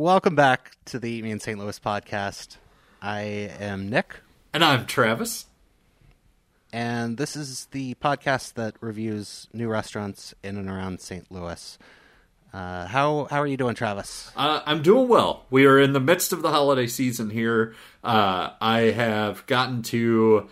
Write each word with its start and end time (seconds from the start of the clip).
Welcome 0.00 0.34
back 0.34 0.70
to 0.86 0.98
the 0.98 1.10
Eat 1.10 1.24
Me 1.24 1.30
in 1.30 1.40
St. 1.40 1.58
Louis 1.58 1.78
podcast. 1.78 2.56
I 3.02 3.20
am 3.60 3.90
Nick, 3.90 4.16
And 4.54 4.64
I'm 4.64 4.86
Travis. 4.86 5.44
and 6.72 7.18
this 7.18 7.36
is 7.36 7.66
the 7.72 7.92
podcast 7.96 8.54
that 8.54 8.76
reviews 8.80 9.46
new 9.52 9.68
restaurants 9.68 10.32
in 10.42 10.56
and 10.56 10.70
around 10.70 11.02
St. 11.02 11.30
Louis. 11.30 11.76
Uh, 12.50 12.86
how 12.86 13.26
how 13.28 13.42
are 13.42 13.46
you 13.46 13.58
doing, 13.58 13.74
Travis? 13.74 14.32
Uh, 14.34 14.62
I'm 14.64 14.80
doing 14.80 15.06
well. 15.06 15.44
We 15.50 15.66
are 15.66 15.78
in 15.78 15.92
the 15.92 16.00
midst 16.00 16.32
of 16.32 16.40
the 16.40 16.48
holiday 16.50 16.86
season 16.86 17.28
here. 17.28 17.74
Uh, 18.02 18.52
I 18.58 18.92
have 18.92 19.44
gotten 19.44 19.82
to 19.82 20.48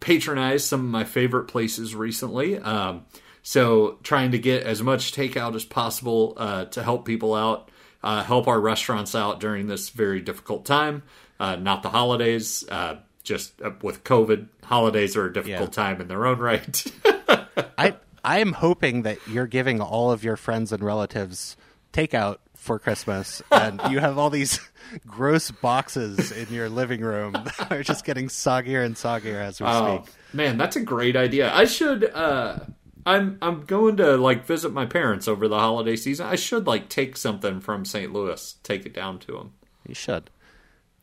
patronize 0.00 0.66
some 0.66 0.80
of 0.80 0.86
my 0.90 1.04
favorite 1.04 1.44
places 1.46 1.94
recently. 1.94 2.58
Um, 2.58 3.06
so, 3.42 3.98
trying 4.02 4.32
to 4.32 4.38
get 4.38 4.64
as 4.64 4.82
much 4.82 5.12
takeout 5.12 5.54
as 5.54 5.64
possible 5.64 6.34
uh, 6.36 6.66
to 6.66 6.82
help 6.82 7.06
people 7.06 7.34
out, 7.34 7.70
uh, 8.02 8.22
help 8.22 8.46
our 8.48 8.60
restaurants 8.60 9.14
out 9.14 9.40
during 9.40 9.66
this 9.66 9.88
very 9.90 10.20
difficult 10.20 10.64
time. 10.64 11.02
Uh, 11.38 11.56
not 11.56 11.82
the 11.82 11.88
holidays, 11.90 12.64
uh, 12.70 12.96
just 13.22 13.60
uh, 13.62 13.70
with 13.82 14.04
COVID. 14.04 14.46
Holidays 14.64 15.16
are 15.16 15.26
a 15.26 15.32
difficult 15.32 15.70
Yeah. 15.76 15.84
time 15.84 16.00
in 16.00 16.08
their 16.08 16.26
own 16.26 16.38
right. 16.38 16.84
I 17.78 17.96
I 18.24 18.38
am 18.40 18.52
hoping 18.52 19.02
that 19.02 19.18
you're 19.26 19.46
giving 19.46 19.80
all 19.80 20.12
of 20.12 20.22
your 20.22 20.36
friends 20.36 20.72
and 20.72 20.82
relatives 20.82 21.56
takeout 21.94 22.36
for 22.54 22.78
Christmas, 22.78 23.40
and 23.50 23.80
you 23.90 23.98
have 24.00 24.18
all 24.18 24.28
these 24.28 24.60
gross 25.06 25.50
boxes 25.50 26.30
in 26.30 26.52
your 26.52 26.68
living 26.68 27.00
room 27.00 27.32
that 27.32 27.72
are 27.72 27.82
just 27.82 28.04
getting 28.04 28.28
soggier 28.28 28.84
and 28.84 28.96
soggier 28.96 29.40
as 29.40 29.58
we 29.60 29.66
Oh 29.66 30.02
speak. 30.04 30.14
man, 30.34 30.58
that's 30.58 30.76
a 30.76 30.80
great 30.82 31.16
idea. 31.16 31.50
I 31.54 31.64
should. 31.64 32.04
uh 32.04 32.58
I'm 33.06 33.38
I'm 33.40 33.64
going 33.64 33.96
to 33.98 34.16
like 34.16 34.44
visit 34.44 34.72
my 34.72 34.86
parents 34.86 35.28
over 35.28 35.48
the 35.48 35.58
holiday 35.58 35.96
season. 35.96 36.26
I 36.26 36.36
should 36.36 36.66
like 36.66 36.88
take 36.88 37.16
something 37.16 37.60
from 37.60 37.84
St. 37.84 38.12
Louis, 38.12 38.56
take 38.62 38.86
it 38.86 38.94
down 38.94 39.18
to 39.20 39.32
them. 39.32 39.52
You 39.86 39.94
should. 39.94 40.30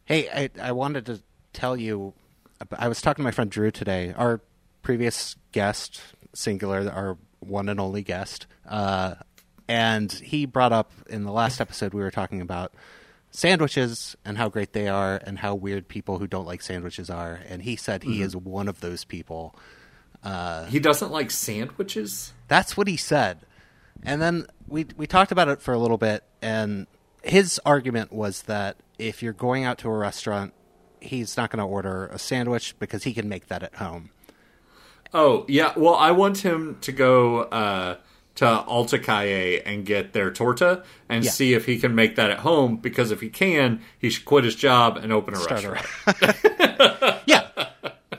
Hey, 0.06 0.30
I, 0.30 0.50
I 0.62 0.72
wanted 0.72 1.06
to 1.08 1.22
tell 1.54 1.76
you. 1.76 2.14
I 2.78 2.88
was 2.88 3.02
talking 3.02 3.22
to 3.22 3.28
my 3.28 3.32
friend 3.32 3.52
Drew 3.52 3.72
today. 3.72 4.14
Our 4.16 4.42
previous 4.82 5.36
guest, 5.52 6.02
singular, 6.34 6.90
our 6.90 7.18
one 7.40 7.70
and 7.70 7.80
only 7.80 8.04
guest, 8.04 8.48
uh, 8.68 9.16
and 9.68 10.12
he 10.12 10.46
brought 10.46 10.72
up 10.72 10.92
in 11.10 11.24
the 11.24 11.32
last 11.32 11.60
episode 11.62 11.94
we 11.94 12.02
were 12.02 12.12
talking 12.12 12.42
about 12.42 12.74
sandwiches 13.32 14.16
and 14.26 14.38
how 14.38 14.50
great 14.50 14.74
they 14.74 14.88
are 14.88 15.22
and 15.24 15.40
how 15.40 15.54
weird 15.54 15.88
people 15.88 16.18
who 16.18 16.28
don't 16.28 16.48
like 16.48 16.62
sandwiches 16.62 17.10
are. 17.10 17.40
And 17.48 17.62
he 17.62 17.76
said 17.76 18.04
he 18.04 18.22
is 18.22 18.36
one 18.36 18.68
of 18.68 18.80
those 18.80 19.04
people. 19.04 19.56
He 20.70 20.80
doesn't 20.80 21.12
like 21.12 21.32
sandwiches. 21.32 22.34
That's 22.48 22.76
what 22.78 22.88
he 22.88 22.98
said. 22.98 23.40
And 24.04 24.22
then 24.22 24.46
we 24.68 24.86
we 24.96 25.08
talked 25.08 25.32
about 25.32 25.48
it 25.48 25.62
for 25.62 25.74
a 25.74 25.80
little 25.80 25.98
bit, 25.98 26.24
and 26.42 26.88
his 27.24 27.60
argument 27.66 28.12
was 28.14 28.44
that 28.44 28.78
if 29.00 29.24
you're 29.24 29.34
going 29.34 29.64
out 29.64 29.78
to 29.80 29.90
a 29.90 29.98
restaurant, 29.98 30.54
he's 31.02 31.36
not 31.38 31.50
going 31.50 31.60
to 31.60 31.66
order 31.66 32.08
a 32.08 32.20
sandwich 32.20 32.76
because 32.80 33.04
he 33.04 33.14
can 33.14 33.28
make 33.28 33.48
that 33.48 33.64
at 33.64 33.76
home. 33.76 34.12
Oh 35.14 35.46
yeah, 35.48 35.74
well 35.76 35.96
I 35.96 36.12
want 36.12 36.40
him 36.40 36.78
to 36.82 36.92
go 36.92 37.40
uh, 37.44 37.98
to 38.36 38.46
Alta 38.48 39.00
Calle 39.00 39.62
and 39.66 39.86
get 39.86 40.14
their 40.14 40.30
torta 40.32 40.84
and 41.10 41.24
Yeah. 41.24 41.32
see 41.32 41.54
if 41.54 41.66
he 41.66 41.80
can 41.80 41.96
make 41.96 42.16
that 42.18 42.30
at 42.30 42.40
home. 42.40 42.78
Because 42.78 43.10
if 43.12 43.22
he 43.22 43.30
can, 43.30 43.82
he 43.98 44.10
should 44.10 44.26
quit 44.26 44.44
his 44.44 44.56
job 44.56 44.98
and 44.98 45.12
open 45.12 45.34
a 45.34 45.38
Start 45.38 45.64
a 45.64 45.72
restaurant. 45.72 47.24
Yeah, 47.26 47.48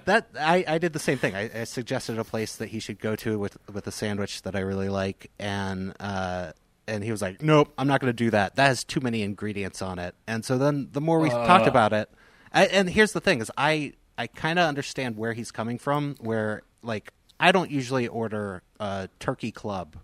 that 0.09 0.31
I, 0.39 0.65
I 0.67 0.79
did 0.79 0.95
the 0.95 0.99
same 0.99 1.19
thing. 1.19 1.35
I, 1.35 1.61
I 1.61 1.65
suggested 1.65 2.19
a 2.19 2.25
place 2.25 2.57
that 2.57 2.71
he 2.71 2.81
should 2.81 2.99
go 2.99 3.15
to 3.17 3.39
with 3.39 3.59
with 3.73 3.87
a 3.87 3.93
sandwich 3.93 4.43
that 4.43 4.57
I 4.57 4.61
really 4.61 4.89
like, 4.89 5.31
and 5.39 5.95
uh, 6.01 6.53
and 6.87 7.05
he 7.05 7.11
was 7.11 7.21
like, 7.21 7.43
"Nope, 7.43 7.73
I'm 7.77 7.87
not 7.87 8.01
going 8.01 8.09
to 8.09 8.17
do 8.17 8.31
that. 8.31 8.57
That 8.57 8.69
has 8.69 8.85
too 8.85 9.01
many 9.01 9.23
ingredients 9.23 9.83
on 9.83 9.99
it." 9.99 10.15
And 10.27 10.45
so 10.45 10.57
then 10.57 10.89
the 10.93 11.03
more 11.03 11.21
we 11.21 11.29
talked 11.29 11.67
about 11.67 11.93
it, 11.93 12.11
I, 12.53 12.67
and 12.67 12.89
here's 12.89 13.13
the 13.13 13.21
thing: 13.21 13.41
is 13.41 13.51
I 13.59 13.93
I 14.17 14.29
kind 14.29 14.59
of 14.59 14.67
understand 14.67 15.19
where 15.19 15.35
he's 15.35 15.51
coming 15.51 15.79
from. 15.79 16.17
Where 16.21 16.63
like 16.83 17.13
I 17.39 17.53
don't 17.53 17.71
usually 17.71 18.09
order 18.09 18.63
a 18.81 19.11
turkey 19.21 19.53
club 19.53 19.97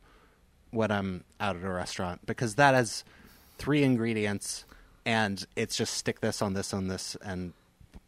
when 0.71 0.91
I'm 0.91 1.25
out 1.41 1.57
at 1.57 1.65
a 1.65 1.71
restaurant 1.71 2.27
because 2.27 2.57
that 2.57 2.75
has 2.75 3.05
three 3.57 3.83
ingredients, 3.83 4.67
and 5.07 5.47
it's 5.57 5.77
just 5.77 5.95
stick 5.95 6.21
this 6.21 6.43
on 6.43 6.53
this 6.53 6.75
on 6.75 6.89
this 6.89 7.17
and 7.25 7.55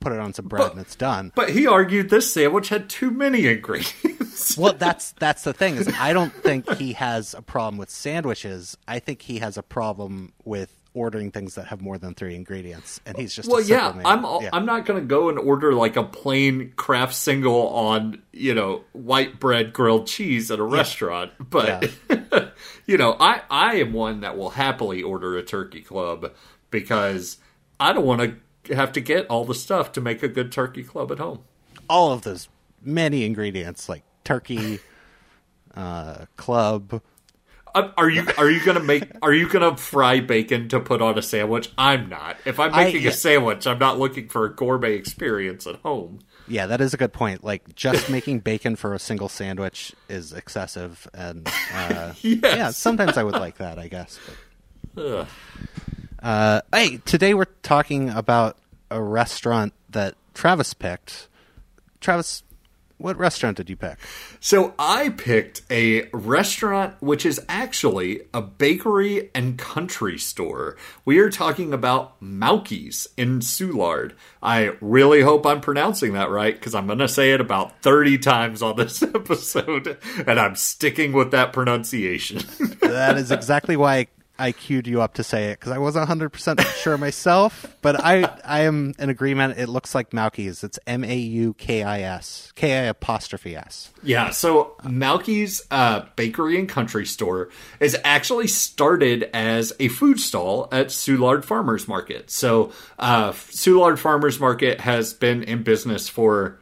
put 0.00 0.12
it 0.12 0.18
on 0.20 0.32
some 0.32 0.46
bread 0.46 0.62
But- 0.62 0.72
and 0.72 0.80
it's 0.80 0.96
done. 0.96 1.32
But 1.34 1.50
he 1.50 1.66
argued 1.66 2.10
this 2.10 2.32
sandwich 2.32 2.68
had 2.68 2.88
too 2.88 3.10
many 3.10 3.46
ingredients. 3.46 4.14
Well, 4.58 4.74
that's 4.74 5.12
that's 5.12 5.44
the 5.44 5.54
thing 5.54 5.76
is 5.76 5.88
I 5.98 6.12
don't 6.12 6.32
think 6.32 6.70
he 6.74 6.92
has 6.92 7.32
a 7.32 7.40
problem 7.40 7.78
with 7.78 7.88
sandwiches. 7.88 8.76
I 8.86 8.98
think 8.98 9.22
he 9.22 9.38
has 9.38 9.56
a 9.56 9.62
problem 9.62 10.34
with 10.44 10.70
ordering 10.92 11.30
things 11.30 11.54
that 11.54 11.66
have 11.68 11.80
more 11.80 11.96
than 11.96 12.14
three 12.14 12.34
ingredients, 12.34 13.00
and 13.06 13.16
he's 13.16 13.34
just 13.34 13.48
a 13.48 13.50
Well, 13.52 13.62
yeah, 13.62 13.92
man. 13.92 14.04
I'm 14.04 14.24
all, 14.26 14.42
Yeah. 14.42 14.50
I'm 14.52 14.66
not 14.66 14.84
going 14.84 15.00
to 15.00 15.06
go 15.06 15.30
and 15.30 15.38
order 15.38 15.72
like 15.72 15.96
a 15.96 16.02
plain 16.04 16.72
Kraft 16.76 17.14
single 17.14 17.68
on 17.70 18.22
you 18.34 18.54
know 18.54 18.82
white 18.92 19.40
bread 19.40 19.72
grilled 19.72 20.06
cheese 20.06 20.50
at 20.50 20.58
a 20.58 20.64
restaurant, 20.64 21.32
but 21.40 21.90
you 22.86 22.98
know 22.98 23.16
I 23.18 23.40
I 23.50 23.76
am 23.76 23.94
one 23.94 24.20
that 24.20 24.36
will 24.36 24.50
happily 24.50 25.02
order 25.02 25.36
a 25.38 25.42
turkey 25.42 25.80
club 25.80 26.32
because 26.70 27.38
I 27.80 27.94
don't 27.94 28.04
want 28.04 28.20
to 28.20 28.36
have 28.70 28.92
to 28.92 29.00
get 29.00 29.26
all 29.28 29.44
the 29.44 29.54
stuff 29.54 29.92
to 29.92 30.00
make 30.00 30.22
a 30.22 30.28
good 30.28 30.50
turkey 30.52 30.82
club 30.82 31.12
at 31.12 31.18
home. 31.18 31.40
all 31.88 32.12
of 32.12 32.22
those 32.22 32.48
many 32.82 33.24
ingredients 33.24 33.88
like 33.88 34.02
turkey, 34.24 34.80
uh, 35.74 36.26
club. 36.36 37.00
Uh, 37.74 37.90
Are 37.98 38.08
you 38.08 38.26
are 38.38 38.50
you 38.50 38.64
gonna 38.64 38.80
make 38.82 39.04
are 39.20 39.34
you 39.34 39.46
gonna 39.48 39.76
fry 39.76 40.20
bacon 40.20 40.68
to 40.70 40.80
put 40.80 41.02
on 41.02 41.18
a 41.18 41.22
sandwich? 41.22 41.70
I'm 41.76 42.08
not. 42.08 42.38
If 42.46 42.58
I'm 42.58 42.72
making 42.72 43.06
a 43.06 43.12
sandwich, 43.12 43.66
I'm 43.66 43.78
not 43.78 43.98
looking 43.98 44.28
for 44.28 44.46
a 44.46 44.54
gourmet 44.54 44.94
experience 44.94 45.66
at 45.66 45.76
home. 45.76 46.20
Yeah, 46.48 46.66
that 46.66 46.80
is 46.80 46.94
a 46.94 46.96
good 46.96 47.12
point. 47.12 47.44
Like 47.44 47.74
just 47.74 48.08
making 48.16 48.38
bacon 48.40 48.76
for 48.76 48.94
a 48.94 48.98
single 48.98 49.28
sandwich 49.28 49.92
is 50.08 50.32
excessive, 50.32 51.06
and 51.12 51.46
uh, 51.74 52.14
yeah, 52.22 52.70
sometimes 52.70 53.18
I 53.18 53.22
would 53.24 53.34
like 53.34 53.58
that, 53.58 53.78
I 53.78 53.88
guess. 53.88 54.18
Uh, 56.26 56.60
hey, 56.72 56.96
today 57.04 57.34
we're 57.34 57.44
talking 57.62 58.10
about 58.10 58.56
a 58.90 59.00
restaurant 59.00 59.72
that 59.90 60.16
Travis 60.34 60.74
picked. 60.74 61.28
Travis, 62.00 62.42
what 62.98 63.16
restaurant 63.16 63.58
did 63.58 63.70
you 63.70 63.76
pick? 63.76 63.96
So 64.40 64.74
I 64.76 65.10
picked 65.10 65.62
a 65.70 66.08
restaurant 66.08 67.00
which 67.00 67.24
is 67.24 67.40
actually 67.48 68.22
a 68.34 68.42
bakery 68.42 69.30
and 69.36 69.56
country 69.56 70.18
store. 70.18 70.76
We 71.04 71.20
are 71.20 71.30
talking 71.30 71.72
about 71.72 72.20
Mauki's 72.20 73.06
in 73.16 73.38
Soulard. 73.38 74.14
I 74.42 74.72
really 74.80 75.20
hope 75.20 75.46
I'm 75.46 75.60
pronouncing 75.60 76.14
that 76.14 76.30
right 76.30 76.56
because 76.56 76.74
I'm 76.74 76.88
going 76.88 76.98
to 76.98 77.06
say 77.06 77.34
it 77.34 77.40
about 77.40 77.82
30 77.82 78.18
times 78.18 78.62
on 78.62 78.74
this 78.74 79.00
episode 79.14 79.96
and 80.26 80.40
I'm 80.40 80.56
sticking 80.56 81.12
with 81.12 81.30
that 81.30 81.52
pronunciation. 81.52 82.42
That 82.80 83.16
is 83.16 83.30
exactly 83.30 83.76
why 83.76 84.08
I 84.38 84.52
queued 84.52 84.86
you 84.86 85.00
up 85.00 85.14
to 85.14 85.24
say 85.24 85.50
it 85.50 85.60
because 85.60 85.72
I 85.72 85.78
wasn't 85.78 86.08
100% 86.08 86.60
sure 86.82 86.98
myself, 86.98 87.66
but 87.82 88.02
I 88.02 88.24
I 88.44 88.60
am 88.62 88.94
in 88.98 89.10
agreement. 89.10 89.58
It 89.58 89.68
looks 89.68 89.94
like 89.94 90.10
Maukis. 90.10 90.62
It's 90.62 90.78
M 90.86 91.04
A 91.04 91.16
U 91.16 91.54
K 91.54 91.82
I 91.82 92.02
S, 92.02 92.52
K 92.54 92.72
I 92.72 92.82
apostrophe 92.84 93.56
S. 93.56 93.92
Yeah, 94.02 94.30
so 94.30 94.76
Mauki's 94.82 95.62
uh, 95.70 96.04
Bakery 96.16 96.58
and 96.58 96.68
Country 96.68 97.06
Store 97.06 97.50
is 97.80 97.96
actually 98.04 98.48
started 98.48 99.30
as 99.32 99.72
a 99.80 99.88
food 99.88 100.20
stall 100.20 100.68
at 100.70 100.88
Soulard 100.88 101.44
Farmers 101.44 101.88
Market. 101.88 102.30
So 102.30 102.72
uh, 102.98 103.32
Soulard 103.32 103.98
Farmers 103.98 104.38
Market 104.38 104.80
has 104.80 105.12
been 105.12 105.42
in 105.42 105.62
business 105.62 106.08
for 106.08 106.58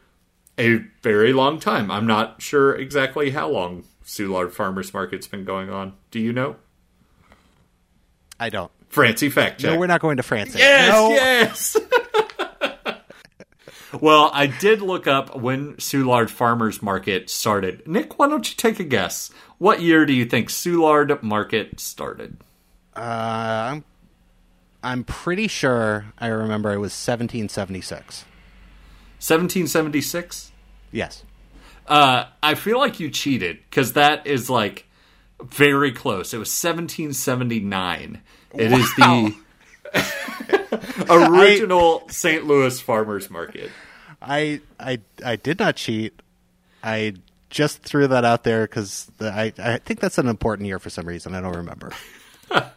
a 0.57 0.77
very 1.01 1.33
long 1.33 1.59
time. 1.59 1.91
I'm 1.91 2.07
not 2.07 2.41
sure 2.41 2.73
exactly 2.75 3.31
how 3.31 3.49
long 3.49 3.83
Soulard 4.05 4.51
Farmers 4.51 4.93
Market's 4.93 5.27
been 5.27 5.43
going 5.43 5.69
on. 5.69 5.93
Do 6.11 6.19
you 6.19 6.31
know? 6.31 6.55
I 8.39 8.49
don't. 8.49 8.71
Francie 8.89 9.29
fact 9.29 9.61
check. 9.61 9.71
No, 9.73 9.79
we're 9.79 9.87
not 9.87 10.01
going 10.01 10.17
to 10.17 10.23
France. 10.23 10.55
Yes, 10.55 10.91
no. 10.91 11.09
yes. 11.09 11.77
well, 14.01 14.29
I 14.33 14.47
did 14.47 14.81
look 14.81 15.07
up 15.07 15.35
when 15.35 15.75
Soulard 15.75 16.29
Farmers 16.29 16.81
Market 16.81 17.29
started. 17.29 17.85
Nick, 17.87 18.17
why 18.17 18.27
don't 18.27 18.49
you 18.49 18.55
take 18.55 18.79
a 18.79 18.83
guess? 18.83 19.31
What 19.57 19.81
year 19.81 20.05
do 20.05 20.13
you 20.13 20.25
think 20.25 20.49
Soulard 20.49 21.21
Market 21.23 21.79
started? 21.79 22.37
Uh, 22.95 22.99
I'm, 23.71 23.83
I'm 24.81 25.03
pretty 25.03 25.47
sure 25.47 26.05
I 26.17 26.27
remember 26.27 26.71
it 26.71 26.77
was 26.77 26.93
1776. 26.93 28.25
1776? 29.19 30.51
Yes. 30.91 31.23
Uh, 31.87 32.25
I 32.41 32.55
feel 32.55 32.79
like 32.79 32.99
you 32.99 33.09
cheated 33.09 33.59
because 33.69 33.93
that 33.93 34.25
is 34.25 34.49
like 34.49 34.84
very 35.49 35.91
close. 35.91 36.33
It 36.33 36.37
was 36.37 36.49
1779. 36.49 38.21
It 38.53 38.71
is 38.71 38.95
the 38.95 39.35
original 41.09 42.03
St. 42.09 42.45
Louis 42.45 42.79
Farmers 42.79 43.29
Market. 43.29 43.71
I 44.21 44.61
I 44.79 44.99
I 45.23 45.35
did 45.35 45.59
not 45.59 45.75
cheat. 45.75 46.21
I 46.83 47.15
just 47.49 47.83
threw 47.83 48.07
that 48.07 48.25
out 48.25 48.43
there 48.43 48.63
because 48.63 49.09
I 49.19 49.53
I 49.57 49.77
think 49.77 49.99
that's 49.99 50.17
an 50.17 50.27
important 50.27 50.67
year 50.67 50.79
for 50.79 50.89
some 50.89 51.07
reason. 51.07 51.35
I 51.35 51.41
don't 51.41 51.55
remember. 51.55 51.91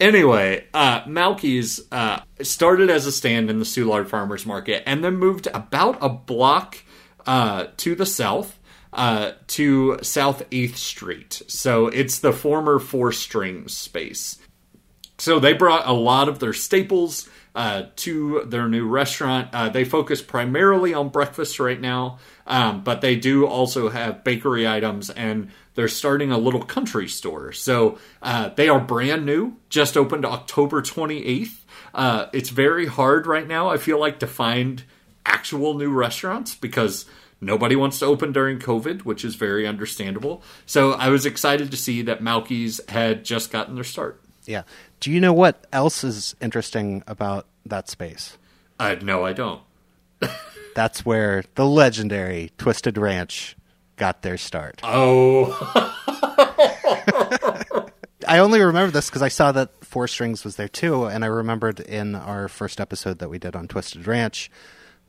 Anyway, 0.00 0.64
uh, 0.72 1.02
Mauki's 1.02 1.86
uh, 1.92 2.20
started 2.40 2.88
as 2.88 3.04
a 3.04 3.12
stand 3.12 3.50
in 3.50 3.58
the 3.58 3.66
Soulard 3.66 4.08
Farmers 4.08 4.46
Market 4.46 4.82
and 4.86 5.04
then 5.04 5.16
moved 5.16 5.46
about 5.52 5.98
a 6.00 6.08
block 6.08 6.78
uh, 7.26 7.66
to 7.76 7.94
the 7.94 8.06
south 8.06 8.58
uh, 8.92 9.32
to 9.48 9.98
South 10.02 10.48
8th 10.50 10.76
Street. 10.76 11.42
So 11.46 11.86
it's 11.88 12.18
the 12.18 12.32
former 12.32 12.78
Four 12.78 13.12
Strings 13.12 13.76
space. 13.76 14.38
So 15.18 15.38
they 15.38 15.52
brought 15.52 15.86
a 15.86 15.92
lot 15.92 16.28
of 16.28 16.38
their 16.38 16.54
staples 16.54 17.28
uh, 17.54 17.84
to 17.96 18.44
their 18.46 18.68
new 18.68 18.88
restaurant. 18.88 19.48
Uh, 19.52 19.68
they 19.68 19.84
focus 19.84 20.22
primarily 20.22 20.94
on 20.94 21.08
breakfast 21.08 21.60
right 21.60 21.80
now, 21.80 22.18
um, 22.46 22.82
but 22.82 23.00
they 23.00 23.16
do 23.16 23.46
also 23.46 23.90
have 23.90 24.24
bakery 24.24 24.66
items 24.66 25.10
and 25.10 25.50
they're 25.74 25.88
starting 25.88 26.32
a 26.32 26.38
little 26.38 26.62
country 26.62 27.08
store. 27.08 27.52
So 27.52 27.98
uh, 28.22 28.50
they 28.50 28.68
are 28.68 28.80
brand 28.80 29.26
new, 29.26 29.56
just 29.68 29.96
opened 29.96 30.24
October 30.24 30.80
28th. 30.80 31.58
Uh, 31.92 32.26
it's 32.32 32.50
very 32.50 32.86
hard 32.86 33.26
right 33.26 33.46
now, 33.46 33.68
I 33.68 33.76
feel 33.76 33.98
like, 33.98 34.20
to 34.20 34.26
find 34.26 34.84
actual 35.26 35.74
new 35.74 35.92
restaurants 35.92 36.54
because 36.54 37.04
nobody 37.40 37.76
wants 37.76 37.98
to 38.00 38.06
open 38.06 38.32
during 38.32 38.58
COVID, 38.58 39.02
which 39.02 39.24
is 39.24 39.34
very 39.34 39.66
understandable. 39.66 40.42
So 40.66 40.92
I 40.92 41.08
was 41.08 41.26
excited 41.26 41.70
to 41.70 41.76
see 41.76 42.02
that 42.02 42.20
Mauki's 42.20 42.80
had 42.88 43.24
just 43.24 43.50
gotten 43.50 43.74
their 43.74 43.84
start. 43.84 44.22
Yeah. 44.46 44.62
Do 45.00 45.10
you 45.10 45.20
know 45.20 45.32
what 45.32 45.66
else 45.72 46.04
is 46.04 46.34
interesting 46.40 47.02
about 47.06 47.46
that 47.66 47.88
space? 47.88 48.36
Uh, 48.78 48.96
no, 49.02 49.24
I 49.24 49.32
don't. 49.32 49.62
That's 50.74 51.04
where 51.04 51.44
the 51.54 51.66
legendary 51.66 52.50
Twisted 52.58 52.96
Ranch 52.96 53.56
got 53.96 54.22
their 54.22 54.38
start. 54.38 54.80
Oh, 54.82 55.52
I 58.26 58.38
only 58.38 58.60
remember 58.60 58.90
this 58.90 59.08
because 59.10 59.22
I 59.22 59.28
saw 59.28 59.52
that 59.52 59.84
Four 59.84 60.06
Strings 60.08 60.44
was 60.44 60.56
there 60.56 60.68
too, 60.68 61.04
and 61.04 61.24
I 61.24 61.28
remembered 61.28 61.80
in 61.80 62.14
our 62.14 62.48
first 62.48 62.80
episode 62.80 63.18
that 63.18 63.28
we 63.28 63.38
did 63.38 63.56
on 63.56 63.66
Twisted 63.68 64.06
Ranch, 64.06 64.50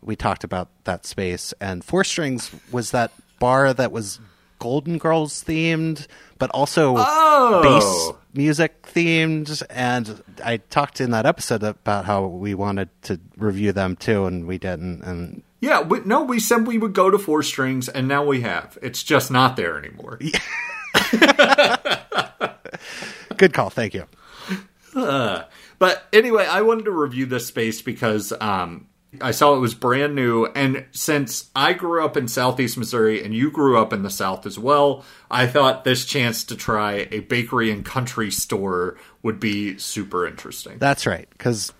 we 0.01 0.15
talked 0.15 0.43
about 0.43 0.69
that 0.85 1.05
space, 1.05 1.53
and 1.61 1.83
Four 1.83 2.03
Strings 2.03 2.51
was 2.71 2.91
that 2.91 3.11
bar 3.39 3.73
that 3.73 3.91
was 3.91 4.19
Golden 4.59 4.97
Girls 4.99 5.43
themed, 5.43 6.07
but 6.37 6.49
also 6.51 6.95
Oh. 6.97 7.61
bass 7.63 8.11
music 8.33 8.83
themed. 8.83 9.63
And 9.69 10.23
I 10.43 10.57
talked 10.57 11.01
in 11.01 11.11
that 11.11 11.25
episode 11.25 11.63
about 11.63 12.05
how 12.05 12.25
we 12.25 12.53
wanted 12.53 12.89
to 13.03 13.19
review 13.37 13.71
them 13.71 13.95
too, 13.95 14.25
and 14.25 14.45
we 14.45 14.57
didn't. 14.59 15.01
And 15.03 15.41
yeah. 15.61 15.81
We, 15.81 16.01
no, 16.05 16.23
we 16.23 16.39
said 16.39 16.67
we 16.67 16.77
would 16.77 16.93
go 16.93 17.09
to 17.09 17.17
Four 17.17 17.41
Strings, 17.43 17.89
and 17.89 18.07
now 18.07 18.23
we 18.23 18.41
have. 18.41 18.77
It's 18.81 19.01
just 19.03 19.31
not 19.31 19.55
there 19.55 19.77
anymore. 19.77 20.19
good 23.37 23.53
call, 23.53 23.69
thank 23.69 23.93
you. 23.93 24.05
But 25.79 26.03
anyway, 26.13 26.45
I 26.45 26.61
wanted 26.61 26.85
to 26.85 26.91
review 26.91 27.25
this 27.25 27.47
space 27.47 27.81
because 27.81 28.31
um, 28.39 28.85
I 29.19 29.31
saw 29.31 29.55
it 29.55 29.59
was 29.59 29.73
brand 29.73 30.15
new. 30.15 30.45
And 30.45 30.85
since 30.91 31.49
I 31.55 31.73
grew 31.73 32.05
up 32.05 32.15
in 32.15 32.27
Southeast 32.27 32.77
Missouri 32.77 33.23
and 33.23 33.33
you 33.33 33.51
grew 33.51 33.77
up 33.77 33.91
in 33.91 34.03
the 34.03 34.09
South 34.09 34.45
as 34.45 34.57
well, 34.57 35.03
I 35.29 35.47
thought 35.47 35.83
this 35.83 36.05
chance 36.05 36.43
to 36.45 36.55
try 36.55 37.07
a 37.11 37.19
bakery 37.19 37.71
and 37.71 37.83
country 37.83 38.31
store 38.31 38.97
would 39.21 39.39
be 39.39 39.77
super 39.77 40.25
interesting. 40.25 40.77
That's 40.77 41.05
right, 41.05 41.27
because 41.31 41.73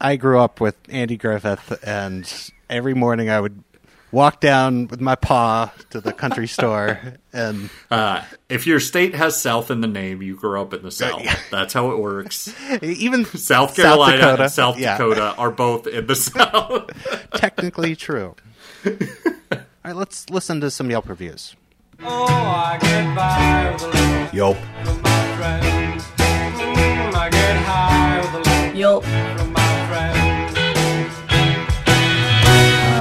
I 0.00 0.16
grew 0.16 0.40
up 0.40 0.60
with 0.60 0.76
Andy 0.88 1.16
Griffith, 1.16 1.78
and 1.86 2.50
every 2.68 2.94
morning 2.94 3.30
I 3.30 3.40
would 3.40 3.62
walk 4.12 4.40
down 4.40 4.88
with 4.88 5.00
my 5.00 5.14
paw 5.14 5.72
to 5.90 6.00
the 6.00 6.12
country 6.12 6.46
store, 6.56 6.98
and 7.32 7.70
Uh, 7.90 8.22
if 8.48 8.66
your 8.66 8.80
state 8.80 9.14
has 9.14 9.40
South 9.40 9.70
in 9.70 9.80
the 9.80 9.86
name, 9.88 10.22
you 10.22 10.36
grew 10.36 10.60
up 10.60 10.74
in 10.74 10.82
the 10.82 10.90
South. 10.90 11.22
That's 11.50 11.72
how 11.72 11.90
it 11.92 11.98
works. 11.98 12.52
even 12.82 13.24
South 13.36 13.74
Carolina 13.76 14.16
Dakota, 14.18 14.42
and 14.44 14.52
South 14.52 14.78
yeah, 14.78 14.96
Dakota 14.98 15.34
are 15.36 15.50
both 15.50 15.86
in 15.86 16.06
the 16.06 16.16
South. 16.16 16.90
technically 17.34 17.94
true. 17.96 18.34
All 18.84 19.58
right, 19.84 19.96
let's 19.96 20.28
listen 20.30 20.60
to 20.60 20.70
some 20.70 20.90
Yelp 20.90 21.08
reviews. 21.08 21.54
Oh, 22.02 22.24
I 22.26 22.78
get 22.80 23.14
by 23.14 23.70
with 23.72 23.82
a 23.82 23.88
little 23.88 24.34
Yelp. 24.34 24.56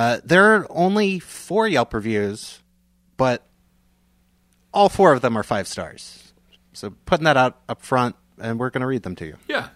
Uh, 0.09 0.19
there 0.23 0.55
are 0.55 0.67
only 0.71 1.19
four 1.19 1.67
Yelp 1.67 1.93
reviews, 1.93 2.63
but 3.15 3.45
all 4.73 4.89
four 4.89 5.13
of 5.13 5.21
them 5.21 5.37
are 5.37 5.43
five 5.43 5.67
stars. 5.67 6.33
So 6.73 6.95
putting 7.05 7.25
that 7.25 7.37
out 7.37 7.59
up 7.69 7.83
front, 7.83 8.15
and 8.39 8.59
we're 8.59 8.71
going 8.71 8.81
to 8.81 8.87
read 8.87 9.03
them 9.03 9.15
to 9.17 9.27
you. 9.27 9.37
Yeah. 9.47 9.69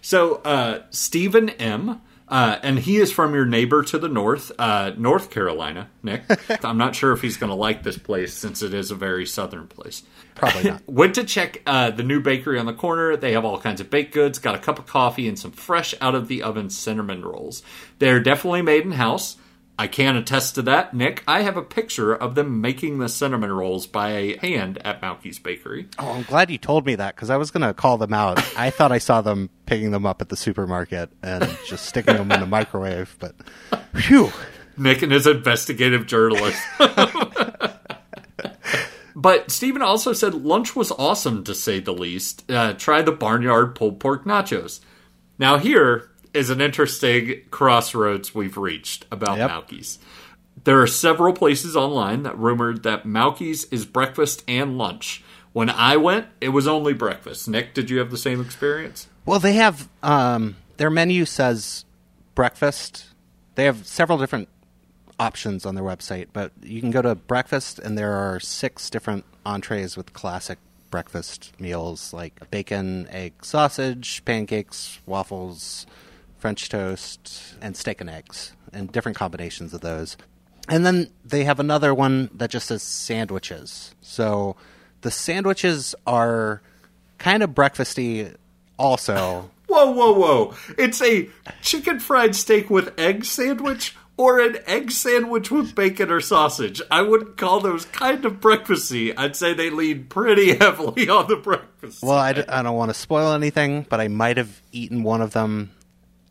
So 0.00 0.36
uh, 0.36 0.82
Stephen 0.90 1.50
M. 1.50 2.02
Uh, 2.28 2.60
and 2.62 2.78
he 2.78 2.98
is 2.98 3.10
from 3.12 3.34
your 3.34 3.44
neighbor 3.44 3.82
to 3.82 3.98
the 3.98 4.08
north, 4.08 4.52
uh, 4.56 4.92
North 4.96 5.32
Carolina, 5.32 5.90
Nick. 6.04 6.22
I'm 6.64 6.78
not 6.78 6.94
sure 6.94 7.10
if 7.10 7.20
he's 7.20 7.36
going 7.36 7.50
to 7.50 7.56
like 7.56 7.82
this 7.82 7.98
place 7.98 8.32
since 8.32 8.62
it 8.62 8.72
is 8.72 8.92
a 8.92 8.94
very 8.94 9.26
southern 9.26 9.66
place. 9.66 10.04
Probably 10.36 10.70
not. 10.70 10.82
Went 10.86 11.16
to 11.16 11.24
check 11.24 11.60
uh, 11.66 11.90
the 11.90 12.04
new 12.04 12.20
bakery 12.20 12.60
on 12.60 12.66
the 12.66 12.72
corner. 12.72 13.16
They 13.16 13.32
have 13.32 13.44
all 13.44 13.58
kinds 13.58 13.80
of 13.80 13.90
baked 13.90 14.14
goods, 14.14 14.38
got 14.38 14.54
a 14.54 14.58
cup 14.58 14.78
of 14.78 14.86
coffee, 14.86 15.26
and 15.26 15.36
some 15.36 15.50
fresh 15.50 15.92
out 16.00 16.14
of 16.14 16.28
the 16.28 16.44
oven 16.44 16.70
cinnamon 16.70 17.22
rolls. 17.22 17.64
They're 17.98 18.20
definitely 18.20 18.62
made 18.62 18.84
in 18.84 18.92
house. 18.92 19.36
I 19.80 19.86
can 19.86 20.14
attest 20.14 20.56
to 20.56 20.62
that, 20.62 20.92
Nick. 20.92 21.24
I 21.26 21.40
have 21.40 21.56
a 21.56 21.62
picture 21.62 22.14
of 22.14 22.34
them 22.34 22.60
making 22.60 22.98
the 22.98 23.08
cinnamon 23.08 23.50
rolls 23.50 23.86
by 23.86 24.36
hand 24.42 24.76
at 24.84 25.00
Mauki's 25.00 25.38
Bakery. 25.38 25.88
Oh, 25.98 26.12
I'm 26.12 26.22
glad 26.24 26.50
you 26.50 26.58
told 26.58 26.84
me 26.84 26.96
that 26.96 27.16
because 27.16 27.30
I 27.30 27.38
was 27.38 27.50
going 27.50 27.66
to 27.66 27.72
call 27.72 27.96
them 27.96 28.12
out. 28.12 28.36
I 28.58 28.68
thought 28.68 28.92
I 28.92 28.98
saw 28.98 29.22
them 29.22 29.48
picking 29.64 29.90
them 29.90 30.04
up 30.04 30.20
at 30.20 30.28
the 30.28 30.36
supermarket 30.36 31.08
and 31.22 31.44
just 31.66 31.86
sticking 31.86 32.14
them 32.14 32.30
in 32.30 32.40
the 32.40 32.46
microwave, 32.46 33.16
but 33.20 33.34
phew. 33.94 34.30
Nick 34.76 35.00
and 35.00 35.12
his 35.12 35.26
investigative 35.26 36.06
journalist. 36.06 36.62
but 39.16 39.50
Stephen 39.50 39.80
also 39.80 40.12
said 40.12 40.34
lunch 40.34 40.76
was 40.76 40.92
awesome, 40.92 41.42
to 41.44 41.54
say 41.54 41.80
the 41.80 41.94
least. 41.94 42.44
Uh, 42.50 42.74
try 42.74 43.00
the 43.00 43.12
Barnyard 43.12 43.74
pulled 43.74 43.98
pork 43.98 44.26
nachos. 44.26 44.80
Now, 45.38 45.56
here 45.56 46.10
is 46.32 46.50
an 46.50 46.60
interesting 46.60 47.42
crossroads 47.50 48.34
we've 48.34 48.56
reached 48.56 49.06
about 49.10 49.38
Yep. 49.38 49.50
Mauki's. 49.50 49.98
There 50.64 50.80
are 50.80 50.86
several 50.86 51.32
places 51.32 51.76
online 51.76 52.22
that 52.24 52.38
rumored 52.38 52.82
that 52.82 53.04
Mauki's 53.04 53.64
is 53.64 53.86
breakfast 53.86 54.44
and 54.46 54.76
lunch. 54.76 55.22
When 55.52 55.70
I 55.70 55.96
went, 55.96 56.26
it 56.40 56.50
was 56.50 56.68
only 56.68 56.92
breakfast. 56.92 57.48
Nick, 57.48 57.74
did 57.74 57.90
you 57.90 57.98
have 57.98 58.10
the 58.10 58.18
same 58.18 58.40
experience? 58.40 59.08
Well, 59.26 59.40
they 59.40 59.54
have 59.54 59.88
um, 60.02 60.56
their 60.76 60.90
menu 60.90 61.24
says 61.24 61.84
breakfast. 62.34 63.06
They 63.56 63.64
have 63.64 63.86
several 63.86 64.18
different 64.18 64.48
options 65.18 65.66
on 65.66 65.74
their 65.74 65.84
website, 65.84 66.28
but 66.32 66.52
you 66.62 66.80
can 66.80 66.90
go 66.90 67.02
to 67.02 67.14
breakfast, 67.14 67.78
and 67.78 67.98
there 67.98 68.12
are 68.12 68.38
six 68.40 68.88
different 68.90 69.24
entrees 69.44 69.96
with 69.96 70.12
classic 70.12 70.58
breakfast 70.90 71.52
meals 71.60 72.12
like 72.12 72.50
bacon, 72.50 73.06
egg, 73.10 73.32
sausage, 73.42 74.24
pancakes, 74.24 74.98
waffles, 75.06 75.86
French 76.40 76.68
toast, 76.68 77.54
and 77.60 77.76
steak 77.76 78.00
and 78.00 78.10
eggs, 78.10 78.52
and 78.72 78.90
different 78.90 79.16
combinations 79.16 79.74
of 79.74 79.82
those. 79.82 80.16
And 80.68 80.86
then 80.86 81.10
they 81.24 81.44
have 81.44 81.60
another 81.60 81.94
one 81.94 82.30
that 82.34 82.50
just 82.50 82.68
says 82.68 82.82
sandwiches. 82.82 83.94
So 84.00 84.56
the 85.02 85.10
sandwiches 85.10 85.94
are 86.06 86.62
kind 87.18 87.42
of 87.42 87.50
breakfasty 87.50 88.34
also. 88.78 89.50
Whoa, 89.66 89.90
whoa, 89.92 90.12
whoa. 90.12 90.54
It's 90.78 91.00
a 91.00 91.28
chicken 91.62 92.00
fried 92.00 92.34
steak 92.34 92.70
with 92.70 92.98
egg 92.98 93.24
sandwich 93.24 93.94
or 94.16 94.40
an 94.40 94.58
egg 94.66 94.90
sandwich 94.90 95.48
with 95.50 95.76
bacon 95.76 96.10
or 96.10 96.20
sausage. 96.20 96.82
I 96.90 97.02
wouldn't 97.02 97.36
call 97.36 97.60
those 97.60 97.84
kind 97.84 98.24
of 98.24 98.40
breakfasty. 98.40 99.14
I'd 99.16 99.36
say 99.36 99.54
they 99.54 99.70
lean 99.70 100.06
pretty 100.08 100.54
heavily 100.58 101.08
on 101.08 101.28
the 101.28 101.36
breakfast. 101.36 102.02
Well, 102.02 102.18
I, 102.18 102.32
d- 102.32 102.42
I 102.48 102.62
don't 102.64 102.76
want 102.76 102.90
to 102.90 102.94
spoil 102.94 103.32
anything, 103.32 103.86
but 103.88 104.00
I 104.00 104.08
might 104.08 104.38
have 104.38 104.60
eaten 104.72 105.04
one 105.04 105.22
of 105.22 105.32
them 105.34 105.70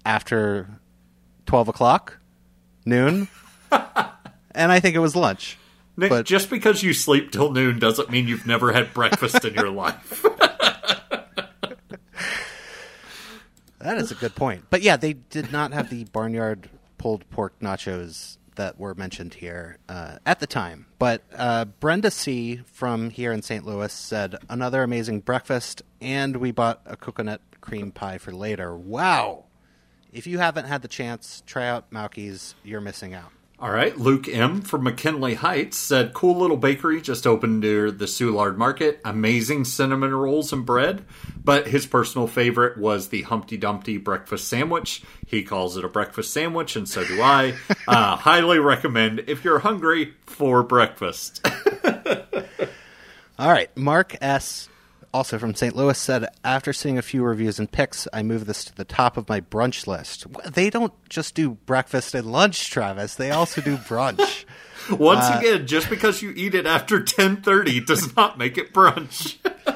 after 0.06 0.79
12 1.46 1.68
o'clock, 1.70 2.20
noon, 2.86 3.27
and 3.72 4.72
I 4.72 4.79
think 4.79 4.96
it 4.96 5.00
was 5.00 5.15
lunch. 5.15 5.58
Nick, 5.98 6.10
but- 6.10 6.25
just 6.25 6.50
because 6.50 6.82
you 6.84 6.94
sleep 6.94 7.32
till 7.32 7.51
noon 7.51 7.79
doesn't 7.79 8.10
mean 8.10 8.27
you've 8.27 8.48
never 8.48 8.72
had 8.74 8.94
breakfast 8.94 9.44
in 9.46 9.53
your 9.53 9.70
life. 9.70 10.25
That 13.79 13.98
is 13.98 14.12
a 14.12 14.15
good 14.15 14.36
point. 14.36 14.65
But 14.70 14.82
yeah, 14.82 14.98
they 14.98 15.13
did 15.13 15.51
not 15.51 15.72
have 15.72 15.89
the 15.89 16.03
barnyard 16.06 16.70
pulled 16.98 17.27
pork 17.29 17.58
nachos 17.62 18.38
that 18.56 18.77
were 18.77 18.94
mentioned 18.94 19.36
here 19.36 19.77
uh, 19.88 20.18
at 20.25 20.41
the 20.41 20.48
time. 20.48 20.86
But 21.00 21.24
uh, 21.34 21.63
Brenda 21.65 22.12
C. 22.12 22.62
from 22.65 23.10
here 23.10 23.32
in 23.32 23.41
St. 23.41 23.65
Louis 23.65 23.91
said, 23.94 24.36
another 24.50 24.84
amazing 24.84 25.22
breakfast, 25.22 25.82
and 26.01 26.36
we 26.38 26.51
bought 26.51 26.82
a 26.86 26.98
coconut 26.98 27.39
cream 27.62 27.91
pie 27.94 28.18
for 28.18 28.34
later. 28.34 28.75
Wow! 28.77 29.46
If 30.12 30.28
you 30.28 30.39
haven't 30.39 30.66
had 30.66 30.82
the 30.82 30.88
chance, 30.88 31.44
try 31.46 31.68
out 31.68 31.92
Mauki's. 31.92 32.56
You're 32.63 32.82
missing 32.82 33.13
out. 33.13 33.32
All 33.62 33.72
right, 33.72 33.98
Luke 33.98 34.30
M 34.30 34.62
from 34.62 34.84
McKinley 34.84 35.34
Heights 35.34 35.75
said, 35.75 36.13
"Cool 36.13 36.38
little 36.38 36.56
bakery 36.56 37.01
just 37.01 37.28
opened 37.28 37.60
near 37.60 37.92
the 37.92 38.06
Soulard 38.06 38.56
Market. 38.56 39.01
Amazing 39.04 39.66
cinnamon 39.66 40.16
rolls 40.16 40.54
and 40.54 40.66
bread, 40.66 41.04
but 41.44 41.68
his 41.68 41.86
personal 41.86 42.25
favorite 42.25 42.78
was 42.78 43.10
the 43.10 43.24
Humpty 43.24 43.58
Dumpty 43.58 43.98
breakfast 43.98 44.48
sandwich. 44.48 45.04
He 45.28 45.44
calls 45.44 45.75
it 45.75 45.84
a 45.84 45.89
breakfast 45.89 46.32
sandwich, 46.32 46.78
and 46.78 46.88
so 46.88 47.04
do 47.04 47.22
I. 47.22 47.56
uh, 47.88 48.16
highly 48.16 48.60
recommend 48.60 49.25
if 49.28 49.44
you're 49.44 49.60
hungry 49.60 50.13
for 50.25 50.63
breakfast." 50.63 51.46
All 53.38 53.51
right, 53.51 53.75
Mark 53.75 54.16
S. 54.22 54.70
Also 55.13 55.39
from 55.39 55.56
St. 55.56 55.75
Louis 55.75 55.98
said, 55.98 56.28
after 56.44 56.72
seeing 56.72 56.98
a 56.98 57.01
few 57.01 57.24
reviews 57.24 57.58
and 57.58 57.72
picks, 57.72 58.08
I 58.13 58.22
move 58.22 58.46
this 58.46 58.63
to 58.66 58.75
the 58.75 58.86
top 58.86 59.18
of 59.18 59.28
my 59.28 59.42
brunch 59.42 59.88
list. 59.88 60.28
They 60.46 60.70
don't 60.70 60.94
just 61.10 61.34
do 61.34 61.51
breakfast 61.66 62.13
and 62.13 62.32
lunch, 62.32 62.70
Travis. 62.70 63.16
They 63.16 63.32
also 63.32 63.62
do 63.62 63.78
brunch. 63.78 64.46
Once 64.92 65.25
uh, 65.25 65.38
again, 65.39 65.68
just 65.68 65.89
because 65.89 66.22
you 66.22 66.32
eat 66.36 66.56
it 66.56 66.66
after 66.66 67.00
10:30 67.00 67.86
does 67.86 68.16
not 68.16 68.38
make 68.38 68.58
it 68.58 68.74
brunch. 68.74 69.38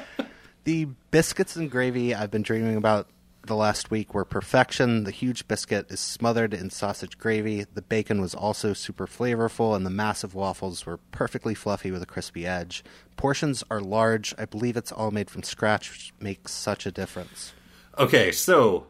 The 0.65 0.87
biscuits 1.11 1.57
and 1.57 1.69
gravy 1.69 2.15
I've 2.15 2.31
been 2.31 2.41
dreaming 2.41 2.77
about 2.77 3.07
the 3.45 3.55
last 3.55 3.91
week 3.91 4.13
were 4.13 4.25
perfection. 4.25 5.03
The 5.03 5.11
huge 5.11 5.47
biscuit 5.47 5.87
is 5.89 5.99
smothered 5.99 6.53
in 6.53 6.69
sausage 6.69 7.17
gravy. 7.17 7.65
The 7.65 7.81
bacon 7.81 8.21
was 8.21 8.33
also 8.33 8.73
super 8.73 9.05
flavorful, 9.05 9.75
and 9.75 9.85
the 9.85 9.89
massive 9.89 10.33
waffles 10.33 10.85
were 10.85 10.97
perfectly 11.11 11.53
fluffy 11.53 11.91
with 11.91 12.01
a 12.01 12.07
crispy 12.07 12.45
edge. 12.45 12.83
Portions 13.17 13.63
are 13.69 13.81
large. 13.81 14.33
I 14.37 14.45
believe 14.45 14.77
it's 14.77 14.91
all 14.91 15.11
made 15.11 15.29
from 15.29 15.43
scratch, 15.43 15.91
which 15.91 16.13
makes 16.19 16.51
such 16.51 16.85
a 16.85 16.91
difference. 16.91 17.53
Okay, 17.97 18.31
so 18.31 18.87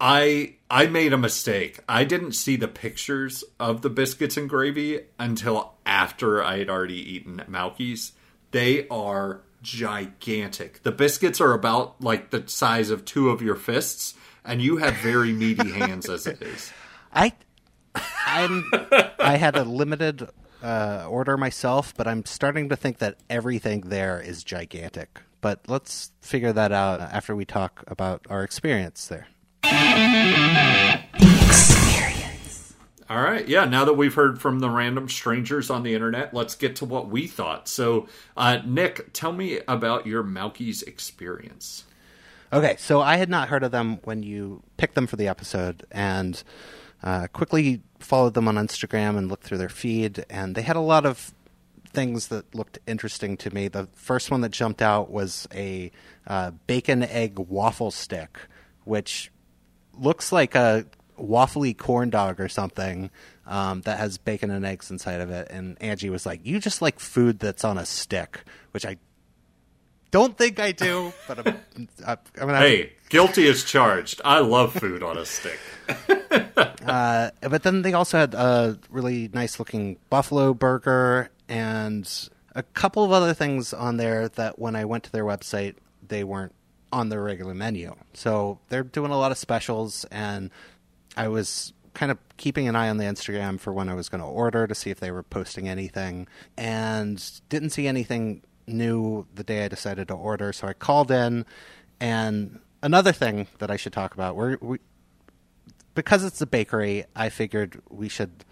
I 0.00 0.56
I 0.70 0.86
made 0.86 1.12
a 1.12 1.18
mistake. 1.18 1.80
I 1.88 2.04
didn't 2.04 2.32
see 2.32 2.56
the 2.56 2.68
pictures 2.68 3.42
of 3.58 3.82
the 3.82 3.90
biscuits 3.90 4.36
and 4.36 4.48
gravy 4.50 5.00
until 5.18 5.74
after 5.86 6.42
I 6.42 6.58
had 6.58 6.68
already 6.68 7.14
eaten 7.14 7.40
at 7.40 7.50
Mauki's. 7.50 8.12
They 8.50 8.86
are 8.88 9.40
gigantic. 9.64 10.82
The 10.84 10.92
biscuits 10.92 11.40
are 11.40 11.52
about 11.52 12.00
like 12.00 12.30
the 12.30 12.44
size 12.46 12.90
of 12.90 13.04
two 13.04 13.30
of 13.30 13.42
your 13.42 13.56
fists, 13.56 14.14
and 14.44 14.62
you 14.62 14.76
have 14.76 14.94
very 14.96 15.32
meaty 15.32 15.72
hands 15.72 16.08
as 16.08 16.28
it 16.28 16.40
is. 16.40 16.72
I, 17.12 17.32
I'm, 18.26 18.70
I 19.18 19.36
had 19.36 19.56
a 19.56 19.64
limited 19.64 20.28
uh, 20.62 21.06
order 21.08 21.36
myself, 21.36 21.94
but 21.96 22.06
I'm 22.06 22.24
starting 22.24 22.68
to 22.68 22.76
think 22.76 22.98
that 22.98 23.18
everything 23.28 23.82
there 23.82 24.20
is 24.20 24.44
gigantic. 24.44 25.20
But 25.40 25.60
let's 25.68 26.12
figure 26.20 26.52
that 26.52 26.72
out 26.72 27.00
after 27.00 27.36
we 27.36 27.44
talk 27.44 27.84
about 27.86 28.26
our 28.30 28.42
experience 28.42 29.08
there. 29.08 29.26
All 33.10 33.20
right, 33.20 33.46
yeah. 33.46 33.66
Now 33.66 33.84
that 33.84 33.94
we've 33.94 34.14
heard 34.14 34.40
from 34.40 34.60
the 34.60 34.70
random 34.70 35.10
strangers 35.10 35.68
on 35.68 35.82
the 35.82 35.94
internet, 35.94 36.32
let's 36.32 36.54
get 36.54 36.76
to 36.76 36.86
what 36.86 37.08
we 37.08 37.26
thought. 37.26 37.68
So, 37.68 38.08
uh, 38.36 38.60
Nick, 38.64 39.12
tell 39.12 39.32
me 39.32 39.60
about 39.68 40.06
your 40.06 40.22
Mauki's 40.22 40.82
experience. 40.82 41.84
Okay, 42.50 42.76
so 42.78 43.02
I 43.02 43.16
had 43.16 43.28
not 43.28 43.48
heard 43.48 43.62
of 43.62 43.72
them 43.72 43.98
when 44.04 44.22
you 44.22 44.62
picked 44.76 44.94
them 44.94 45.06
for 45.06 45.16
the 45.16 45.28
episode, 45.28 45.84
and 45.90 46.42
uh, 47.02 47.26
quickly 47.32 47.82
followed 47.98 48.32
them 48.32 48.48
on 48.48 48.54
Instagram 48.54 49.18
and 49.18 49.28
looked 49.28 49.44
through 49.44 49.58
their 49.58 49.68
feed, 49.68 50.24
and 50.30 50.54
they 50.54 50.62
had 50.62 50.76
a 50.76 50.80
lot 50.80 51.04
of 51.04 51.34
things 51.94 52.28
that 52.28 52.54
looked 52.54 52.78
interesting 52.86 53.36
to 53.38 53.54
me. 53.54 53.68
The 53.68 53.88
first 53.92 54.30
one 54.30 54.40
that 54.40 54.50
jumped 54.50 54.80
out 54.80 55.10
was 55.10 55.46
a 55.54 55.90
uh, 56.26 56.52
bacon 56.66 57.02
egg 57.02 57.38
waffle 57.38 57.90
stick, 57.90 58.38
which 58.84 59.30
looks 59.98 60.32
like 60.32 60.54
a 60.54 60.86
waffly 61.18 61.76
corn 61.76 62.10
dog 62.10 62.40
or 62.40 62.48
something 62.48 63.10
um, 63.46 63.80
that 63.82 63.98
has 63.98 64.18
bacon 64.18 64.50
and 64.50 64.64
eggs 64.64 64.90
inside 64.90 65.20
of 65.20 65.30
it. 65.30 65.48
And 65.50 65.76
Angie 65.82 66.10
was 66.10 66.26
like, 66.26 66.40
"You 66.44 66.58
just 66.60 66.80
like 66.82 66.98
food 67.00 67.38
that's 67.38 67.64
on 67.64 67.78
a 67.78 67.86
stick," 67.86 68.40
which 68.72 68.84
I 68.86 68.96
don't 70.10 70.36
think 70.38 70.60
I 70.60 70.72
do, 70.72 71.12
but 71.28 71.38
I'm, 71.46 71.46
I'm 72.06 72.18
gonna. 72.34 72.52
Have 72.52 72.62
to- 72.62 72.68
Hey, 72.68 72.92
guilty 73.08 73.48
as 73.48 73.64
charged. 73.64 74.20
I 74.24 74.38
love 74.40 74.72
food 74.72 75.02
on 75.02 75.18
a 75.18 75.24
stick. 75.26 75.58
Uh, 76.84 77.30
but 77.40 77.62
then 77.62 77.80
they 77.82 77.94
also 77.94 78.18
had 78.18 78.34
a 78.34 78.78
really 78.90 79.28
nice 79.32 79.58
looking 79.58 79.96
buffalo 80.10 80.52
burger 80.52 81.30
and 81.48 82.28
a 82.54 82.62
couple 82.62 83.02
of 83.02 83.10
other 83.10 83.32
things 83.32 83.72
on 83.72 83.96
there 83.96 84.28
that 84.28 84.58
when 84.58 84.76
I 84.76 84.84
went 84.84 85.04
to 85.04 85.12
their 85.12 85.24
website, 85.24 85.76
they 86.06 86.24
weren't 86.24 86.54
on 86.92 87.08
their 87.08 87.22
regular 87.22 87.54
menu. 87.54 87.94
So 88.12 88.58
they're 88.68 88.82
doing 88.82 89.10
a 89.12 89.18
lot 89.18 89.32
of 89.32 89.38
specials, 89.38 90.04
and 90.10 90.50
I 91.16 91.28
was 91.28 91.72
kind 91.94 92.10
of 92.10 92.18
keeping 92.36 92.66
an 92.66 92.74
eye 92.74 92.88
on 92.88 92.96
the 92.96 93.04
Instagram 93.04 93.60
for 93.60 93.72
when 93.72 93.88
I 93.88 93.94
was 93.94 94.08
going 94.08 94.20
to 94.20 94.26
order 94.26 94.66
to 94.66 94.74
see 94.74 94.90
if 94.90 94.98
they 95.00 95.10
were 95.10 95.22
posting 95.22 95.68
anything, 95.68 96.26
and 96.56 97.22
didn't 97.48 97.70
see 97.70 97.86
anything 97.86 98.42
new 98.66 99.26
the 99.34 99.44
day 99.44 99.64
I 99.64 99.68
decided 99.68 100.08
to 100.08 100.14
order. 100.14 100.52
So 100.52 100.66
I 100.66 100.72
called 100.72 101.10
in, 101.10 101.46
and 102.00 102.60
another 102.82 103.12
thing 103.12 103.46
that 103.58 103.70
I 103.70 103.76
should 103.76 103.92
talk 103.92 104.14
about, 104.14 104.36
we're, 104.36 104.58
we 104.60 104.78
because 105.94 106.24
it's 106.24 106.40
a 106.40 106.46
bakery, 106.46 107.04
I 107.14 107.28
figured 107.28 107.80
we 107.88 108.08
should 108.08 108.44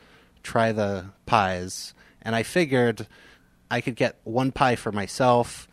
try 0.44 0.70
the 0.70 1.06
pies, 1.26 1.92
and 2.22 2.36
I 2.36 2.44
figured 2.44 3.08
I 3.70 3.80
could 3.80 3.96
get 3.96 4.20
one 4.22 4.52
pie 4.52 4.76
for 4.76 4.92
myself 4.92 5.66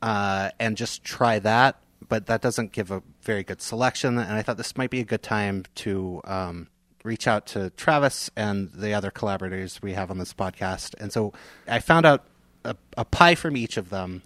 uh, 0.00 0.50
and 0.58 0.76
just 0.76 1.04
try 1.04 1.38
that. 1.40 1.76
But 2.08 2.26
that 2.26 2.42
doesn't 2.42 2.72
give 2.72 2.90
a 2.90 3.02
very 3.22 3.42
good 3.42 3.62
selection, 3.62 4.18
and 4.18 4.32
I 4.32 4.42
thought 4.42 4.56
this 4.56 4.76
might 4.76 4.90
be 4.90 5.00
a 5.00 5.04
good 5.04 5.22
time 5.22 5.64
to 5.76 6.20
um, 6.24 6.68
reach 7.02 7.26
out 7.26 7.46
to 7.46 7.70
Travis 7.70 8.30
and 8.36 8.70
the 8.72 8.94
other 8.94 9.10
collaborators 9.10 9.80
we 9.80 9.92
have 9.92 10.10
on 10.10 10.18
this 10.18 10.34
podcast. 10.34 10.94
And 10.98 11.12
so 11.12 11.32
I 11.66 11.78
found 11.78 12.06
out 12.06 12.24
a, 12.64 12.76
a 12.96 13.04
pie 13.04 13.34
from 13.34 13.56
each 13.56 13.76
of 13.76 13.90
them, 13.90 14.22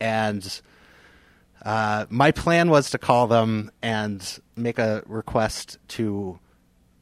and 0.00 0.60
uh, 1.64 2.06
my 2.10 2.32
plan 2.32 2.70
was 2.70 2.90
to 2.90 2.98
call 2.98 3.26
them 3.26 3.70
and 3.82 4.40
make 4.56 4.78
a 4.78 5.02
request 5.06 5.78
to 5.88 6.38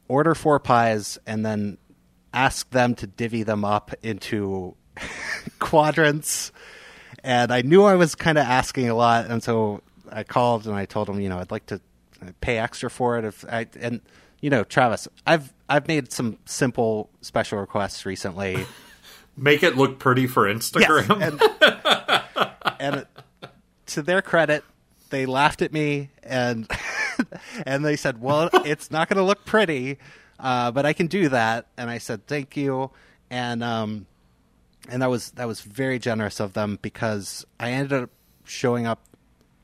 order 0.08 0.34
four 0.34 0.58
pies 0.58 1.18
and 1.26 1.46
then 1.46 1.78
ask 2.34 2.68
them 2.70 2.94
to 2.96 3.06
divvy 3.06 3.42
them 3.42 3.64
up 3.64 3.92
into 4.02 4.76
quadrants. 5.58 6.52
And 7.24 7.52
I 7.52 7.62
knew 7.62 7.84
I 7.84 7.94
was 7.94 8.14
kind 8.14 8.38
of 8.38 8.44
asking 8.44 8.88
a 8.88 8.94
lot, 8.94 9.26
and 9.26 9.42
so 9.42 9.82
I 10.10 10.24
called 10.24 10.66
and 10.66 10.74
I 10.74 10.84
told 10.84 11.08
them, 11.08 11.20
you 11.20 11.28
know, 11.28 11.38
I'd 11.38 11.50
like 11.50 11.66
to 11.66 11.80
pay 12.40 12.58
extra 12.58 12.90
for 12.90 13.18
it. 13.18 13.24
If 13.24 13.44
I 13.44 13.66
and 13.80 14.00
you 14.40 14.50
know, 14.50 14.64
Travis, 14.64 15.08
I've 15.26 15.52
I've 15.68 15.86
made 15.88 16.12
some 16.12 16.38
simple 16.44 17.10
special 17.20 17.58
requests 17.58 18.06
recently. 18.06 18.66
Make 19.36 19.62
it 19.62 19.76
look 19.76 19.98
pretty 19.98 20.26
for 20.26 20.52
Instagram. 20.52 21.22
and 21.22 22.80
and 22.80 23.06
to 23.86 24.02
their 24.02 24.22
credit, 24.22 24.64
they 25.10 25.26
laughed 25.26 25.62
at 25.62 25.72
me 25.72 26.10
and 26.22 26.70
and 27.66 27.84
they 27.84 27.96
said, 27.96 28.20
"Well, 28.20 28.50
it's 28.52 28.90
not 28.90 29.08
going 29.08 29.18
to 29.18 29.24
look 29.24 29.44
pretty, 29.44 29.98
uh, 30.38 30.70
but 30.72 30.84
I 30.86 30.92
can 30.92 31.06
do 31.06 31.28
that." 31.28 31.66
And 31.76 31.88
I 31.88 31.98
said, 31.98 32.26
"Thank 32.26 32.56
you," 32.56 32.90
and 33.30 33.62
um, 33.62 34.06
and 34.88 35.02
that 35.02 35.10
was 35.10 35.30
that 35.32 35.46
was 35.46 35.60
very 35.60 35.98
generous 35.98 36.40
of 36.40 36.52
them 36.54 36.78
because 36.82 37.46
I 37.58 37.72
ended 37.72 38.04
up 38.04 38.10
showing 38.44 38.86
up 38.86 39.02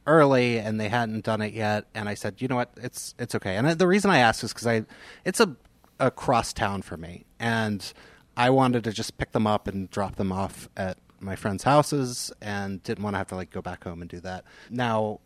early 0.06 0.58
and 0.58 0.80
they 0.80 0.88
hadn't 0.88 1.24
done 1.24 1.40
it 1.42 1.52
yet 1.52 1.86
and 1.94 2.08
I 2.08 2.14
said, 2.14 2.40
"You 2.40 2.48
know 2.48 2.56
what? 2.56 2.70
It's 2.76 3.14
it's 3.18 3.34
okay." 3.34 3.56
And 3.56 3.68
the 3.68 3.86
reason 3.86 4.10
I 4.10 4.18
asked 4.18 4.44
is 4.44 4.52
cuz 4.52 4.66
I 4.66 4.84
it's 5.24 5.40
a 5.40 5.56
a 5.98 6.10
cross 6.10 6.52
town 6.52 6.82
for 6.82 6.96
me 6.96 7.24
and 7.38 7.92
I 8.36 8.50
wanted 8.50 8.84
to 8.84 8.92
just 8.92 9.16
pick 9.16 9.32
them 9.32 9.46
up 9.46 9.66
and 9.66 9.90
drop 9.90 10.16
them 10.16 10.30
off 10.30 10.68
at 10.76 10.98
my 11.20 11.36
friends' 11.36 11.62
houses 11.62 12.30
and 12.42 12.82
didn't 12.82 13.02
want 13.02 13.14
to 13.14 13.18
have 13.18 13.28
to 13.28 13.34
like 13.34 13.50
go 13.50 13.62
back 13.62 13.84
home 13.84 14.02
and 14.02 14.10
do 14.10 14.20
that. 14.20 14.44
Now, 14.68 15.20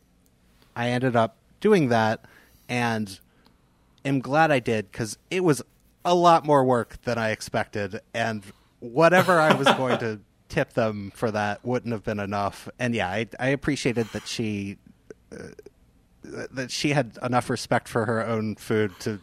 I 0.76 0.90
ended 0.90 1.16
up 1.16 1.36
doing 1.60 1.88
that 1.88 2.24
and 2.68 3.18
am 4.04 4.20
glad 4.20 4.50
I 4.52 4.60
did 4.60 4.92
cuz 4.92 5.18
it 5.30 5.42
was 5.42 5.62
a 6.04 6.14
lot 6.14 6.46
more 6.46 6.64
work 6.64 7.02
than 7.02 7.18
I 7.18 7.30
expected 7.30 8.00
and 8.14 8.44
whatever 8.78 9.38
I 9.38 9.54
was 9.54 9.66
going 9.74 9.98
to 9.98 10.20
tip 10.50 10.74
them 10.74 11.12
for 11.14 11.30
that 11.30 11.64
wouldn't 11.64 11.92
have 11.92 12.04
been 12.04 12.20
enough. 12.20 12.68
And 12.78 12.94
yeah, 12.94 13.08
I, 13.08 13.26
I 13.38 13.48
appreciated 13.48 14.06
that 14.12 14.26
she 14.26 14.78
uh, 15.32 15.48
that 16.22 16.70
she 16.70 16.90
had 16.90 17.18
enough 17.22 17.48
respect 17.48 17.88
for 17.88 18.04
her 18.04 18.26
own 18.26 18.56
food 18.56 18.92
to 19.00 19.20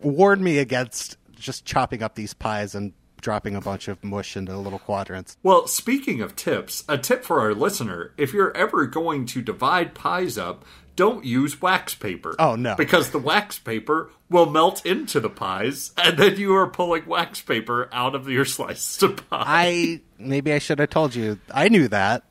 warn 0.00 0.42
me 0.42 0.58
against 0.58 1.16
just 1.36 1.64
chopping 1.64 2.02
up 2.02 2.14
these 2.14 2.34
pies 2.34 2.74
and 2.74 2.92
dropping 3.20 3.56
a 3.56 3.60
bunch 3.60 3.88
of 3.88 4.02
mush 4.04 4.36
into 4.36 4.56
little 4.56 4.78
quadrants. 4.78 5.36
Well, 5.42 5.66
speaking 5.66 6.20
of 6.20 6.36
tips, 6.36 6.84
a 6.88 6.98
tip 6.98 7.24
for 7.24 7.40
our 7.40 7.54
listener 7.54 8.12
if 8.18 8.34
you're 8.34 8.54
ever 8.56 8.86
going 8.86 9.26
to 9.26 9.40
divide 9.40 9.94
pies 9.94 10.36
up, 10.36 10.64
don't 10.96 11.24
use 11.24 11.60
wax 11.60 11.94
paper. 11.94 12.34
Oh, 12.38 12.56
no. 12.56 12.74
Because 12.76 13.10
the 13.10 13.18
wax 13.18 13.58
paper 13.58 14.10
will 14.30 14.46
melt 14.46 14.84
into 14.86 15.20
the 15.20 15.28
pies, 15.30 15.92
and 15.98 16.16
then 16.18 16.36
you 16.36 16.54
are 16.56 16.66
pulling 16.68 17.06
wax 17.06 17.40
paper 17.40 17.88
out 17.92 18.14
of 18.14 18.28
your 18.28 18.44
sliced 18.44 19.00
pie. 19.00 19.24
I 19.30 20.00
maybe 20.18 20.52
I 20.52 20.58
should 20.58 20.78
have 20.78 20.90
told 20.90 21.14
you. 21.14 21.38
I 21.52 21.68
knew 21.68 21.88
that. 21.88 22.24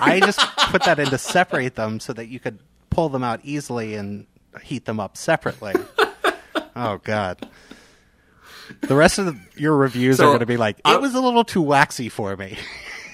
I 0.00 0.20
just 0.20 0.38
put 0.70 0.84
that 0.84 0.98
in 1.00 1.06
to 1.08 1.18
separate 1.18 1.74
them 1.74 1.98
so 2.00 2.12
that 2.12 2.28
you 2.28 2.38
could 2.38 2.60
pull 2.90 3.08
them 3.08 3.24
out 3.24 3.40
easily 3.42 3.94
and 3.94 4.26
heat 4.62 4.84
them 4.84 5.00
up 5.00 5.16
separately. 5.16 5.74
oh 6.76 6.98
God. 7.02 7.48
The 8.82 8.94
rest 8.94 9.18
of 9.18 9.26
the, 9.26 9.36
your 9.56 9.76
reviews 9.76 10.18
So, 10.18 10.24
are 10.24 10.28
going 10.28 10.40
to 10.40 10.46
be 10.46 10.56
like, 10.58 10.78
it 10.78 10.82
I- 10.84 10.96
was 10.98 11.14
a 11.14 11.20
little 11.20 11.42
too 11.44 11.62
waxy 11.62 12.08
for 12.08 12.36
me. 12.36 12.56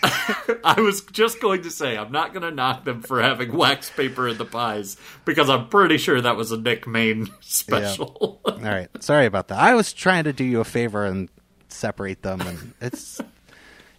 I 0.65 0.81
was 0.81 1.03
just 1.03 1.41
going 1.41 1.63
to 1.63 1.71
say 1.71 1.97
I'm 1.97 2.13
not 2.13 2.33
going 2.33 2.43
to 2.43 2.51
knock 2.51 2.85
them 2.85 3.03
for 3.03 3.23
having 3.23 3.53
wax 3.53 3.91
paper 3.91 4.29
in 4.29 4.39
the 4.39 4.45
pies 4.45 4.97
because 5.25 5.49
I'm 5.49 5.69
pretty 5.69 5.99
sure 5.99 6.21
that 6.21 6.37
was 6.37 6.53
a 6.53 6.57
Nick 6.57 6.87
Main 6.87 7.31
special. 7.41 8.41
All 8.45 8.59
right, 8.61 8.89
sorry 9.03 9.27
about 9.27 9.49
that. 9.49 9.59
I 9.59 9.75
was 9.75 9.93
trying 9.93 10.25
to 10.25 10.33
do 10.33 10.45
you 10.45 10.61
a 10.61 10.65
favor 10.65 11.05
and 11.05 11.29
separate 11.69 12.23
them, 12.23 12.41
and 12.41 12.75
it's 12.81 13.21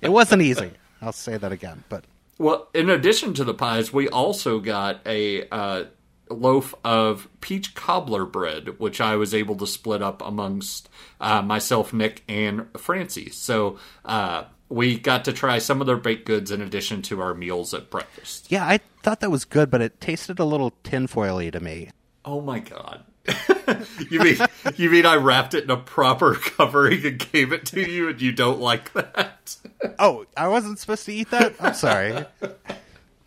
it 0.02 0.10
wasn't 0.10 0.42
easy. 0.42 0.72
I'll 1.02 1.12
say 1.12 1.38
that 1.38 1.52
again, 1.52 1.84
but 1.90 2.06
Well, 2.38 2.68
in 2.74 2.90
addition 2.90 3.34
to 3.36 3.44
the 3.44 3.54
pies, 3.54 3.94
we 3.94 4.08
also 4.10 4.60
got 4.60 5.06
a 5.06 5.48
uh, 5.50 5.86
loaf 6.30 6.74
of 6.84 7.28
peach 7.42 7.76
cobbler 7.76 8.26
bread, 8.26 8.80
which 8.80 9.00
I 9.00 9.16
was 9.16 9.34
able 9.34 9.56
to 9.58 9.68
split 9.68 10.02
up 10.02 10.22
amongst 10.26 10.90
uh, 11.22 11.42
myself, 11.42 11.94
Nick, 11.94 12.24
and 12.28 12.68
Francie. 12.78 13.30
So 13.30 13.78
uh, 14.04 14.46
we 14.70 14.98
got 14.98 15.26
to 15.26 15.34
try 15.34 15.60
some 15.60 15.82
of 15.82 15.88
their 15.88 15.98
baked 15.98 16.26
goods 16.26 16.52
in 16.52 16.62
addition 16.62 17.02
to 17.04 17.22
our 17.22 17.34
meals 17.34 17.74
at 17.74 17.90
breakfast. 17.90 18.52
yeah, 18.52 18.66
I 18.66 18.80
thought 19.04 19.20
that 19.20 19.32
was 19.32 19.46
good, 19.46 19.70
but 19.70 19.82
it 19.82 20.02
tasted 20.02 20.40
a 20.40 20.46
little 20.46 20.72
tinfoily 20.84 21.52
to 21.52 21.60
me. 21.60 21.92
Oh 22.24 22.42
my 22.42 22.60
god! 22.60 23.04
you 24.10 24.20
mean 24.20 24.38
you 24.76 24.90
mean 24.90 25.06
I 25.06 25.16
wrapped 25.16 25.54
it 25.54 25.64
in 25.66 25.70
a 25.70 25.78
proper 25.78 26.34
covering 26.58 27.06
and 27.06 27.32
gave 27.32 27.52
it 27.52 27.66
to 27.68 27.82
you, 27.82 28.10
and 28.10 28.22
you 28.22 28.32
don't 28.32 28.60
like 28.60 28.94
that? 28.94 29.58
Oh, 30.00 30.26
I 30.36 30.48
wasn't 30.48 30.80
supposed 30.80 31.06
to 31.06 31.14
eat 31.14 31.30
that. 31.32 31.56
I'm 31.60 31.74
sorry. 31.74 32.26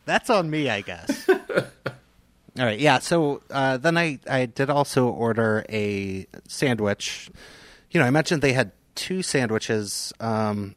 That's 0.05 0.31
on 0.31 0.51
me, 0.51 0.69
I 0.71 0.81
guess. 0.81 1.29
All 1.29 2.65
right, 2.65 2.79
yeah. 2.79 2.99
So 2.99 3.43
uh, 3.51 3.77
then 3.77 3.97
I 3.97 4.19
I 4.29 4.47
did 4.47 4.71
also 4.71 5.07
order 5.07 5.65
a 5.69 6.27
sandwich. 6.49 7.31
You 7.91 8.01
know, 8.01 8.07
I 8.07 8.11
mentioned 8.11 8.43
they 8.43 8.53
had 8.53 8.73
two 8.97 9.23
sandwiches. 9.23 10.13
Um, 10.19 10.75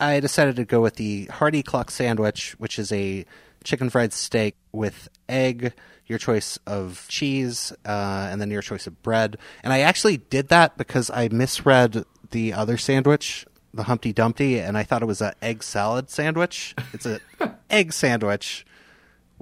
I 0.00 0.20
decided 0.20 0.56
to 0.56 0.64
go 0.64 0.80
with 0.80 0.96
the 0.96 1.26
Hardy 1.26 1.62
Cluck 1.62 1.90
sandwich, 1.90 2.52
which 2.58 2.78
is 2.78 2.90
a 2.90 3.24
chicken 3.64 3.90
fried 3.90 4.12
steak 4.12 4.56
with 4.72 5.08
egg, 5.28 5.74
your 6.06 6.18
choice 6.18 6.58
of 6.66 7.06
cheese, 7.08 7.72
uh, 7.84 8.28
and 8.30 8.40
then 8.40 8.50
your 8.50 8.62
choice 8.62 8.86
of 8.86 9.02
bread. 9.02 9.36
And 9.62 9.72
I 9.72 9.80
actually 9.80 10.16
did 10.16 10.48
that 10.48 10.78
because 10.78 11.10
I 11.10 11.28
misread 11.28 12.04
the 12.30 12.52
other 12.54 12.78
sandwich, 12.78 13.46
the 13.74 13.84
Humpty 13.84 14.12
Dumpty, 14.12 14.58
and 14.58 14.76
I 14.78 14.82
thought 14.82 15.02
it 15.02 15.06
was 15.06 15.20
an 15.20 15.34
egg 15.42 15.62
salad 15.62 16.10
sandwich. 16.10 16.74
It's 16.92 17.06
an 17.06 17.20
egg 17.70 17.92
sandwich 17.92 18.64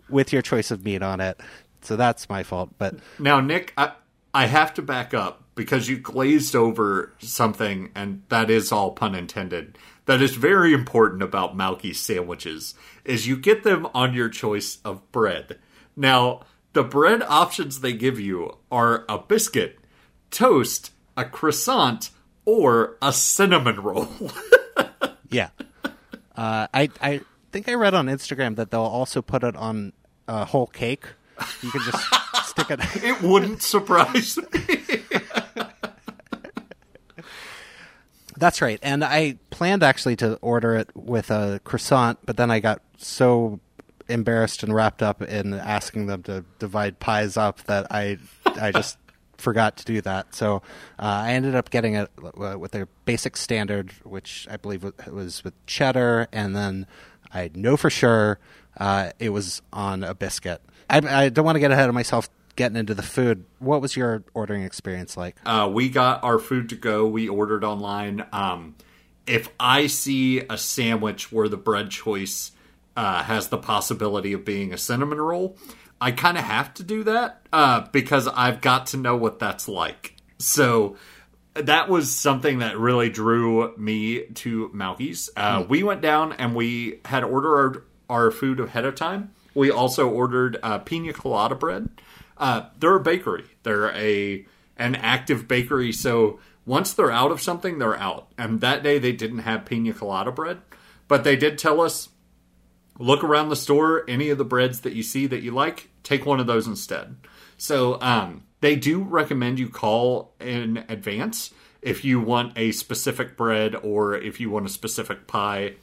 with 0.08 0.32
your 0.32 0.42
choice 0.42 0.70
of 0.70 0.84
meat 0.84 1.02
on 1.02 1.20
it. 1.20 1.40
So 1.82 1.96
that's 1.96 2.28
my 2.28 2.42
fault. 2.42 2.70
But 2.78 2.96
Now, 3.18 3.40
Nick, 3.40 3.72
I, 3.76 3.92
I 4.34 4.46
have 4.46 4.74
to 4.74 4.82
back 4.82 5.14
up 5.14 5.44
because 5.54 5.88
you 5.88 5.98
glazed 5.98 6.54
over 6.54 7.12
something, 7.18 7.90
and 7.94 8.22
that 8.28 8.50
is 8.50 8.72
all 8.72 8.92
pun 8.92 9.14
intended. 9.14 9.78
That 10.08 10.22
is 10.22 10.36
very 10.36 10.72
important 10.72 11.22
about 11.22 11.54
Mauki's 11.54 12.00
sandwiches 12.00 12.74
is 13.04 13.26
you 13.26 13.36
get 13.36 13.62
them 13.62 13.86
on 13.92 14.14
your 14.14 14.30
choice 14.30 14.78
of 14.82 15.12
bread. 15.12 15.58
Now, 15.96 16.40
the 16.72 16.82
bread 16.82 17.22
options 17.22 17.80
they 17.80 17.92
give 17.92 18.18
you 18.18 18.56
are 18.72 19.04
a 19.06 19.18
biscuit, 19.18 19.78
toast, 20.30 20.92
a 21.14 21.26
croissant, 21.26 22.08
or 22.46 22.96
a 23.02 23.12
cinnamon 23.12 23.80
roll. 23.80 24.08
yeah, 25.28 25.50
uh, 26.34 26.68
I 26.72 26.88
I 27.02 27.20
think 27.52 27.68
I 27.68 27.74
read 27.74 27.92
on 27.92 28.06
Instagram 28.06 28.56
that 28.56 28.70
they'll 28.70 28.80
also 28.80 29.20
put 29.20 29.44
it 29.44 29.56
on 29.56 29.92
a 30.26 30.46
whole 30.46 30.68
cake. 30.68 31.04
You 31.60 31.70
can 31.70 31.82
just 31.82 32.02
stick 32.46 32.70
it. 32.70 32.80
it 33.04 33.20
wouldn't 33.20 33.60
surprise 33.60 34.38
me. 34.38 34.80
That's 38.38 38.62
right. 38.62 38.78
And 38.82 39.04
I 39.04 39.38
planned 39.50 39.82
actually 39.82 40.16
to 40.16 40.36
order 40.36 40.76
it 40.76 40.90
with 40.94 41.30
a 41.30 41.60
croissant, 41.64 42.18
but 42.24 42.36
then 42.36 42.50
I 42.50 42.60
got 42.60 42.80
so 42.96 43.60
embarrassed 44.08 44.62
and 44.62 44.74
wrapped 44.74 45.02
up 45.02 45.20
in 45.22 45.52
asking 45.54 46.06
them 46.06 46.22
to 46.22 46.44
divide 46.58 46.98
pies 46.98 47.36
up 47.36 47.62
that 47.64 47.86
I 47.90 48.18
I 48.46 48.70
just 48.70 48.96
forgot 49.36 49.76
to 49.78 49.84
do 49.84 50.00
that. 50.02 50.34
So 50.34 50.56
uh, 50.98 51.22
I 51.26 51.32
ended 51.32 51.54
up 51.54 51.70
getting 51.70 51.94
it 51.94 52.10
uh, 52.22 52.58
with 52.58 52.72
their 52.72 52.86
basic 53.04 53.36
standard, 53.36 53.92
which 54.04 54.46
I 54.50 54.56
believe 54.56 54.84
wa- 54.84 54.92
was 55.10 55.44
with 55.44 55.54
cheddar, 55.66 56.28
and 56.32 56.54
then 56.54 56.86
I 57.32 57.50
know 57.54 57.76
for 57.76 57.90
sure 57.90 58.38
uh, 58.78 59.10
it 59.18 59.30
was 59.30 59.62
on 59.72 60.04
a 60.04 60.14
biscuit. 60.14 60.60
I, 60.88 61.24
I 61.24 61.28
don't 61.28 61.44
want 61.44 61.56
to 61.56 61.60
get 61.60 61.70
ahead 61.70 61.88
of 61.88 61.94
myself 61.94 62.28
getting 62.58 62.76
into 62.76 62.92
the 62.92 63.02
food. 63.02 63.44
What 63.60 63.80
was 63.80 63.96
your 63.96 64.24
ordering 64.34 64.64
experience 64.64 65.16
like? 65.16 65.36
Uh, 65.46 65.70
we 65.72 65.88
got 65.88 66.24
our 66.24 66.40
food 66.40 66.68
to 66.70 66.74
go. 66.74 67.06
We 67.06 67.28
ordered 67.28 67.62
online. 67.62 68.26
Um, 68.32 68.74
if 69.26 69.48
I 69.60 69.86
see 69.86 70.40
a 70.40 70.58
sandwich 70.58 71.30
where 71.30 71.48
the 71.48 71.56
bread 71.56 71.90
choice 71.90 72.50
uh, 72.96 73.22
has 73.22 73.48
the 73.48 73.58
possibility 73.58 74.32
of 74.32 74.44
being 74.44 74.72
a 74.72 74.76
cinnamon 74.76 75.20
roll, 75.20 75.56
I 76.00 76.10
kind 76.10 76.36
of 76.36 76.44
have 76.44 76.74
to 76.74 76.82
do 76.82 77.04
that 77.04 77.46
uh, 77.52 77.86
because 77.92 78.26
I've 78.26 78.60
got 78.60 78.86
to 78.86 78.96
know 78.96 79.16
what 79.16 79.38
that's 79.38 79.68
like. 79.68 80.16
So 80.38 80.96
that 81.54 81.88
was 81.88 82.12
something 82.12 82.58
that 82.58 82.76
really 82.76 83.08
drew 83.08 83.76
me 83.76 84.24
to 84.34 84.68
Mauki's. 84.70 85.30
Uh, 85.36 85.64
We 85.68 85.84
went 85.84 86.00
down 86.00 86.32
and 86.32 86.56
we 86.56 87.00
had 87.04 87.22
ordered 87.22 87.84
our, 88.08 88.24
our 88.24 88.30
food 88.32 88.58
ahead 88.58 88.84
of 88.84 88.96
time. 88.96 89.30
We 89.54 89.70
also 89.70 90.08
ordered 90.08 90.58
uh, 90.62 90.78
pina 90.78 91.12
colada 91.12 91.54
bread. 91.54 91.88
Uh, 92.38 92.68
they're 92.78 92.96
a 92.96 93.00
bakery. 93.00 93.44
They're 93.62 93.90
a 93.94 94.46
an 94.76 94.94
active 94.94 95.48
bakery. 95.48 95.92
So 95.92 96.38
once 96.64 96.92
they're 96.92 97.10
out 97.10 97.32
of 97.32 97.40
something, 97.40 97.78
they're 97.78 97.98
out. 97.98 98.28
And 98.38 98.60
that 98.60 98.82
day 98.82 98.98
they 98.98 99.12
didn't 99.12 99.40
have 99.40 99.64
pina 99.64 99.92
colada 99.92 100.30
bread, 100.30 100.58
but 101.08 101.24
they 101.24 101.36
did 101.36 101.58
tell 101.58 101.80
us 101.80 102.10
look 102.98 103.22
around 103.22 103.48
the 103.48 103.56
store 103.56 104.04
any 104.08 104.28
of 104.30 104.38
the 104.38 104.44
breads 104.44 104.80
that 104.80 104.92
you 104.92 105.02
see 105.02 105.26
that 105.26 105.42
you 105.42 105.50
like 105.50 105.88
take 106.02 106.26
one 106.26 106.40
of 106.40 106.46
those 106.46 106.66
instead 106.66 107.16
so 107.56 108.00
um, 108.00 108.44
they 108.60 108.76
do 108.76 109.02
recommend 109.02 109.58
you 109.58 109.68
call 109.68 110.34
in 110.40 110.84
advance 110.88 111.52
if 111.80 112.04
you 112.04 112.20
want 112.20 112.52
a 112.56 112.72
specific 112.72 113.36
bread 113.36 113.74
or 113.76 114.16
if 114.16 114.40
you 114.40 114.50
want 114.50 114.66
a 114.66 114.68
specific 114.68 115.26
pie 115.26 115.74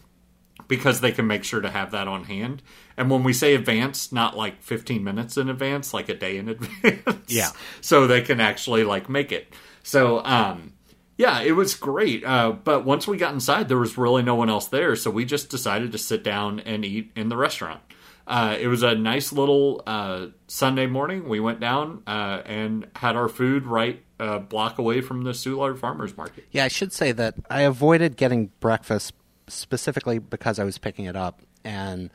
because 0.67 1.01
they 1.01 1.11
can 1.11 1.27
make 1.27 1.43
sure 1.43 1.61
to 1.61 1.69
have 1.69 1.91
that 1.91 2.07
on 2.07 2.23
hand 2.25 2.61
and 2.97 3.09
when 3.09 3.23
we 3.23 3.33
say 3.33 3.53
advance 3.55 4.11
not 4.11 4.35
like 4.37 4.61
15 4.63 5.03
minutes 5.03 5.37
in 5.37 5.49
advance 5.49 5.93
like 5.93 6.09
a 6.09 6.13
day 6.15 6.37
in 6.37 6.49
advance 6.55 7.19
Yeah. 7.27 7.49
so 7.81 8.07
they 8.07 8.21
can 8.21 8.39
actually 8.39 8.83
like 8.83 9.09
make 9.09 9.31
it 9.31 9.53
so 9.83 10.23
um 10.25 10.71
yeah, 11.17 11.39
it 11.43 11.53
was 11.53 11.75
great. 11.75 12.25
Uh, 12.25 12.51
but 12.51 12.83
once 12.83 13.07
we 13.07 13.15
got 13.15 13.33
inside, 13.33 13.69
there 13.69 13.77
was 13.77 13.97
really 13.97 14.21
no 14.21 14.35
one 14.35 14.49
else 14.49 14.67
there, 14.67 14.97
so 14.97 15.09
we 15.09 15.23
just 15.23 15.47
decided 15.49 15.93
to 15.93 15.97
sit 15.97 16.25
down 16.25 16.59
and 16.59 16.83
eat 16.83 17.09
in 17.15 17.29
the 17.29 17.37
restaurant. 17.37 17.79
Uh, 18.27 18.57
it 18.59 18.67
was 18.67 18.83
a 18.83 18.95
nice 18.95 19.31
little 19.31 19.81
uh, 19.87 20.25
Sunday 20.47 20.87
morning. 20.87 21.29
We 21.29 21.39
went 21.39 21.61
down 21.61 22.03
uh, 22.05 22.41
and 22.45 22.87
had 22.97 23.15
our 23.15 23.29
food 23.29 23.65
right 23.65 24.03
a 24.19 24.39
block 24.39 24.77
away 24.77 24.99
from 24.99 25.23
the 25.23 25.31
Soulard 25.31 25.77
Farmers 25.79 26.17
Market. 26.17 26.47
Yeah, 26.51 26.65
I 26.65 26.67
should 26.67 26.91
say 26.91 27.13
that 27.13 27.35
I 27.49 27.61
avoided 27.61 28.17
getting 28.17 28.51
breakfast 28.59 29.13
specifically 29.47 30.19
because 30.19 30.59
I 30.59 30.63
was 30.63 30.77
picking 30.77 31.05
it 31.05 31.15
up 31.15 31.41
and 31.63 32.09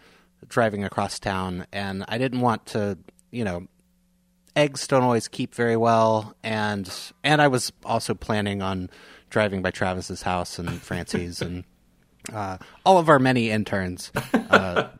driving 0.49 0.85
across 0.85 1.19
town, 1.19 1.67
and 1.73 2.05
I 2.09 2.19
didn't 2.19 2.41
want 2.41 2.67
to, 2.67 2.99
you 3.31 3.45
know, 3.45 3.67
eggs 4.57 4.87
don't 4.87 5.03
always 5.03 5.29
keep 5.29 5.55
very 5.55 5.77
well, 5.77 6.35
and 6.43 6.93
and 7.23 7.41
I 7.43 7.49
was 7.49 7.73
also 7.85 8.15
planning 8.15 8.63
on 8.63 8.91
driving 9.29 9.63
by 9.63 9.71
Travis's 9.71 10.23
house 10.23 10.59
and 10.59 10.71
Francie's 10.83 11.41
and 11.41 11.65
uh, 12.33 12.59
all 12.85 12.99
of 12.99 13.09
our 13.09 13.19
many 13.19 13.51
interns. 13.51 14.13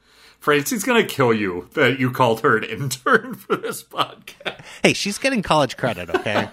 Francie's 0.41 0.85
gonna 0.85 1.05
kill 1.05 1.35
you 1.35 1.69
that 1.75 2.01
you 2.01 2.11
called 2.11 2.41
her 2.41 2.57
an 2.57 2.65
intern 2.65 3.35
for 3.35 3.57
this 3.57 3.83
podcast. 3.83 4.65
Hey, 4.83 4.95
she's 4.95 5.19
getting 5.19 5.43
college 5.43 5.77
credit, 5.77 6.09
okay? 6.09 6.49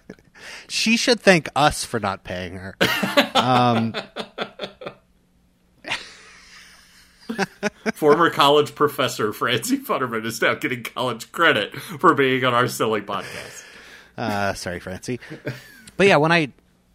she 0.68 0.96
should 0.96 1.20
thank 1.20 1.48
us 1.54 1.84
for 1.84 2.00
not 2.00 2.24
paying 2.24 2.54
her. 2.54 2.74
Former 7.94 8.30
college 8.30 8.74
professor 8.74 9.32
Francie 9.32 9.78
Futterman 9.78 10.24
is 10.24 10.40
now 10.40 10.54
getting 10.54 10.82
college 10.82 11.30
credit 11.32 11.74
for 11.74 12.14
being 12.14 12.44
on 12.44 12.54
our 12.54 12.68
silly 12.68 13.00
podcast. 13.00 13.64
Uh, 14.16 14.54
sorry, 14.54 14.80
Francie. 14.80 15.20
But 15.96 16.06
yeah, 16.06 16.16
when 16.16 16.32
I 16.32 16.52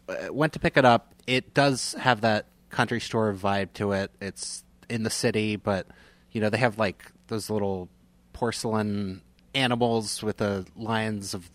uh, 0.09 0.33
went 0.33 0.53
to 0.53 0.59
pick 0.59 0.77
it 0.77 0.85
up, 0.85 1.13
it 1.25 1.53
does 1.53 1.93
have 1.99 2.21
that 2.21 2.45
country 2.69 2.99
store 2.99 3.33
vibe 3.33 3.73
to 3.73 3.91
it. 3.93 4.11
It's 4.21 4.63
in 4.89 5.03
the 5.03 5.09
city, 5.09 5.55
but 5.55 5.87
you 6.31 6.41
know 6.41 6.49
they 6.49 6.57
have 6.57 6.77
like 6.77 7.11
those 7.27 7.49
little 7.49 7.89
porcelain 8.33 9.21
animals 9.55 10.21
with 10.21 10.37
the 10.37 10.65
lines 10.75 11.33
of 11.33 11.49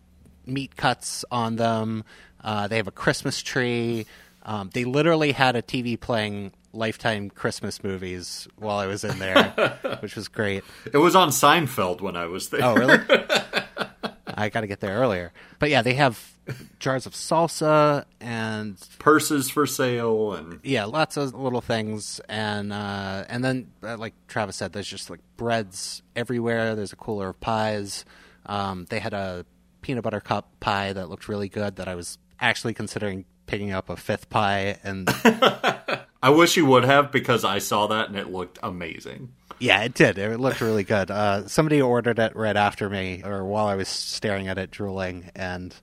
meat 0.46 0.76
cuts 0.76 1.24
on 1.30 1.56
them. 1.56 2.04
Uh, 2.42 2.66
they 2.68 2.76
have 2.76 2.88
a 2.88 2.92
Christmas 2.92 3.40
tree. 3.42 4.06
Um, 4.42 4.70
they 4.74 4.84
literally 4.84 5.32
had 5.32 5.54
a 5.54 5.62
TV 5.62 5.98
playing 5.98 6.52
Lifetime 6.72 7.30
Christmas 7.30 7.85
movies 7.85 8.48
while 8.56 8.78
I 8.78 8.87
was 8.87 9.04
in 9.04 9.18
there, 9.18 9.78
which 10.00 10.16
was 10.16 10.28
great. 10.28 10.64
It 10.92 10.98
was 10.98 11.14
on 11.14 11.28
Seinfeld 11.28 12.00
when 12.00 12.16
I 12.16 12.26
was 12.26 12.48
there. 12.48 12.64
Oh, 12.64 12.74
really? 12.74 12.98
I 14.35 14.48
got 14.48 14.62
to 14.62 14.66
get 14.66 14.80
there 14.80 14.96
earlier. 14.96 15.32
But 15.58 15.70
yeah, 15.70 15.82
they 15.82 15.94
have 15.94 16.32
jars 16.78 17.06
of 17.06 17.12
salsa 17.12 18.04
and 18.20 18.76
Purses 18.98 19.50
for 19.50 19.66
sale 19.66 20.32
and 20.32 20.61
yeah, 20.62 20.85
lots 20.85 21.16
of 21.16 21.35
little 21.35 21.61
things, 21.61 22.20
and 22.28 22.72
uh, 22.72 23.24
and 23.28 23.44
then 23.44 23.70
uh, 23.82 23.96
like 23.96 24.14
Travis 24.28 24.56
said, 24.56 24.72
there's 24.72 24.88
just 24.88 25.11
like 25.11 25.20
breads 25.37 26.02
everywhere. 26.16 26.74
There's 26.74 26.92
a 26.92 26.96
cooler 26.96 27.30
of 27.30 27.40
pies. 27.40 28.04
Um, 28.46 28.87
they 28.90 28.98
had 28.98 29.12
a 29.12 29.46
peanut 29.82 30.02
butter 30.02 30.20
cup 30.20 30.48
pie 30.61 30.92
that 30.92 31.08
looked 31.08 31.28
really 31.28 31.48
good. 31.48 31.76
That 31.76 31.88
I 31.88 31.94
was 31.94 32.18
actually 32.40 32.74
considering 32.74 33.24
picking 33.52 33.70
up 33.72 33.90
a 33.90 33.96
fifth 33.98 34.30
pie, 34.30 34.78
and 34.82 35.06
I 36.22 36.30
wish 36.30 36.56
you 36.56 36.64
would 36.64 36.84
have 36.84 37.12
because 37.12 37.44
I 37.44 37.58
saw 37.58 37.86
that 37.88 38.08
and 38.08 38.16
it 38.16 38.30
looked 38.30 38.58
amazing. 38.62 39.34
yeah, 39.60 39.82
it 39.82 39.92
did. 39.92 40.16
It 40.16 40.40
looked 40.40 40.62
really 40.62 40.84
good. 40.84 41.10
Uh, 41.10 41.46
somebody 41.48 41.82
ordered 41.82 42.18
it 42.18 42.34
right 42.34 42.56
after 42.56 42.88
me, 42.88 43.20
or 43.22 43.44
while 43.44 43.66
I 43.66 43.74
was 43.74 43.88
staring 43.88 44.48
at 44.48 44.56
it, 44.56 44.70
drooling, 44.70 45.30
and. 45.36 45.74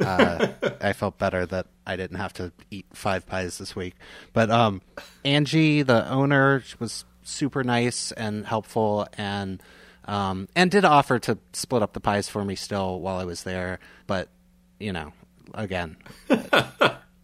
uh, 0.00 0.46
I 0.80 0.94
felt 0.94 1.18
better 1.18 1.44
that 1.44 1.66
I 1.86 1.96
didn't 1.96 2.16
have 2.16 2.32
to 2.34 2.52
eat 2.70 2.86
five 2.94 3.26
pies 3.26 3.58
this 3.58 3.76
week. 3.76 3.96
But 4.32 4.50
um, 4.50 4.80
Angie, 5.26 5.82
the 5.82 6.08
owner, 6.08 6.62
was 6.78 7.04
super 7.22 7.62
nice 7.62 8.10
and 8.12 8.46
helpful, 8.46 9.06
and 9.18 9.62
um, 10.06 10.48
and 10.56 10.70
did 10.70 10.86
offer 10.86 11.18
to 11.18 11.36
split 11.52 11.82
up 11.82 11.92
the 11.92 12.00
pies 12.00 12.30
for 12.30 12.46
me 12.46 12.54
still 12.54 12.98
while 12.98 13.18
I 13.18 13.24
was 13.26 13.42
there. 13.42 13.78
But 14.06 14.30
you 14.78 14.94
know, 14.94 15.12
again, 15.52 15.98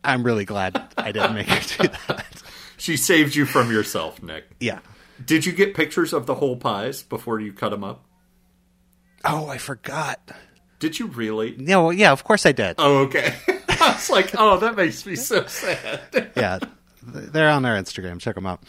I'm 0.06 0.22
really 0.22 0.44
glad 0.44 0.80
I 0.96 1.12
didn't 1.12 1.34
make 1.34 1.48
her 1.48 1.84
do 1.84 1.88
that. 2.08 2.42
She 2.78 2.96
saved 2.96 3.34
you 3.34 3.44
from 3.46 3.70
yourself, 3.70 4.22
Nick. 4.22 4.44
yeah. 4.60 4.78
Did 5.24 5.46
you 5.46 5.52
get 5.52 5.74
pictures 5.74 6.12
of 6.12 6.26
the 6.26 6.34
whole 6.34 6.56
pies 6.56 7.02
before 7.02 7.40
you 7.40 7.52
cut 7.52 7.70
them 7.70 7.82
up? 7.82 8.04
Oh, 9.24 9.48
I 9.48 9.56
forgot. 9.56 10.20
Did 10.78 10.98
you 10.98 11.06
really? 11.06 11.56
No, 11.58 11.88
yeah, 11.90 12.12
of 12.12 12.22
course 12.22 12.44
I 12.44 12.52
did. 12.52 12.76
Oh, 12.78 12.98
okay. 13.04 13.34
I 13.68 13.92
was 13.94 14.10
like, 14.10 14.34
oh, 14.38 14.58
that 14.58 14.76
makes 14.76 15.06
me 15.06 15.16
so 15.16 15.46
sad. 15.46 16.30
yeah, 16.36 16.58
they're 17.02 17.48
on 17.48 17.62
their 17.62 17.80
Instagram. 17.80 18.20
Check 18.20 18.34
them 18.34 18.46
out. 18.46 18.62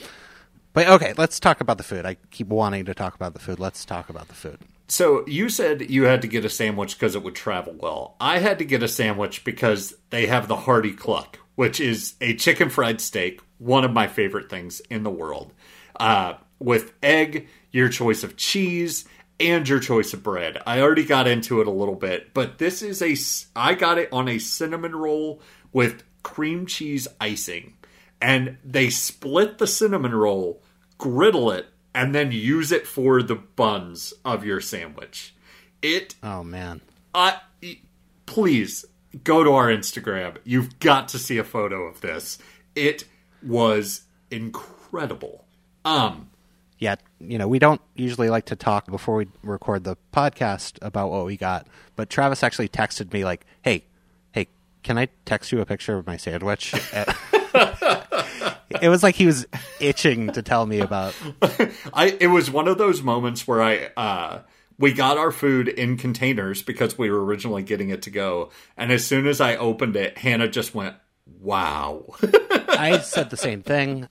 But 0.73 0.88
okay, 0.88 1.13
let's 1.17 1.39
talk 1.39 1.60
about 1.60 1.78
the 1.78 1.84
food. 1.84 2.06
I 2.06 2.15
keep 2.32 2.47
wanting 2.47 2.86
to 2.86 2.93
talk 2.93 3.13
about 3.15 3.34
the 3.34 3.39
food. 3.39 3.60
Let's 3.60 3.84
talk 3.84 4.10
about 4.10 4.30
the 4.30 4.36
food. 4.36 4.60
So 4.88 5.26
you 5.28 5.50
said 5.50 5.89
you 5.89 6.04
had 6.04 6.21
to 6.21 6.28
get 6.28 6.45
a 6.45 6.50
sandwich 6.50 6.97
because 6.97 7.15
it 7.15 7.23
would 7.23 7.36
travel 7.36 7.76
well. 7.78 8.15
I 8.21 8.39
had 8.39 8.60
to 8.60 8.65
get 8.65 8.84
a 8.84 8.88
sandwich 8.88 9.43
because 9.43 9.95
they 10.10 10.28
have 10.28 10.47
the 10.47 10.56
Hardy 10.56 10.93
Cluck, 10.93 11.39
which 11.56 11.80
is 11.80 12.15
a 12.21 12.36
chicken 12.36 12.69
fried 12.69 13.02
steak, 13.02 13.41
one 13.58 13.84
of 13.84 13.91
my 13.91 14.08
favorite 14.08 14.50
things 14.50 14.80
in 14.89 15.04
the 15.04 15.10
world, 15.10 15.52
uh, 16.00 16.36
with 16.60 16.93
egg, 17.04 17.47
your 17.71 17.89
choice 17.89 18.23
of 18.23 18.38
cheese, 18.38 19.06
and 19.39 19.67
your 19.67 19.80
choice 19.80 20.13
of 20.13 20.23
bread. 20.23 20.58
I 20.65 20.82
already 20.82 21.06
got 21.06 21.28
into 21.28 21.62
it 21.62 21.67
a 21.67 21.71
little 21.71 21.95
bit, 21.95 22.34
but 22.34 22.58
this 22.58 22.82
is 22.82 23.02
a 23.02 23.15
I 23.60 23.73
got 23.73 23.97
it 23.97 24.10
on 24.12 24.28
a 24.28 24.39
cinnamon 24.39 24.95
roll 24.95 25.41
with 25.73 26.04
cream 26.23 26.65
cheese 26.65 27.08
icing, 27.19 27.76
and 28.21 28.58
they 28.63 28.89
split 28.89 29.58
the 29.58 29.67
cinnamon 29.67 30.15
roll, 30.15 30.63
griddle 30.97 31.52
it, 31.52 31.67
and 31.97 32.13
then 32.13 32.31
use 32.31 32.71
it 32.71 32.86
for 32.86 33.23
the 33.23 33.33
buns 33.36 34.13
of 34.23 34.45
your 34.45 34.62
sandwich. 34.62 35.33
It 35.81 36.13
Oh 36.21 36.43
man, 36.43 36.81
I 37.13 37.38
please 38.27 38.86
go 39.23 39.43
to 39.43 39.51
our 39.53 39.67
Instagram. 39.67 40.38
You've 40.43 40.77
got 40.77 41.07
to 41.10 41.19
see 41.19 41.39
a 41.39 41.43
photo 41.43 41.86
of 41.86 42.01
this. 42.01 42.38
It 42.75 43.05
was 43.41 44.03
incredible. 44.29 45.45
Um 45.83 46.29
yeah. 46.77 46.97
You 47.19 47.39
know, 47.39 47.47
we 47.47 47.57
don't 47.57 47.81
usually 47.95 48.29
like 48.29 48.45
to 48.45 48.55
talk 48.55 48.86
before 48.86 49.15
we 49.15 49.27
record 49.41 49.83
the 49.83 49.97
podcast 50.13 50.77
about 50.83 51.10
what 51.10 51.25
we 51.25 51.36
got. 51.36 51.65
But 51.95 52.12
Travis 52.12 52.43
actually 52.43 52.69
texted 52.69 53.12
me 53.12 53.25
like, 53.25 53.47
"Hey, 53.63 53.86
hey, 54.33 54.45
can 54.83 54.99
I 54.99 55.07
text 55.25 55.51
you 55.51 55.60
a 55.62 55.65
picture 55.65 55.97
of 55.97 56.05
my 56.05 56.17
sandwich?" 56.17 56.75
it 58.82 58.89
was 58.89 59.03
like 59.03 59.15
he 59.15 59.25
was 59.25 59.45
itching 59.80 60.32
to 60.34 60.41
tell 60.41 60.65
me 60.65 60.80
about. 60.80 61.15
I 61.93 62.17
it 62.19 62.27
was 62.27 62.51
one 62.51 62.67
of 62.67 62.77
those 62.77 63.01
moments 63.01 63.47
where 63.47 63.62
I 63.62 63.89
uh 63.95 64.39
we 64.80 64.93
got 64.93 65.17
our 65.17 65.32
food 65.32 65.67
in 65.67 65.97
containers 65.97 66.62
because 66.62 66.97
we 66.97 67.10
were 67.10 67.23
originally 67.23 67.63
getting 67.63 67.89
it 67.89 68.03
to 68.03 68.10
go, 68.10 68.51
and 68.75 68.91
as 68.91 69.06
soon 69.06 69.25
as 69.27 69.41
I 69.41 69.56
opened 69.56 69.95
it, 69.95 70.17
Hannah 70.17 70.47
just 70.47 70.75
went, 70.75 70.95
"Wow!" 71.39 72.06
I 72.69 72.99
said 72.99 73.30
the 73.30 73.38
same 73.38 73.63
thing. 73.63 74.08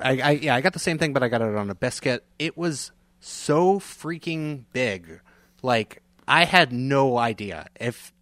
I, 0.00 0.20
I 0.20 0.30
yeah, 0.32 0.54
I 0.54 0.60
got 0.60 0.72
the 0.72 0.78
same 0.78 0.98
thing, 0.98 1.12
but 1.12 1.22
I 1.22 1.28
got 1.28 1.40
it 1.40 1.54
on 1.54 1.70
a 1.70 1.74
biscuit. 1.74 2.24
It 2.38 2.56
was 2.56 2.92
so 3.20 3.78
freaking 3.78 4.64
big. 4.72 5.20
Like 5.62 6.02
I 6.28 6.44
had 6.44 6.72
no 6.72 7.16
idea 7.18 7.66
if, 7.80 8.12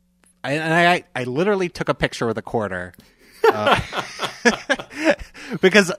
and 0.43 0.63
I 0.63 1.05
I 1.15 1.25
literally 1.25 1.69
took 1.69 1.89
a 1.89 1.95
picture 1.95 2.27
with 2.27 2.39
a 2.39 2.43
quarter, 2.43 2.93
uh, 3.51 3.81
because 5.61 5.93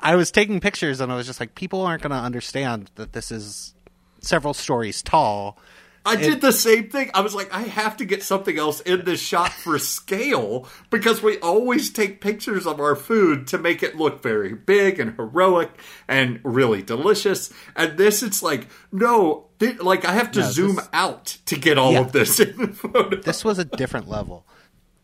I 0.00 0.16
was 0.16 0.30
taking 0.30 0.60
pictures 0.60 1.00
and 1.00 1.10
I 1.12 1.16
was 1.16 1.26
just 1.26 1.40
like, 1.40 1.54
people 1.54 1.82
aren't 1.82 2.02
going 2.02 2.10
to 2.10 2.16
understand 2.16 2.90
that 2.96 3.12
this 3.12 3.30
is 3.30 3.74
several 4.20 4.54
stories 4.54 5.02
tall. 5.02 5.58
I 6.06 6.16
did 6.16 6.40
the 6.40 6.50
same 6.52 6.88
thing. 6.88 7.10
I 7.12 7.20
was 7.20 7.34
like, 7.34 7.52
I 7.54 7.60
have 7.60 7.98
to 7.98 8.06
get 8.06 8.22
something 8.22 8.58
else 8.58 8.80
in 8.80 9.04
this 9.04 9.20
shot 9.20 9.52
for 9.52 9.78
scale 9.78 10.66
because 10.88 11.22
we 11.22 11.36
always 11.40 11.90
take 11.90 12.22
pictures 12.22 12.66
of 12.66 12.80
our 12.80 12.96
food 12.96 13.46
to 13.48 13.58
make 13.58 13.82
it 13.82 13.96
look 13.96 14.22
very 14.22 14.54
big 14.54 14.98
and 14.98 15.14
heroic 15.16 15.70
and 16.08 16.40
really 16.42 16.80
delicious. 16.80 17.52
And 17.76 17.98
this, 17.98 18.22
it's 18.22 18.42
like, 18.42 18.68
no, 18.90 19.48
thi- 19.58 19.74
like 19.74 20.06
I 20.06 20.12
have 20.14 20.32
to 20.32 20.40
No, 20.40 20.50
zoom 20.50 20.76
this- 20.76 20.88
out 20.94 21.36
to 21.44 21.56
get 21.58 21.76
all 21.76 21.92
Yeah. 21.92 22.00
of 22.00 22.12
this 22.12 22.40
in 22.40 22.56
the 22.56 22.68
photo. 22.68 23.16
this 23.16 23.44
was 23.44 23.58
a 23.58 23.66
different 23.66 24.08
level. 24.08 24.46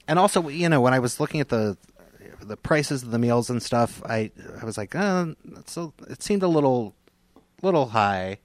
And 0.09 0.19
also, 0.19 0.49
you 0.49 0.71
know, 0.71 0.81
when 0.81 0.95
I 0.95 0.99
was 1.01 1.21
looking 1.21 1.41
at 1.43 1.51
the 1.51 1.77
the 2.41 2.57
prices 2.57 3.03
of 3.03 3.11
the 3.11 3.19
meals 3.19 3.51
and 3.51 3.63
stuff, 3.63 4.03
I 4.05 4.31
I 4.61 4.65
was 4.65 4.77
like, 4.79 4.95
uh, 4.95 5.27
so 5.67 5.93
it 6.09 6.23
seemed 6.23 6.43
a 6.43 6.49
little 6.49 6.95
little 7.63 7.87
high, 7.87 8.39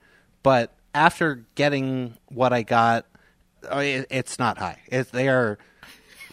but 0.43 0.73
after 0.93 1.45
getting 1.56 2.15
what 2.30 2.54
I 2.54 2.63
got, 2.63 3.06
oh, 3.69 3.80
it, 3.80 4.08
it's 4.10 4.39
not 4.39 4.58
high. 4.58 4.80
It, 4.88 5.12
they 5.12 5.27
are 5.30 5.58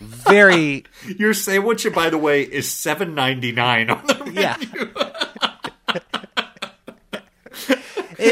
very 0.01 0.85
Your 1.19 1.35
sandwich, 1.35 1.87
by 1.95 2.11
the 2.11 2.19
way, 2.19 2.43
is 2.43 2.71
seven 2.71 3.15
ninety 3.15 3.53
nine 3.53 3.91
on 3.91 4.07
the 4.07 4.15
menu. 4.15 4.41
yeah. 4.41 4.57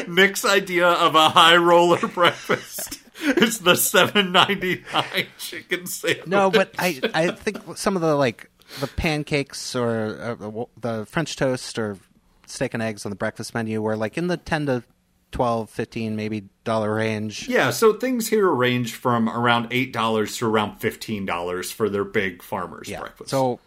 Nick's 0.09 0.45
idea 0.45 0.89
of 0.89 1.15
a 1.15 1.29
high 1.29 1.57
roller 1.57 2.07
breakfast. 2.15 3.01
is 3.23 3.61
the 3.61 3.77
seven 3.77 4.33
ninety 4.33 4.85
nine 4.93 5.27
chicken 5.39 5.87
sandwich. 5.87 6.27
No, 6.27 6.51
but 6.51 6.75
I 6.79 7.01
I 7.15 7.31
think 7.33 7.77
some 7.77 7.97
of 7.97 8.03
the 8.03 8.15
like 8.15 8.51
the 8.81 8.87
pancakes 8.87 9.75
or 9.75 10.39
uh, 10.41 10.65
the- 10.81 11.07
French 11.07 11.37
toast 11.37 11.79
or 11.79 11.99
steak 12.47 12.75
and 12.75 12.83
eggs 12.83 13.05
on 13.05 13.11
the 13.11 13.17
breakfast 13.17 13.55
menu 13.55 13.83
were 13.83 13.97
like 13.97 14.17
in 14.17 14.29
the 14.29 14.37
ten 14.37 14.67
to 14.67 14.85
12 15.33 15.69
15 15.69 16.17
maybe 16.17 16.45
dollar 16.65 16.95
range. 16.95 17.49
Yeah, 17.49 17.71
so 17.71 17.93
things 17.93 18.29
here 18.29 18.49
range 18.49 18.95
from 18.95 19.29
around 19.29 19.69
eight 19.71 19.93
dollars 19.93 20.37
to 20.39 20.47
around 20.47 20.79
fifteen 20.79 21.27
dollars 21.27 21.71
for 21.71 21.89
their 21.89 22.05
big 22.05 22.43
farmers 22.43 22.89
yeah. 22.89 23.01
breakfast. 23.01 23.31
so 23.31 23.61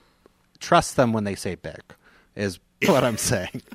trust 0.60 0.96
them 0.96 1.14
when 1.14 1.24
they 1.26 1.36
say 1.36 1.56
big 1.56 1.82
is 2.36 2.60
what 2.86 3.04
i'm 3.04 3.18
saying. 3.18 3.62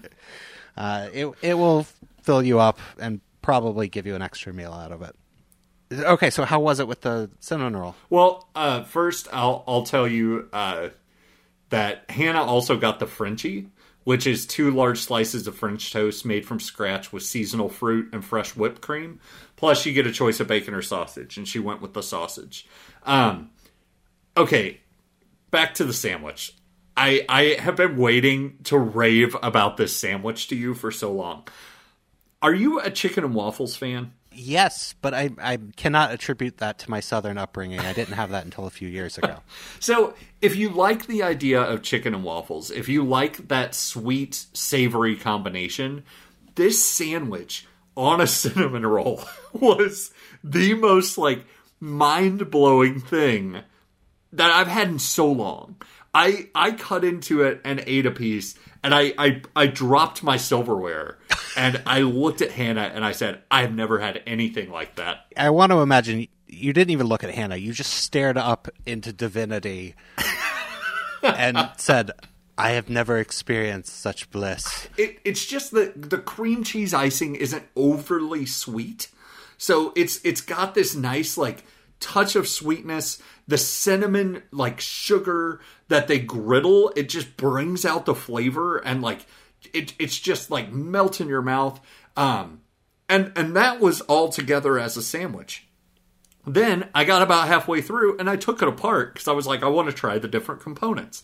Uh, 0.76 1.08
it, 1.12 1.32
it 1.40 1.54
will 1.54 1.86
fill 2.22 2.42
you 2.42 2.58
up 2.58 2.80
and 2.98 3.20
probably 3.42 3.86
give 3.86 4.08
you 4.08 4.16
an 4.16 4.22
extra 4.22 4.52
meal 4.52 4.72
out 4.72 4.90
of 4.90 5.02
it. 5.02 5.14
Okay 5.92 6.30
so 6.30 6.44
how 6.44 6.58
was 6.58 6.80
it 6.80 6.88
with 6.88 7.02
the 7.02 7.30
cinnamon 7.38 7.76
roll? 7.76 7.94
Well, 8.10 8.48
uh, 8.56 8.82
first 8.82 9.28
I'll 9.32 9.62
I'll 9.68 9.84
tell 9.84 10.08
you 10.08 10.48
uh, 10.52 10.88
that 11.74 12.08
Hannah 12.08 12.44
also 12.44 12.76
got 12.76 13.00
the 13.00 13.06
Frenchie, 13.08 13.66
which 14.04 14.28
is 14.28 14.46
two 14.46 14.70
large 14.70 15.00
slices 15.00 15.48
of 15.48 15.56
French 15.56 15.92
toast 15.92 16.24
made 16.24 16.46
from 16.46 16.60
scratch 16.60 17.12
with 17.12 17.24
seasonal 17.24 17.68
fruit 17.68 18.10
and 18.12 18.24
fresh 18.24 18.54
whipped 18.54 18.80
cream. 18.80 19.18
Plus, 19.56 19.84
you 19.84 19.92
get 19.92 20.06
a 20.06 20.12
choice 20.12 20.38
of 20.38 20.46
bacon 20.46 20.72
or 20.72 20.82
sausage, 20.82 21.36
and 21.36 21.48
she 21.48 21.58
went 21.58 21.82
with 21.82 21.92
the 21.92 22.00
sausage. 22.00 22.68
Um, 23.02 23.50
okay, 24.36 24.82
back 25.50 25.74
to 25.74 25.84
the 25.84 25.92
sandwich. 25.92 26.54
I 26.96 27.26
I 27.28 27.56
have 27.58 27.74
been 27.74 27.96
waiting 27.96 28.58
to 28.64 28.78
rave 28.78 29.34
about 29.42 29.76
this 29.76 29.96
sandwich 29.96 30.46
to 30.48 30.54
you 30.54 30.74
for 30.74 30.92
so 30.92 31.10
long. 31.10 31.48
Are 32.40 32.54
you 32.54 32.78
a 32.78 32.88
chicken 32.88 33.24
and 33.24 33.34
waffles 33.34 33.74
fan? 33.74 34.12
Yes 34.34 34.94
but 35.00 35.14
I, 35.14 35.30
I 35.40 35.58
cannot 35.76 36.12
attribute 36.12 36.58
that 36.58 36.78
to 36.80 36.90
my 36.90 37.00
southern 37.00 37.38
upbringing 37.38 37.80
i 37.80 37.92
didn't 37.92 38.14
have 38.14 38.30
that 38.30 38.44
until 38.44 38.66
a 38.66 38.70
few 38.70 38.88
years 38.88 39.18
ago 39.18 39.40
So, 39.80 40.14
if 40.40 40.56
you 40.56 40.70
like 40.70 41.06
the 41.06 41.22
idea 41.22 41.60
of 41.60 41.82
chicken 41.82 42.14
and 42.14 42.24
waffles, 42.24 42.70
if 42.70 42.88
you 42.88 43.04
like 43.04 43.48
that 43.48 43.74
sweet, 43.74 44.46
savory 44.54 45.16
combination, 45.16 46.04
this 46.54 46.82
sandwich 46.82 47.66
on 47.96 48.20
a 48.20 48.26
cinnamon 48.40 48.86
roll 48.86 49.22
was 49.52 50.10
the 50.42 50.74
most 50.74 51.18
like 51.18 51.44
mind 51.80 52.50
blowing 52.50 53.00
thing 53.00 53.60
that 54.32 54.50
I've 54.50 54.68
had 54.68 54.88
in 54.88 54.98
so 54.98 55.30
long. 55.30 55.76
I 56.12 56.48
I 56.54 56.72
cut 56.72 57.04
into 57.04 57.42
it 57.42 57.60
and 57.64 57.82
ate 57.86 58.06
a 58.06 58.10
piece, 58.10 58.54
and 58.82 58.94
I 58.94 59.12
I, 59.18 59.42
I 59.54 59.66
dropped 59.66 60.22
my 60.22 60.36
silverware, 60.36 61.18
and 61.56 61.82
I 61.86 62.00
looked 62.00 62.42
at 62.42 62.50
Hannah 62.50 62.90
and 62.94 63.04
I 63.04 63.12
said, 63.12 63.42
"I 63.50 63.62
have 63.62 63.74
never 63.74 63.98
had 63.98 64.22
anything 64.26 64.70
like 64.70 64.96
that." 64.96 65.26
I 65.36 65.50
want 65.50 65.72
to 65.72 65.80
imagine 65.80 66.26
you 66.46 66.72
didn't 66.72 66.90
even 66.90 67.06
look 67.06 67.24
at 67.24 67.34
Hannah. 67.34 67.56
You 67.56 67.72
just 67.72 67.92
stared 67.92 68.36
up 68.36 68.68
into 68.86 69.12
divinity 69.12 69.94
and 71.22 71.70
said, 71.76 72.10
"I 72.56 72.70
have 72.70 72.88
never 72.88 73.18
experienced 73.18 74.00
such 74.00 74.30
bliss." 74.30 74.88
It, 74.96 75.18
it's 75.24 75.44
just 75.44 75.72
that 75.72 76.10
the 76.10 76.18
cream 76.18 76.64
cheese 76.64 76.94
icing 76.94 77.34
isn't 77.34 77.64
overly 77.76 78.46
sweet, 78.46 79.08
so 79.58 79.92
it's 79.96 80.20
it's 80.24 80.40
got 80.40 80.74
this 80.74 80.94
nice 80.94 81.36
like 81.36 81.64
touch 82.00 82.36
of 82.36 82.48
sweetness. 82.48 83.20
The 83.46 83.58
cinnamon 83.58 84.42
like 84.50 84.80
sugar 84.80 85.60
that 85.88 86.08
they 86.08 86.18
griddle, 86.18 86.92
it 86.96 87.08
just 87.08 87.36
brings 87.36 87.84
out 87.84 88.06
the 88.06 88.14
flavor 88.14 88.78
and 88.78 89.02
like 89.02 89.26
it, 89.74 89.94
it's 89.98 90.18
just 90.18 90.50
like 90.50 90.72
melt 90.72 91.20
in 91.20 91.28
your 91.28 91.42
mouth. 91.42 91.80
Um, 92.16 92.60
and 93.08 93.32
and 93.36 93.54
that 93.56 93.80
was 93.80 94.00
all 94.02 94.28
together 94.28 94.78
as 94.78 94.96
a 94.96 95.02
sandwich. 95.02 95.66
Then 96.46 96.88
I 96.94 97.04
got 97.04 97.22
about 97.22 97.48
halfway 97.48 97.80
through 97.80 98.18
and 98.18 98.28
I 98.28 98.36
took 98.36 98.62
it 98.62 98.68
apart 98.68 99.14
because 99.14 99.28
I 99.28 99.32
was 99.32 99.46
like, 99.46 99.62
I 99.62 99.68
want 99.68 99.88
to 99.88 99.94
try 99.94 100.18
the 100.18 100.28
different 100.28 100.60
components. 100.60 101.22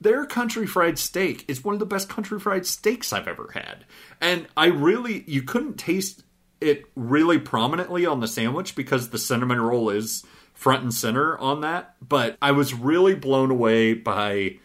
Their 0.00 0.26
country 0.26 0.66
fried 0.66 0.98
steak 0.98 1.44
is 1.46 1.62
one 1.62 1.74
of 1.74 1.78
the 1.78 1.86
best 1.86 2.08
country 2.08 2.40
fried 2.40 2.66
steaks 2.66 3.12
I've 3.12 3.28
ever 3.28 3.50
had. 3.54 3.84
And 4.20 4.48
I 4.56 4.66
really, 4.66 5.24
you 5.26 5.42
couldn't 5.42 5.78
taste 5.78 6.24
it 6.60 6.84
really 6.96 7.38
prominently 7.38 8.06
on 8.06 8.20
the 8.20 8.28
sandwich 8.28 8.74
because 8.74 9.10
the 9.10 9.18
cinnamon 9.18 9.60
roll 9.60 9.90
is 9.90 10.24
front 10.54 10.82
and 10.82 10.94
center 10.94 11.38
on 11.38 11.60
that. 11.60 11.96
But 12.00 12.36
I 12.42 12.52
was 12.52 12.74
really 12.74 13.14
blown 13.14 13.50
away 13.50 13.94
by 13.94 14.58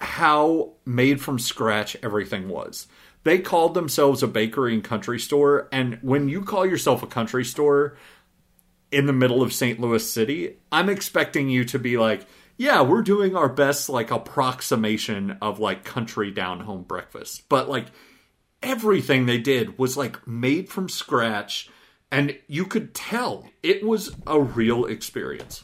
how 0.00 0.72
made 0.84 1.20
from 1.20 1.38
scratch 1.38 1.96
everything 2.02 2.48
was. 2.48 2.88
They 3.22 3.38
called 3.38 3.74
themselves 3.74 4.22
a 4.22 4.26
bakery 4.26 4.74
and 4.74 4.82
country 4.82 5.18
store. 5.18 5.68
And 5.70 5.98
when 6.00 6.28
you 6.28 6.42
call 6.42 6.64
yourself 6.64 7.02
a 7.02 7.06
country 7.06 7.44
store, 7.44 7.96
in 8.90 9.06
the 9.06 9.12
middle 9.12 9.42
of 9.42 9.52
St. 9.52 9.80
Louis 9.80 10.10
City, 10.10 10.56
I'm 10.72 10.88
expecting 10.88 11.48
you 11.48 11.64
to 11.66 11.78
be 11.78 11.96
like, 11.96 12.26
yeah, 12.56 12.82
we're 12.82 13.02
doing 13.02 13.36
our 13.36 13.48
best 13.48 13.88
like 13.88 14.10
approximation 14.10 15.38
of 15.40 15.60
like 15.60 15.84
country 15.84 16.30
down 16.30 16.60
home 16.60 16.82
breakfast. 16.82 17.48
But 17.48 17.68
like 17.68 17.86
everything 18.62 19.26
they 19.26 19.38
did 19.38 19.78
was 19.78 19.96
like 19.96 20.26
made 20.26 20.68
from 20.68 20.88
scratch 20.88 21.70
and 22.12 22.36
you 22.48 22.64
could 22.64 22.92
tell 22.94 23.46
it 23.62 23.84
was 23.84 24.14
a 24.26 24.40
real 24.40 24.84
experience. 24.84 25.62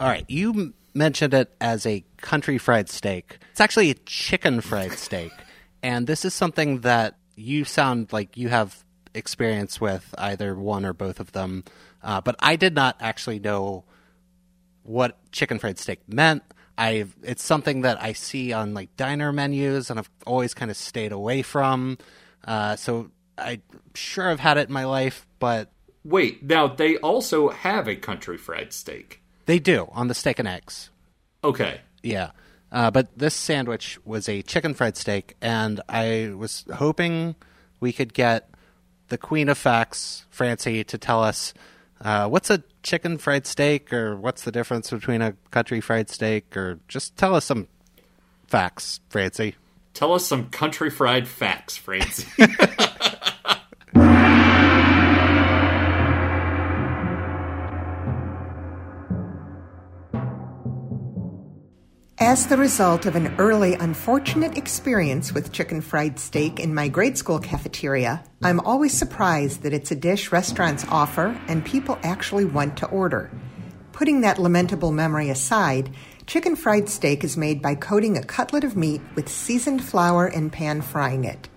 All 0.00 0.08
right, 0.08 0.24
you 0.28 0.74
mentioned 0.94 1.34
it 1.34 1.54
as 1.60 1.86
a 1.86 2.04
country 2.18 2.58
fried 2.58 2.88
steak. 2.88 3.38
It's 3.50 3.60
actually 3.60 3.90
a 3.90 3.94
chicken 3.94 4.60
fried 4.60 4.92
steak, 4.98 5.32
and 5.82 6.06
this 6.06 6.24
is 6.24 6.34
something 6.34 6.80
that 6.80 7.16
you 7.34 7.64
sound 7.64 8.12
like 8.12 8.36
you 8.36 8.48
have 8.48 8.84
experience 9.14 9.80
with 9.80 10.14
either 10.18 10.54
one 10.54 10.84
or 10.84 10.92
both 10.92 11.20
of 11.20 11.32
them. 11.32 11.64
Uh, 12.02 12.20
but 12.20 12.36
I 12.40 12.56
did 12.56 12.74
not 12.74 12.96
actually 13.00 13.38
know 13.38 13.84
what 14.82 15.18
chicken 15.32 15.58
fried 15.58 15.78
steak 15.78 16.00
meant. 16.08 16.42
I 16.76 17.06
it's 17.22 17.44
something 17.44 17.82
that 17.82 18.02
I 18.02 18.12
see 18.12 18.52
on 18.52 18.74
like 18.74 18.96
diner 18.96 19.32
menus, 19.32 19.90
and 19.90 19.98
I've 19.98 20.10
always 20.26 20.54
kind 20.54 20.70
of 20.70 20.76
stayed 20.76 21.12
away 21.12 21.42
from. 21.42 21.98
Uh, 22.44 22.76
so 22.76 23.10
I'm 23.38 23.62
sure 23.94 24.30
I've 24.30 24.40
had 24.40 24.58
it 24.58 24.68
in 24.68 24.72
my 24.72 24.84
life, 24.84 25.26
but 25.38 25.70
Wait, 26.04 26.42
now 26.42 26.66
they 26.66 26.96
also 26.98 27.50
have 27.50 27.88
a 27.88 27.94
country 27.94 28.36
fried 28.36 28.72
steak. 28.72 29.21
They 29.46 29.58
do 29.58 29.88
on 29.92 30.08
the 30.08 30.14
steak 30.14 30.38
and 30.38 30.48
eggs. 30.48 30.90
Okay. 31.44 31.80
Yeah. 32.02 32.30
Uh, 32.70 32.90
but 32.90 33.08
this 33.16 33.34
sandwich 33.34 33.98
was 34.04 34.28
a 34.28 34.42
chicken 34.42 34.72
fried 34.72 34.96
steak, 34.96 35.36
and 35.42 35.80
I 35.88 36.32
was 36.34 36.64
hoping 36.74 37.34
we 37.80 37.92
could 37.92 38.14
get 38.14 38.48
the 39.08 39.18
queen 39.18 39.50
of 39.50 39.58
facts, 39.58 40.24
Francie, 40.30 40.82
to 40.84 40.96
tell 40.96 41.22
us 41.22 41.52
uh, 42.00 42.28
what's 42.28 42.48
a 42.48 42.62
chicken 42.82 43.18
fried 43.18 43.46
steak, 43.46 43.92
or 43.92 44.16
what's 44.16 44.44
the 44.44 44.52
difference 44.52 44.90
between 44.90 45.20
a 45.20 45.34
country 45.50 45.82
fried 45.82 46.08
steak, 46.08 46.56
or 46.56 46.80
just 46.88 47.16
tell 47.16 47.34
us 47.34 47.44
some 47.44 47.68
facts, 48.46 49.00
Francie. 49.10 49.56
Tell 49.92 50.14
us 50.14 50.26
some 50.26 50.48
country 50.48 50.88
fried 50.88 51.28
facts, 51.28 51.76
Francie. 51.76 52.26
As 62.24 62.46
the 62.46 62.56
result 62.56 63.04
of 63.04 63.16
an 63.16 63.34
early 63.38 63.74
unfortunate 63.74 64.56
experience 64.56 65.32
with 65.32 65.50
chicken 65.50 65.80
fried 65.80 66.20
steak 66.20 66.60
in 66.60 66.72
my 66.72 66.86
grade 66.86 67.18
school 67.18 67.40
cafeteria, 67.40 68.22
I'm 68.44 68.60
always 68.60 68.92
surprised 68.92 69.62
that 69.62 69.72
it's 69.72 69.90
a 69.90 69.96
dish 69.96 70.30
restaurants 70.30 70.86
offer 70.88 71.36
and 71.48 71.64
people 71.64 71.98
actually 72.04 72.44
want 72.44 72.76
to 72.76 72.86
order. 72.86 73.28
Putting 73.90 74.20
that 74.20 74.38
lamentable 74.38 74.92
memory 74.92 75.30
aside, 75.30 75.90
chicken 76.26 76.54
fried 76.54 76.88
steak 76.88 77.24
is 77.24 77.36
made 77.36 77.60
by 77.60 77.74
coating 77.74 78.16
a 78.16 78.22
cutlet 78.22 78.62
of 78.62 78.76
meat 78.76 79.00
with 79.16 79.28
seasoned 79.28 79.82
flour 79.82 80.28
and 80.28 80.52
pan 80.52 80.80
frying 80.80 81.24
it. 81.24 81.48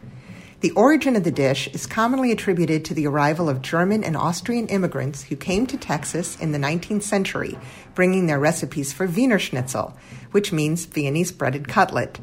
The 0.65 0.71
origin 0.71 1.15
of 1.15 1.23
the 1.23 1.29
dish 1.29 1.67
is 1.73 1.85
commonly 1.85 2.31
attributed 2.31 2.83
to 2.85 2.95
the 2.95 3.05
arrival 3.05 3.49
of 3.49 3.61
German 3.61 4.03
and 4.03 4.17
Austrian 4.17 4.65
immigrants 4.69 5.21
who 5.21 5.35
came 5.35 5.67
to 5.67 5.77
Texas 5.77 6.35
in 6.41 6.53
the 6.53 6.57
19th 6.57 7.03
century, 7.03 7.55
bringing 7.93 8.25
their 8.25 8.39
recipes 8.39 8.91
for 8.91 9.05
Wiener 9.05 9.37
Schnitzel, 9.37 9.95
which 10.31 10.51
means 10.51 10.85
Viennese 10.85 11.31
breaded 11.31 11.67
cutlet. 11.67 12.19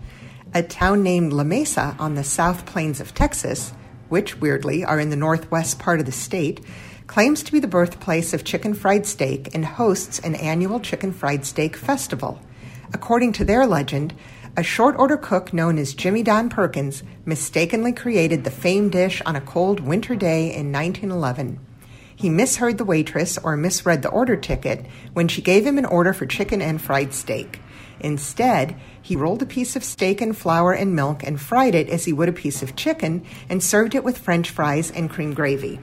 A 0.55 0.65
town 0.65 1.05
named 1.05 1.31
Lamesa 1.31 1.95
on 2.01 2.17
the 2.17 2.25
South 2.25 2.67
Plains 2.67 3.01
of 3.01 3.15
Texas, 3.15 3.73
which 4.09 4.41
weirdly 4.41 4.85
are 4.85 4.99
in 4.99 5.11
the 5.11 5.15
northwest 5.15 5.79
part 5.79 6.01
of 6.01 6.07
the 6.07 6.11
state, 6.11 6.61
claims 7.07 7.45
to 7.45 7.53
be 7.53 7.61
the 7.61 7.69
birthplace 7.69 8.35
of 8.35 8.43
chicken 8.43 8.75
fried 8.75 9.07
steak 9.07 9.55
and 9.55 9.65
hosts 9.65 10.19
an 10.19 10.35
annual 10.35 10.81
chicken 10.81 11.13
fried 11.13 11.47
steak 11.47 11.77
festival. 11.77 12.43
According 12.93 13.35
to 13.35 13.45
their 13.45 13.67
legend, 13.67 14.15
a 14.55 14.63
short 14.63 14.95
order 14.99 15.17
cook 15.17 15.55
known 15.55 15.79
as 15.79 15.95
Jimmy 15.95 16.23
Don 16.23 16.51
Perkins 16.51 17.03
mistakenly 17.25 17.93
created 17.93 18.45
the 18.45 18.51
famed 18.51 18.93
dish 18.93 19.23
on 19.25 19.35
a 19.35 19.41
cold 19.41 19.81
winter 19.81 20.15
day 20.15 20.53
in 20.53 20.71
1911. 20.71 21.59
He 22.15 22.29
misheard 22.29 22.77
the 22.77 22.85
waitress 22.85 23.39
or 23.39 23.57
misread 23.57 24.03
the 24.03 24.11
order 24.11 24.37
ticket 24.37 24.85
when 25.15 25.27
she 25.27 25.41
gave 25.41 25.67
him 25.67 25.79
an 25.79 25.87
order 25.87 26.13
for 26.13 26.27
chicken 26.27 26.61
and 26.61 26.81
fried 26.81 27.15
steak. 27.15 27.61
Instead, 28.01 28.77
he 29.01 29.17
rolled 29.17 29.43
a 29.43 29.47
piece 29.47 29.75
of 29.75 29.85
steak 29.85 30.21
in 30.21 30.35
flour 30.35 30.73
and 30.73 30.95
milk 30.95 31.23
and 31.23 31.41
fried 31.41 31.75
it 31.75 31.89
as 31.89 32.05
he 32.05 32.13
would 32.13 32.29
a 32.29 32.33
piece 32.33 32.63
of 32.63 32.77
chicken 32.77 33.25
and 33.49 33.63
served 33.63 33.95
it 33.95 34.05
with 34.05 34.19
french 34.19 34.51
fries 34.51 34.91
and 34.91 35.09
cream 35.09 35.33
gravy. 35.33 35.81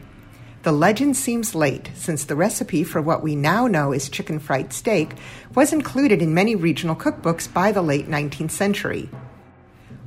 The 0.63 0.71
legend 0.73 1.15
seems 1.15 1.55
late, 1.55 1.89
since 1.95 2.25
the 2.25 2.35
recipe 2.35 2.83
for 2.83 3.01
what 3.01 3.23
we 3.23 3.33
now 3.33 3.67
know 3.67 3.93
as 3.93 4.09
chicken 4.09 4.39
fried 4.39 4.73
steak 4.73 5.13
was 5.55 5.71
included 5.71 6.21
in 6.21 6.33
many 6.33 6.53
regional 6.55 6.97
cookbooks 6.97 7.51
by 7.51 7.71
the 7.71 7.81
late 7.81 8.09
19th 8.09 8.51
century. 8.51 9.09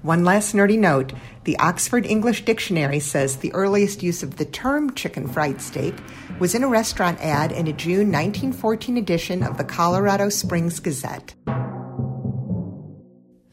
One 0.02 0.24
last 0.24 0.54
nerdy 0.54 0.78
note 0.78 1.12
the 1.44 1.58
Oxford 1.58 2.04
English 2.04 2.44
Dictionary 2.44 3.00
says 3.00 3.36
the 3.36 3.54
earliest 3.54 4.02
use 4.02 4.22
of 4.22 4.36
the 4.36 4.44
term 4.44 4.94
chicken 4.94 5.26
fried 5.26 5.62
steak 5.62 5.94
was 6.38 6.54
in 6.54 6.64
a 6.64 6.68
restaurant 6.68 7.18
ad 7.20 7.50
in 7.50 7.66
a 7.66 7.72
June 7.72 8.12
1914 8.12 8.96
edition 8.98 9.42
of 9.42 9.56
the 9.56 9.64
Colorado 9.64 10.28
Springs 10.28 10.80
Gazette. 10.80 11.34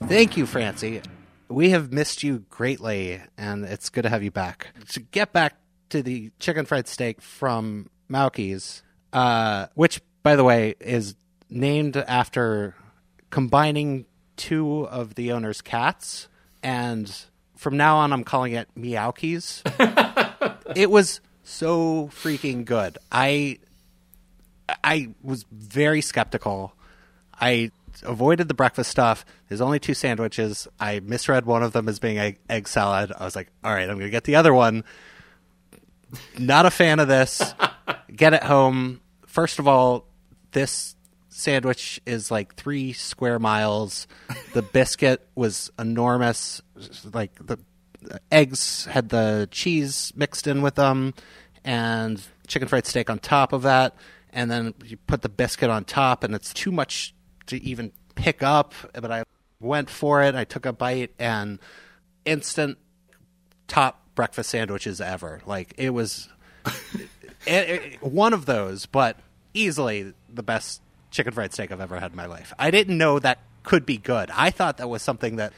Thank 0.03 0.35
you, 0.37 0.45
Francie. 0.45 1.01
We 1.47 1.69
have 1.69 1.93
missed 1.93 2.23
you 2.23 2.39
greatly, 2.49 3.21
and 3.37 3.63
it's 3.63 3.89
good 3.89 4.03
to 4.03 4.09
have 4.09 4.23
you 4.23 4.31
back. 4.31 4.67
To 4.89 4.99
get 4.99 5.31
back 5.31 5.55
to 5.89 6.01
the 6.03 6.31
chicken 6.39 6.65
fried 6.65 6.87
steak 6.87 7.21
from 7.21 7.89
Mauki's, 8.09 8.83
uh, 9.13 9.67
which, 9.75 10.01
by 10.23 10.35
the 10.35 10.43
way, 10.43 10.75
is 10.79 11.15
named 11.49 11.97
after 11.97 12.75
combining 13.29 14.05
two 14.37 14.87
of 14.87 15.15
the 15.15 15.31
owner's 15.31 15.61
cats, 15.61 16.27
and 16.63 17.25
from 17.55 17.77
now 17.77 17.97
on, 17.97 18.13
I'm 18.13 18.23
calling 18.23 18.53
it 18.53 18.67
Meowkeys. 18.77 19.61
it 20.75 20.89
was 20.89 21.21
so 21.43 22.09
freaking 22.13 22.65
good. 22.65 22.97
I 23.11 23.59
I 24.83 25.09
was 25.23 25.45
very 25.51 26.01
skeptical. 26.01 26.73
I 27.39 27.71
avoided 28.03 28.47
the 28.47 28.53
breakfast 28.53 28.91
stuff. 28.91 29.25
There's 29.47 29.61
only 29.61 29.79
two 29.79 29.93
sandwiches. 29.93 30.67
I 30.79 30.99
misread 30.99 31.45
one 31.45 31.63
of 31.63 31.73
them 31.73 31.89
as 31.89 31.99
being 31.99 32.17
egg, 32.17 32.39
egg 32.49 32.67
salad. 32.67 33.11
I 33.17 33.25
was 33.25 33.35
like, 33.35 33.49
all 33.63 33.73
right, 33.73 33.89
I'm 33.89 33.97
going 33.97 34.07
to 34.07 34.09
get 34.09 34.25
the 34.25 34.35
other 34.35 34.53
one. 34.53 34.83
Not 36.37 36.65
a 36.65 36.71
fan 36.71 36.99
of 36.99 37.07
this. 37.07 37.53
get 38.15 38.33
it 38.33 38.43
home. 38.43 39.01
First 39.25 39.59
of 39.59 39.67
all, 39.67 40.05
this 40.51 40.95
sandwich 41.29 42.01
is 42.05 42.31
like 42.31 42.55
three 42.55 42.93
square 42.93 43.39
miles. 43.39 44.07
The 44.53 44.61
biscuit 44.61 45.27
was 45.35 45.71
enormous. 45.77 46.61
Like 47.13 47.33
the 47.45 47.59
eggs 48.31 48.85
had 48.85 49.09
the 49.09 49.47
cheese 49.51 50.13
mixed 50.15 50.47
in 50.47 50.61
with 50.61 50.75
them 50.75 51.13
and 51.63 52.21
chicken 52.47 52.67
fried 52.67 52.85
steak 52.85 53.09
on 53.09 53.19
top 53.19 53.53
of 53.53 53.63
that 53.63 53.95
and 54.31 54.49
then 54.49 54.73
you 54.85 54.97
put 54.97 55.21
the 55.21 55.29
biscuit 55.29 55.69
on 55.69 55.83
top 55.83 56.23
and 56.23 56.33
it's 56.33 56.53
too 56.53 56.71
much 56.71 57.13
to 57.45 57.61
even 57.61 57.91
pick 58.15 58.41
up 58.41 58.73
but 58.93 59.11
i 59.11 59.23
went 59.59 59.89
for 59.89 60.23
it 60.23 60.35
i 60.35 60.43
took 60.43 60.65
a 60.65 60.73
bite 60.73 61.13
and 61.19 61.59
instant 62.25 62.77
top 63.67 64.08
breakfast 64.19 64.49
sandwiches 64.49 64.99
ever 64.99 65.39
like 65.45 65.73
it 65.77 65.91
was 65.91 66.27
it, 66.65 67.69
it- 67.69 68.03
one 68.03 68.33
of 68.33 68.45
those 68.45 68.85
but 68.85 69.15
easily 69.53 70.13
the 70.27 70.43
best 70.43 70.81
chicken 71.09 71.31
fried 71.31 71.53
steak 71.53 71.71
I've 71.71 71.79
ever 71.79 71.97
had 71.99 72.11
in 72.11 72.17
my 72.17 72.25
life. 72.25 72.53
I 72.59 72.69
didn't 72.69 72.97
know 72.97 73.17
that 73.19 73.39
could 73.63 73.85
be 73.85 73.97
good. 73.97 74.29
I 74.33 74.51
thought 74.51 74.75
that 74.77 74.89
was 74.89 75.01
something 75.01 75.37
that 75.37 75.53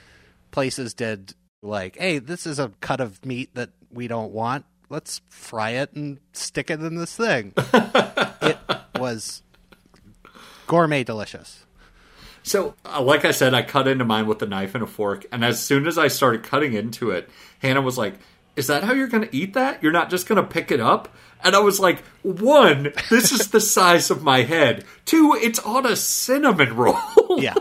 places 0.51 0.93
did 0.93 1.33
like, 1.63 1.97
hey, 1.97 2.19
this 2.19 2.45
is 2.45 2.59
a 2.59 2.71
cut 2.81 2.99
of 3.01 3.25
meat 3.25 3.49
that 3.55 3.71
we 3.91 4.07
don't 4.07 4.31
want. 4.31 4.65
Let's 4.89 5.21
fry 5.29 5.71
it 5.71 5.93
and 5.93 6.19
stick 6.33 6.69
it 6.69 6.79
in 6.81 6.95
this 6.97 7.15
thing. 7.15 7.53
it 7.73 8.57
was 8.99 9.41
gourmet 10.67 11.03
delicious. 11.03 11.65
So, 12.43 12.75
uh, 12.85 13.01
like 13.01 13.23
I 13.23 13.31
said, 13.31 13.53
I 13.53 13.61
cut 13.61 13.87
into 13.87 14.03
mine 14.03 14.25
with 14.25 14.41
a 14.41 14.47
knife 14.47 14.73
and 14.73 14.83
a 14.83 14.87
fork, 14.87 15.25
and 15.31 15.45
as 15.45 15.59
soon 15.59 15.85
as 15.85 15.97
I 15.97 16.07
started 16.07 16.43
cutting 16.43 16.73
into 16.73 17.11
it, 17.11 17.29
Hannah 17.59 17.81
was 17.81 17.97
like, 17.99 18.15
"Is 18.61 18.67
that 18.67 18.83
how 18.83 18.93
you're 18.93 19.07
going 19.07 19.27
to 19.27 19.35
eat 19.35 19.53
that? 19.55 19.81
You're 19.83 19.91
not 19.91 20.09
just 20.09 20.27
going 20.27 20.41
to 20.41 20.47
pick 20.47 20.71
it 20.71 20.79
up?" 20.79 21.09
And 21.43 21.55
I 21.55 21.59
was 21.59 21.79
like, 21.79 22.03
"One, 22.21 22.93
this 23.09 23.31
is 23.31 23.49
the 23.49 23.59
size 23.59 24.11
of 24.11 24.21
my 24.23 24.43
head. 24.43 24.85
Two, 25.05 25.35
it's 25.41 25.59
on 25.59 25.85
a 25.85 25.95
cinnamon 25.95 26.75
roll." 26.75 26.95
Yeah. 27.39 27.55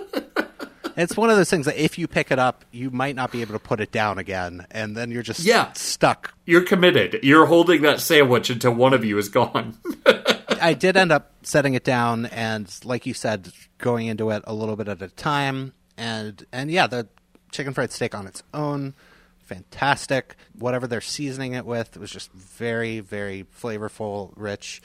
It's 0.97 1.17
one 1.17 1.31
of 1.31 1.37
those 1.37 1.49
things 1.49 1.65
that 1.67 1.83
if 1.83 1.97
you 1.99 2.07
pick 2.09 2.31
it 2.31 2.39
up, 2.39 2.65
you 2.73 2.91
might 2.91 3.15
not 3.15 3.31
be 3.31 3.41
able 3.41 3.53
to 3.55 3.59
put 3.61 3.81
it 3.81 3.93
down 3.93 4.19
again, 4.19 4.67
and 4.73 4.97
then 4.97 5.11
you're 5.11 5.23
just 5.23 5.41
Yeah. 5.41 5.73
stuck 5.73 6.35
You're 6.45 6.65
committed. 6.65 7.21
You're 7.23 7.47
holding 7.47 7.83
that 7.83 8.01
sandwich 8.01 8.51
until 8.51 8.75
one 8.75 8.93
of 8.93 9.05
you 9.05 9.17
is 9.17 9.29
gone. 9.29 9.79
I 10.61 10.75
did 10.75 10.97
end 10.97 11.13
up 11.13 11.31
setting 11.43 11.73
it 11.75 11.85
down 11.85 12.27
and 12.27 12.69
like 12.85 13.07
you 13.07 13.15
said, 13.15 13.51
going 13.79 14.09
into 14.09 14.29
it 14.31 14.43
a 14.47 14.53
little 14.53 14.77
bit 14.77 14.89
at 14.89 15.01
a 15.01 15.09
time 15.09 15.73
and 15.97 16.45
and 16.53 16.71
yeah, 16.71 16.87
the 16.87 17.09
chicken 17.53 17.73
fried 17.73 17.93
steak 17.93 18.15
on 18.15 18.27
its 18.27 18.43
own, 18.53 18.95
fantastic. 19.51 20.37
Whatever 20.57 20.87
they're 20.87 21.01
seasoning 21.01 21.55
it 21.55 21.67
with 21.67 21.97
it 21.97 21.99
was 21.99 22.11
just 22.13 22.33
very, 22.33 23.01
very 23.01 23.45
flavorful, 23.61 24.33
rich. 24.37 24.81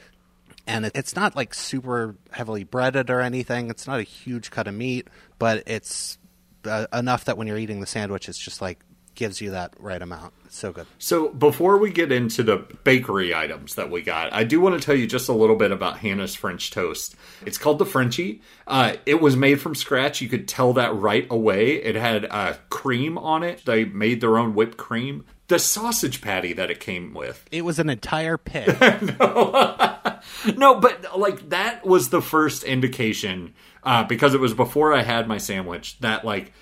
And 0.65 0.87
it, 0.87 0.93
it's 0.95 1.15
not 1.15 1.35
like 1.35 1.53
super 1.53 2.15
heavily 2.31 2.63
breaded 2.63 3.11
or 3.11 3.21
anything. 3.21 3.69
It's 3.69 3.85
not 3.85 3.99
a 3.99 4.03
huge 4.03 4.49
cut 4.49 4.67
of 4.67 4.73
meat, 4.73 5.07
but 5.37 5.61
it's 5.67 6.17
uh, 6.65 6.87
enough 6.91 7.25
that 7.25 7.37
when 7.37 7.45
you're 7.45 7.59
eating 7.59 7.79
the 7.79 7.85
sandwich, 7.85 8.27
it's 8.27 8.39
just 8.39 8.59
like 8.59 8.79
gives 9.15 9.41
you 9.41 9.51
that 9.51 9.73
right 9.79 10.01
amount. 10.01 10.33
It's 10.45 10.57
so 10.57 10.71
good. 10.71 10.85
So 10.99 11.29
before 11.29 11.77
we 11.77 11.91
get 11.91 12.11
into 12.11 12.43
the 12.43 12.57
bakery 12.83 13.33
items 13.33 13.75
that 13.75 13.89
we 13.89 14.01
got, 14.01 14.33
I 14.33 14.43
do 14.43 14.59
want 14.59 14.79
to 14.79 14.85
tell 14.85 14.95
you 14.95 15.07
just 15.07 15.29
a 15.29 15.33
little 15.33 15.55
bit 15.55 15.71
about 15.71 15.99
Hannah's 15.99 16.35
French 16.35 16.71
toast. 16.71 17.15
It's 17.45 17.57
called 17.57 17.79
the 17.79 17.85
Frenchie. 17.85 18.41
Uh, 18.67 18.95
it 19.05 19.21
was 19.21 19.35
made 19.35 19.61
from 19.61 19.75
scratch. 19.75 20.21
You 20.21 20.29
could 20.29 20.47
tell 20.47 20.73
that 20.73 20.93
right 20.93 21.27
away. 21.29 21.75
It 21.75 21.95
had 21.95 22.25
uh, 22.29 22.55
cream 22.69 23.17
on 23.17 23.43
it. 23.43 23.65
They 23.65 23.85
made 23.85 24.21
their 24.21 24.37
own 24.37 24.53
whipped 24.53 24.77
cream. 24.77 25.25
The 25.47 25.59
sausage 25.59 26.21
patty 26.21 26.53
that 26.53 26.71
it 26.71 26.79
came 26.79 27.13
with. 27.13 27.45
It 27.51 27.63
was 27.63 27.77
an 27.77 27.89
entire 27.89 28.37
pig. 28.37 28.75
No, 30.57 30.79
but 30.79 31.17
like 31.17 31.49
that 31.49 31.85
was 31.85 32.09
the 32.09 32.21
first 32.21 32.63
indication 32.63 33.53
uh, 33.83 34.03
because 34.03 34.33
it 34.33 34.39
was 34.39 34.53
before 34.53 34.93
I 34.93 35.01
had 35.01 35.27
my 35.27 35.37
sandwich 35.37 35.99
that 35.99 36.25
like 36.25 36.53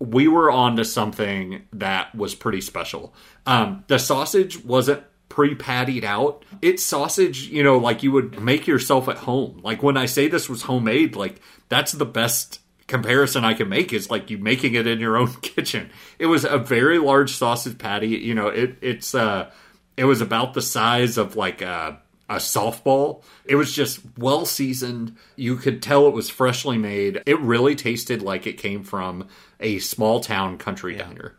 we 0.00 0.26
were 0.26 0.50
on 0.50 0.76
to 0.76 0.84
something 0.84 1.62
that 1.74 2.14
was 2.14 2.34
pretty 2.34 2.60
special. 2.60 3.14
Um, 3.46 3.84
the 3.86 3.98
sausage 3.98 4.64
wasn't 4.64 5.04
pre-pattied 5.28 6.02
out. 6.02 6.44
It's 6.62 6.84
sausage, 6.84 7.46
you 7.48 7.62
know, 7.62 7.78
like 7.78 8.02
you 8.02 8.10
would 8.10 8.40
make 8.40 8.66
yourself 8.66 9.08
at 9.08 9.18
home. 9.18 9.60
Like 9.62 9.82
when 9.82 9.96
I 9.96 10.06
say 10.06 10.26
this 10.26 10.48
was 10.48 10.62
homemade, 10.62 11.14
like 11.14 11.40
that's 11.68 11.92
the 11.92 12.06
best 12.06 12.60
comparison 12.88 13.44
I 13.44 13.54
can 13.54 13.68
make 13.68 13.92
is 13.92 14.10
like 14.10 14.30
you 14.30 14.38
making 14.38 14.74
it 14.74 14.86
in 14.86 14.98
your 14.98 15.16
own 15.16 15.32
kitchen. 15.42 15.90
It 16.18 16.26
was 16.26 16.44
a 16.44 16.58
very 16.58 16.98
large 16.98 17.32
sausage 17.32 17.78
patty. 17.78 18.08
You 18.08 18.34
know, 18.34 18.48
it 18.48 18.78
it's 18.80 19.14
uh 19.14 19.50
it 19.96 20.04
was 20.04 20.22
about 20.22 20.54
the 20.54 20.62
size 20.62 21.18
of 21.18 21.36
like 21.36 21.60
a, 21.60 22.00
a 22.28 22.36
softball. 22.36 23.22
It 23.44 23.56
was 23.56 23.72
just 23.72 24.00
well 24.16 24.46
seasoned. 24.46 25.16
You 25.36 25.56
could 25.56 25.82
tell 25.82 26.06
it 26.06 26.14
was 26.14 26.30
freshly 26.30 26.78
made. 26.78 27.22
It 27.26 27.38
really 27.40 27.74
tasted 27.74 28.22
like 28.22 28.46
it 28.46 28.54
came 28.54 28.82
from 28.82 29.28
a 29.60 29.78
small 29.78 30.20
town 30.20 30.58
country 30.58 30.96
diner. 30.96 31.36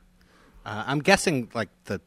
Uh, 0.66 0.84
I'm 0.86 1.00
guessing 1.00 1.50
like 1.54 1.70
the 1.86 2.00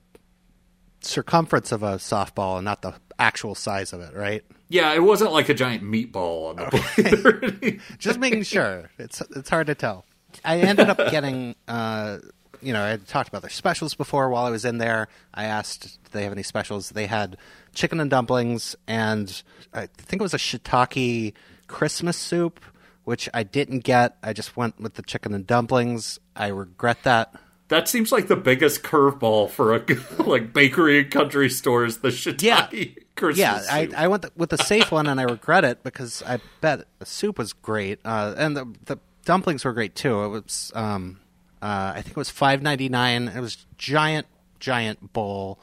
circumference 1.00 1.72
of 1.72 1.82
a 1.82 1.96
softball 1.96 2.56
and 2.56 2.64
not 2.64 2.82
the 2.82 2.94
actual 3.18 3.54
size 3.54 3.92
of 3.92 4.00
it, 4.00 4.14
right? 4.14 4.44
Yeah, 4.68 4.92
it 4.94 5.02
wasn't 5.02 5.32
like 5.32 5.48
a 5.48 5.54
giant 5.54 5.82
meatball 5.82 6.50
on 6.50 6.56
the 6.56 7.60
plate. 7.60 7.80
Just 7.98 8.18
making 8.18 8.44
sure. 8.44 8.90
It's 8.98 9.20
it's 9.36 9.50
hard 9.50 9.66
to 9.66 9.74
tell. 9.74 10.04
I 10.44 10.60
ended 10.60 10.88
up 10.88 10.96
getting, 11.10 11.54
uh, 11.68 12.18
you 12.60 12.72
know, 12.72 12.82
I 12.82 12.88
had 12.88 13.06
talked 13.06 13.28
about 13.28 13.42
their 13.42 13.50
specials 13.50 13.94
before. 13.94 14.30
While 14.30 14.46
I 14.46 14.50
was 14.50 14.64
in 14.64 14.78
there, 14.78 15.08
I 15.32 15.44
asked, 15.44 15.82
"Do 15.82 16.10
they 16.12 16.24
have 16.24 16.32
any 16.32 16.42
specials?" 16.42 16.90
They 16.90 17.06
had 17.06 17.36
chicken 17.74 18.00
and 18.00 18.10
dumplings, 18.10 18.74
and 18.88 19.42
I 19.72 19.86
think 19.86 20.20
it 20.20 20.24
was 20.24 20.34
a 20.34 20.38
shiitake 20.38 21.34
Christmas 21.66 22.16
soup, 22.16 22.60
which 23.04 23.28
I 23.32 23.42
didn't 23.42 23.80
get. 23.80 24.16
I 24.22 24.32
just 24.32 24.56
went 24.56 24.80
with 24.80 24.94
the 24.94 25.02
chicken 25.02 25.34
and 25.34 25.46
dumplings. 25.46 26.18
I 26.34 26.48
regret 26.48 27.02
that. 27.04 27.34
that 27.68 27.88
seems 27.88 28.10
like 28.12 28.28
the 28.28 28.36
biggest 28.36 28.82
curveball 28.82 29.50
for 29.50 29.74
a 29.74 29.84
like 30.22 30.52
bakery 30.52 31.00
and 31.00 31.10
country 31.10 31.48
stores. 31.50 31.98
The 31.98 32.08
shiitake 32.08 32.42
Yeah. 32.42 33.02
Christmas 33.16 33.38
yeah, 33.38 33.62
I. 33.70 33.88
I 33.96 34.08
went 34.08 34.26
with 34.36 34.50
the 34.50 34.58
safe 34.58 34.90
one, 34.90 35.06
and 35.06 35.20
I 35.20 35.24
regret 35.24 35.64
it 35.64 35.84
because 35.84 36.20
I 36.26 36.40
bet 36.60 36.84
the 36.98 37.06
soup 37.06 37.38
was 37.38 37.52
great, 37.52 38.00
uh, 38.04 38.34
and 38.36 38.56
the, 38.56 38.66
the 38.86 38.98
dumplings 39.24 39.64
were 39.64 39.72
great 39.72 39.94
too. 39.94 40.24
It 40.24 40.28
was, 40.30 40.72
um, 40.74 41.20
uh, 41.62 41.92
I 41.94 42.02
think 42.02 42.08
it 42.08 42.16
was 42.16 42.28
five 42.30 42.60
ninety 42.60 42.88
nine. 42.88 43.28
It 43.28 43.40
was 43.40 43.66
giant, 43.78 44.26
giant 44.58 45.12
bowl, 45.12 45.60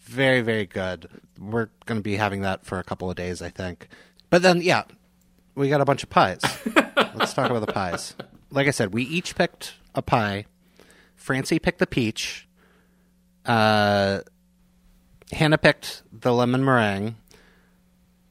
very, 0.00 0.40
very 0.40 0.64
good. 0.64 1.06
We're 1.38 1.68
going 1.84 1.98
to 1.98 2.02
be 2.02 2.16
having 2.16 2.40
that 2.42 2.64
for 2.64 2.78
a 2.78 2.82
couple 2.84 3.10
of 3.10 3.16
days, 3.16 3.42
I 3.42 3.50
think. 3.50 3.88
But 4.30 4.40
then, 4.40 4.62
yeah, 4.62 4.84
we 5.56 5.68
got 5.68 5.80
a 5.80 5.84
bunch 5.84 6.02
of 6.02 6.10
pies. 6.10 6.40
Let's 7.14 7.34
talk 7.34 7.50
about 7.50 7.66
the 7.66 7.72
pies. 7.72 8.14
Like 8.50 8.68
I 8.68 8.70
said, 8.70 8.92
we 8.94 9.02
each 9.02 9.34
picked 9.34 9.74
a 9.94 10.02
pie. 10.02 10.46
Francie 11.16 11.58
picked 11.58 11.78
the 11.78 11.86
peach. 11.86 12.46
Uh, 13.44 14.20
Hannah 15.32 15.58
picked 15.58 16.02
the 16.12 16.32
lemon 16.32 16.64
meringue. 16.64 17.16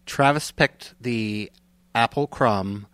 Travis 0.06 0.52
picked 0.52 0.94
the 1.02 1.52
apple 1.94 2.28
crumb, 2.28 2.88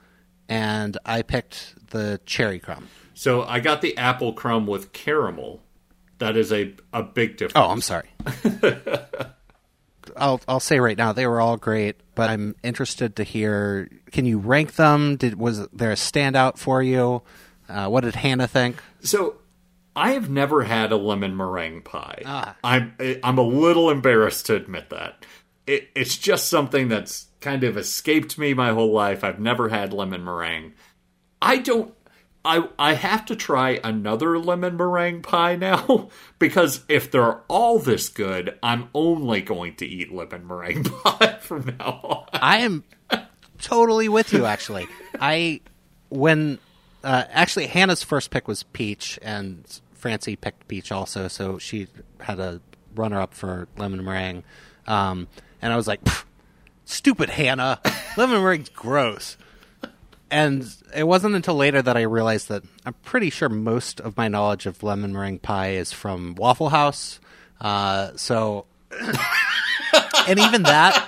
and 0.47 0.97
I 1.05 1.21
picked 1.21 1.75
the 1.91 2.19
cherry 2.25 2.59
crumb. 2.59 2.87
so 3.13 3.43
I 3.43 3.59
got 3.59 3.81
the 3.81 3.97
apple 3.97 4.33
crumb 4.33 4.65
with 4.65 4.93
caramel. 4.93 5.61
That 6.19 6.37
is 6.37 6.53
a 6.53 6.73
a 6.93 7.03
big 7.03 7.35
difference. 7.37 7.65
Oh, 7.65 7.69
I'm 7.69 7.81
sorry. 7.81 8.09
I'll 10.17 10.41
I'll 10.47 10.59
say 10.59 10.79
right 10.79 10.97
now 10.97 11.13
they 11.13 11.27
were 11.27 11.41
all 11.41 11.57
great, 11.57 11.97
but 12.15 12.29
I'm 12.29 12.55
interested 12.63 13.15
to 13.17 13.23
hear. 13.23 13.89
Can 14.11 14.25
you 14.25 14.37
rank 14.37 14.75
them? 14.75 15.17
Did 15.17 15.39
was 15.39 15.67
there 15.69 15.91
a 15.91 15.95
standout 15.95 16.57
for 16.57 16.81
you? 16.81 17.21
Uh, 17.67 17.87
what 17.87 18.03
did 18.03 18.15
Hannah 18.15 18.47
think? 18.47 18.77
So 19.01 19.35
I 19.95 20.11
have 20.11 20.29
never 20.29 20.63
had 20.63 20.91
a 20.91 20.97
lemon 20.97 21.35
meringue 21.35 21.81
pie. 21.81 22.21
Ah. 22.25 22.55
I'm 22.63 22.93
I'm 23.23 23.37
a 23.37 23.43
little 23.43 23.89
embarrassed 23.89 24.45
to 24.47 24.55
admit 24.55 24.89
that. 24.89 25.25
It, 25.67 25.89
it's 25.95 26.17
just 26.17 26.47
something 26.47 26.87
that's 26.87 27.27
kind 27.39 27.63
of 27.63 27.77
escaped 27.77 28.37
me 28.37 28.53
my 28.53 28.71
whole 28.71 28.91
life. 28.91 29.23
I've 29.23 29.39
never 29.39 29.69
had 29.69 29.93
lemon 29.93 30.23
meringue. 30.23 30.73
I 31.41 31.57
don't. 31.57 31.93
I 32.43 32.67
I 32.79 32.93
have 32.93 33.25
to 33.27 33.35
try 33.35 33.79
another 33.83 34.39
lemon 34.39 34.77
meringue 34.77 35.21
pie 35.21 35.55
now 35.55 36.09
because 36.39 36.83
if 36.89 37.11
they're 37.11 37.41
all 37.47 37.79
this 37.79 38.09
good, 38.09 38.57
I'm 38.63 38.89
only 38.93 39.41
going 39.41 39.75
to 39.75 39.85
eat 39.85 40.11
lemon 40.11 40.47
meringue 40.47 40.83
pie 41.03 41.37
from 41.39 41.75
now 41.77 41.99
on. 42.03 42.27
I 42.33 42.57
am 42.59 42.83
totally 43.59 44.09
with 44.09 44.33
you. 44.33 44.45
Actually, 44.45 44.87
I 45.19 45.61
when 46.09 46.57
uh, 47.03 47.25
actually 47.29 47.67
Hannah's 47.67 48.03
first 48.03 48.31
pick 48.31 48.47
was 48.47 48.63
peach, 48.63 49.19
and 49.21 49.63
Francie 49.93 50.35
picked 50.35 50.67
peach 50.67 50.91
also, 50.91 51.27
so 51.27 51.59
she 51.59 51.87
had 52.21 52.39
a 52.39 52.61
runner 52.95 53.21
up 53.21 53.33
for 53.33 53.67
lemon 53.77 54.03
meringue. 54.03 54.43
Um, 54.87 55.27
and 55.61 55.71
I 55.71 55.75
was 55.75 55.87
like, 55.87 56.01
"Stupid 56.85 57.29
Hannah, 57.29 57.79
lemon 58.17 58.41
meringue's 58.41 58.69
gross." 58.69 59.37
And 60.31 60.65
it 60.95 61.03
wasn't 61.03 61.35
until 61.35 61.55
later 61.55 61.81
that 61.81 61.97
I 61.97 62.03
realized 62.03 62.47
that 62.47 62.63
I'm 62.85 62.93
pretty 63.03 63.29
sure 63.29 63.49
most 63.49 63.99
of 63.99 64.15
my 64.15 64.29
knowledge 64.29 64.65
of 64.65 64.81
lemon 64.81 65.11
meringue 65.11 65.39
pie 65.39 65.71
is 65.71 65.91
from 65.91 66.35
Waffle 66.35 66.69
House. 66.69 67.19
Uh, 67.59 68.11
so, 68.15 68.65
and 70.27 70.39
even 70.39 70.63
that, 70.63 71.05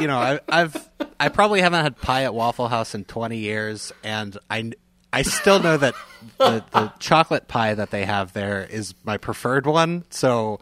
you 0.00 0.06
know, 0.06 0.18
I, 0.18 0.40
I've 0.48 0.88
I 1.20 1.28
probably 1.28 1.60
haven't 1.60 1.82
had 1.82 2.00
pie 2.00 2.24
at 2.24 2.34
Waffle 2.34 2.68
House 2.68 2.94
in 2.94 3.04
20 3.04 3.36
years, 3.36 3.92
and 4.02 4.36
I 4.50 4.72
I 5.12 5.20
still 5.22 5.60
know 5.60 5.76
that 5.76 5.94
the, 6.38 6.64
the 6.72 6.92
chocolate 6.98 7.46
pie 7.46 7.74
that 7.74 7.90
they 7.90 8.06
have 8.06 8.32
there 8.32 8.64
is 8.64 8.94
my 9.04 9.18
preferred 9.18 9.66
one. 9.66 10.04
So. 10.08 10.60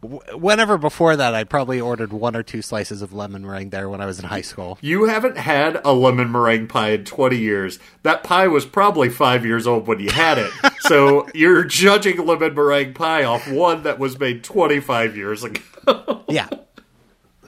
Whenever 0.00 0.78
before 0.78 1.16
that, 1.16 1.34
I 1.34 1.42
probably 1.42 1.80
ordered 1.80 2.12
one 2.12 2.36
or 2.36 2.44
two 2.44 2.62
slices 2.62 3.02
of 3.02 3.12
lemon 3.12 3.44
meringue 3.44 3.70
there 3.70 3.88
when 3.88 4.00
I 4.00 4.06
was 4.06 4.20
in 4.20 4.26
high 4.26 4.42
school. 4.42 4.78
You 4.80 5.06
haven't 5.06 5.36
had 5.38 5.80
a 5.84 5.92
lemon 5.92 6.30
meringue 6.30 6.68
pie 6.68 6.90
in 6.90 7.04
20 7.04 7.36
years. 7.36 7.80
That 8.04 8.22
pie 8.22 8.46
was 8.46 8.64
probably 8.64 9.08
five 9.08 9.44
years 9.44 9.66
old 9.66 9.88
when 9.88 9.98
you 9.98 10.10
had 10.10 10.38
it. 10.38 10.52
so 10.80 11.26
you're 11.34 11.64
judging 11.64 12.24
lemon 12.24 12.54
meringue 12.54 12.94
pie 12.94 13.24
off 13.24 13.50
one 13.50 13.82
that 13.82 13.98
was 13.98 14.20
made 14.20 14.44
25 14.44 15.16
years 15.16 15.44
ago. 15.44 15.62
Yeah, 16.28 16.46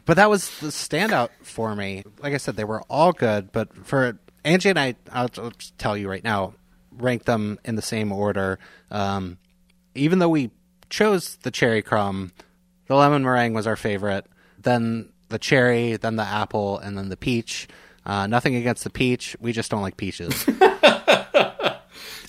but 0.07 0.17
that 0.17 0.31
was 0.31 0.59
the 0.61 0.69
standout 0.69 1.29
for 1.43 1.77
me. 1.77 2.03
Like 2.23 2.33
I 2.33 2.39
said, 2.39 2.57
they 2.57 2.65
were 2.65 2.83
all 2.89 3.13
good, 3.13 3.53
but 3.53 3.87
for 3.87 4.19
Angie 4.43 4.71
and 4.71 4.79
I, 4.79 4.95
I'll 5.13 5.29
just 5.29 5.77
tell 5.79 5.97
you 5.97 6.09
right 6.09 6.25
now, 6.25 6.55
rank 6.91 7.25
them 7.25 7.59
in 7.65 7.77
the 7.77 7.83
same 7.83 8.11
order. 8.11 8.59
Um, 8.91 9.37
even 9.95 10.19
though 10.19 10.31
we 10.31 10.51
chose 10.91 11.37
the 11.37 11.51
cherry 11.51 11.83
crumb, 11.83 12.33
the 12.87 12.97
lemon 12.97 13.23
meringue 13.23 13.55
was 13.55 13.67
our 13.67 13.77
favorite. 13.77 14.27
Then 14.59 15.13
the 15.29 15.39
cherry, 15.39 15.97
then 15.97 16.17
the 16.17 16.25
apple, 16.25 16.79
and 16.79 16.99
then 16.99 17.09
the 17.09 17.17
peach. 17.17 17.69
Uh, 18.05 18.27
nothing 18.27 18.57
against 18.57 18.85
the 18.85 18.91
peach. 18.91 19.37
We 19.41 19.53
just 19.53 19.71
don't 19.71 19.83
like 19.83 19.97
peaches. 19.97 20.47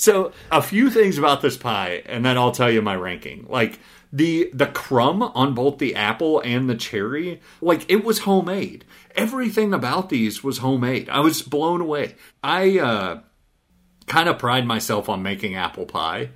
So 0.01 0.31
a 0.51 0.63
few 0.63 0.89
things 0.89 1.19
about 1.19 1.43
this 1.43 1.57
pie, 1.57 2.01
and 2.07 2.25
then 2.25 2.35
I'll 2.35 2.51
tell 2.51 2.71
you 2.71 2.81
my 2.81 2.95
ranking. 2.95 3.45
Like 3.47 3.79
the 4.11 4.49
the 4.51 4.65
crumb 4.65 5.21
on 5.21 5.53
both 5.53 5.77
the 5.77 5.93
apple 5.93 6.39
and 6.39 6.67
the 6.67 6.73
cherry, 6.73 7.39
like 7.61 7.85
it 7.87 8.03
was 8.03 8.21
homemade. 8.21 8.83
Everything 9.13 9.75
about 9.75 10.09
these 10.09 10.43
was 10.43 10.57
homemade. 10.57 11.07
I 11.07 11.19
was 11.19 11.43
blown 11.43 11.81
away. 11.81 12.15
I 12.43 12.79
uh, 12.79 13.19
kind 14.07 14.27
of 14.27 14.39
pride 14.39 14.65
myself 14.65 15.07
on 15.07 15.21
making 15.21 15.53
apple 15.53 15.85
pie. 15.85 16.31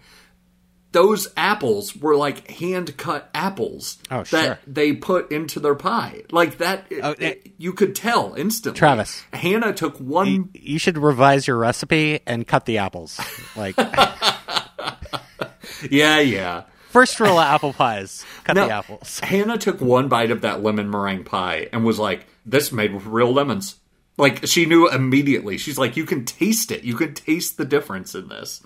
Those 0.96 1.28
apples 1.36 1.93
were 1.93 2.16
like 2.16 2.50
hand 2.50 2.96
cut 2.96 3.30
apples 3.34 3.98
Oh, 4.10 4.24
that 4.24 4.30
sure. 4.46 4.60
they 4.66 4.93
put 4.93 5.30
into 5.30 5.60
their 5.60 5.76
pie. 5.76 6.22
Like 6.32 6.60
that, 6.60 6.86
Oh, 7.04 7.12
it- 7.12 7.22
it- 7.22 7.52
you 7.58 7.74
could 7.74 7.96
tell 7.96 8.34
instantly. 8.38 8.80
Travis. 8.80 9.22
Hannah 9.34 9.74
took 9.74 10.00
one 10.00 10.52
you 10.54 10.80
should 10.80 10.98
revise 10.98 11.48
your 11.48 11.58
recipe 11.58 12.22
and 12.26 12.48
cut 12.48 12.66
the 12.66 12.78
apples. 12.78 13.20
Like 13.58 13.76
Yeah, 15.91 16.20
yeah. 16.20 16.64
first 16.91 17.20
rule 17.20 17.38
of 17.38 17.46
apple 17.46 17.74
pies: 17.74 18.24
cut 18.46 18.56
No, 18.56 18.68
the 18.68 18.74
apples. 18.74 19.20
Hannah 19.20 19.58
took 19.58 19.82
one 19.82 20.08
bite 20.08 20.32
of 20.32 20.41
that 20.41 20.64
lemon 20.64 20.89
meringue 20.89 21.26
pie 21.26 21.68
and 21.74 21.84
was 21.84 22.00
like, 22.00 22.26
"This 22.46 22.72
made 22.72 22.93
with 22.93 23.06
real 23.06 23.34
lemons." 23.34 23.76
Like 24.18 24.48
she 24.48 24.66
knew 24.66 24.89
immediately. 24.89 25.58
She's 25.58 25.78
like, 25.78 25.98
"You 25.98 26.06
can 26.06 26.24
taste 26.24 26.72
it. 26.72 26.86
You 26.86 26.96
can 26.96 27.14
taste 27.14 27.58
the 27.58 27.66
difference 27.66 28.16
in 28.16 28.30
this." 28.30 28.62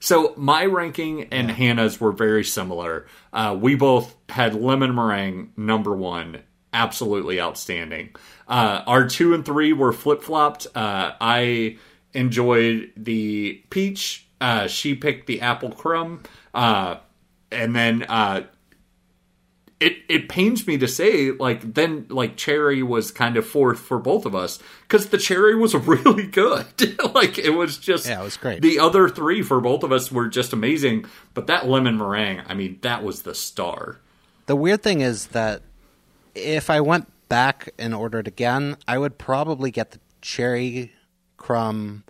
So 0.00 0.34
my 0.36 0.64
ranking 0.64 1.24
and 1.32 1.50
Hannah's 1.50 2.00
were 2.00 2.12
very 2.12 2.44
similar. 2.44 3.06
Uh, 3.32 3.56
we 3.60 3.74
both 3.74 4.14
had 4.28 4.54
lemon 4.54 4.94
meringue 4.94 5.52
number 5.56 5.94
one, 5.94 6.42
absolutely 6.72 7.40
outstanding. 7.40 8.10
Uh, 8.46 8.82
our 8.86 9.08
two 9.08 9.34
and 9.34 9.44
three 9.44 9.72
were 9.72 9.92
flip 9.92 10.22
flopped. 10.22 10.66
Uh, 10.74 11.12
I 11.20 11.78
enjoyed 12.14 12.92
the 12.96 13.62
peach. 13.70 14.26
Uh, 14.40 14.68
she 14.68 14.94
picked 14.94 15.26
the 15.26 15.40
apple 15.40 15.72
crumb, 15.72 16.22
uh, 16.54 16.96
and 17.50 17.74
then 17.74 18.04
uh, 18.04 18.42
it 19.80 19.98
it 20.08 20.28
pains 20.28 20.66
me 20.66 20.76
to 20.78 20.88
say 20.88 21.30
like 21.30 21.74
then 21.74 22.06
like 22.08 22.36
cherry 22.36 22.82
was 22.82 23.10
kind 23.10 23.36
of 23.36 23.46
fourth 23.46 23.78
for 23.78 23.98
both 23.98 24.26
of 24.26 24.34
us 24.34 24.58
because 24.82 25.08
the 25.10 25.18
cherry 25.18 25.54
was 25.54 25.74
really 25.94 26.26
good 26.26 26.66
like 27.14 27.38
it 27.38 27.50
was 27.50 27.78
just 27.78 28.06
Yeah, 28.08 28.20
it 28.20 28.24
was 28.24 28.36
great. 28.36 28.60
the 28.62 28.78
other 28.80 29.08
three 29.08 29.42
for 29.42 29.60
both 29.60 29.82
of 29.84 29.92
us 29.92 30.10
were 30.10 30.26
just 30.28 30.52
amazing 30.52 31.04
but 31.34 31.46
that 31.46 31.68
lemon 31.68 31.96
meringue 31.96 32.42
i 32.48 32.54
mean 32.54 32.78
that 32.82 33.04
was 33.04 33.22
the 33.22 33.34
star 33.34 33.98
The 34.46 34.56
weird 34.56 34.82
thing 34.82 35.00
is 35.00 35.28
that 35.28 35.62
if 36.34 36.70
I 36.70 36.80
went 36.80 37.06
back 37.28 37.68
and 37.78 37.94
ordered 37.94 38.26
again, 38.28 38.76
I 38.86 38.96
would 38.96 39.18
probably 39.18 39.70
get 39.70 39.90
the 39.90 39.98
cherry 40.22 40.92
crumb 41.36 42.04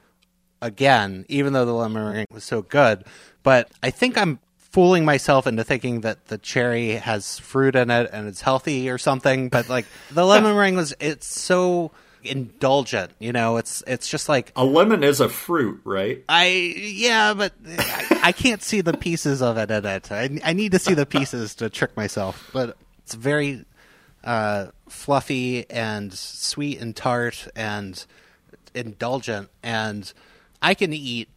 again, 0.63 1.25
even 1.29 1.53
though 1.55 1.65
the 1.65 1.73
lemon 1.73 2.03
meringue 2.05 2.27
was 2.31 2.45
so 2.45 2.63
good. 2.63 3.05
But 3.43 3.71
I 3.83 3.91
think 3.91 4.17
I'm 4.19 4.39
fooling 4.71 5.05
myself 5.05 5.47
into 5.47 5.65
thinking 5.65 6.03
that 6.03 6.27
the 6.27 6.39
cherry 6.39 6.91
has 6.91 7.39
fruit 7.39 7.75
in 7.75 7.91
it 7.91 8.11
and 8.13 8.29
it's 8.29 8.41
healthy 8.41 8.91
or 8.91 8.99
something. 8.99 9.49
But 9.49 9.69
like 9.69 9.87
the 10.11 10.25
lemon 10.25 10.55
meringue 10.55 10.77
was, 10.77 10.95
it's 11.01 11.27
so 11.27 11.91
indulgent. 12.23 13.13
You 13.19 13.33
know, 13.33 13.57
it's 13.57 13.83
it's 13.87 14.09
just 14.09 14.29
like 14.29 14.53
a 14.57 14.65
lemon 14.65 15.03
is 15.03 15.21
a 15.21 15.29
fruit 15.29 15.81
right 15.85 16.25
I 16.29 16.75
yeah, 16.77 17.35
but 17.35 17.53
I, 17.67 18.21
I 18.25 18.33
can't 18.33 18.63
see 18.63 18.81
the 18.81 18.97
pieces 18.97 19.43
of 19.43 19.57
it 19.57 19.71
in 19.71 19.85
it. 19.85 20.13
I, 20.13 20.39
I 20.45 20.53
need 20.53 20.73
to 20.73 20.79
see 20.79 20.95
the 20.95 21.07
pieces 21.07 21.55
to 21.57 21.71
trick 21.71 21.97
myself. 21.97 22.51
But 22.53 22.77
it's 22.99 23.15
very 23.15 23.65
uh, 24.25 24.67
fluffy 24.89 25.69
and 25.71 26.13
sweet 26.13 26.81
and 26.81 26.95
tart 26.95 27.49
and 27.57 28.05
indulgent, 28.75 29.49
and 29.63 30.13
I 30.61 30.75
can 30.75 30.93
eat 30.93 31.29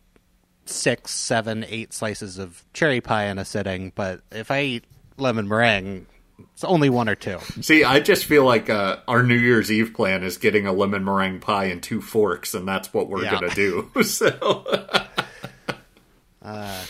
six, 0.65 1.11
seven, 1.11 1.65
eight 1.67 1.93
slices 1.93 2.37
of 2.37 2.63
cherry 2.73 3.01
pie 3.01 3.25
in 3.25 3.37
a 3.39 3.45
sitting. 3.45 3.91
But 3.95 4.21
if 4.31 4.51
I 4.51 4.61
eat 4.63 4.83
lemon 5.17 5.47
meringue, 5.47 6.05
it's 6.53 6.63
only 6.63 6.89
one 6.89 7.07
or 7.07 7.13
two. 7.13 7.37
see 7.61 7.83
i 7.83 7.99
just 7.99 8.25
feel 8.25 8.43
like 8.43 8.67
uh, 8.67 8.97
our 9.07 9.21
new 9.21 9.35
year's 9.35 9.71
eve 9.71 9.93
plan 9.93 10.23
is 10.23 10.37
getting 10.37 10.65
a 10.65 10.73
lemon 10.73 11.03
meringue 11.03 11.39
pie 11.39 11.65
and 11.65 11.83
two 11.83 12.01
forks 12.01 12.55
and 12.55 12.67
that's 12.67 12.91
what 12.91 13.07
we're 13.09 13.23
Yeah. 13.23 13.39
gonna 13.39 13.53
do 13.53 13.91
so 14.03 14.65
uh, 16.41 16.85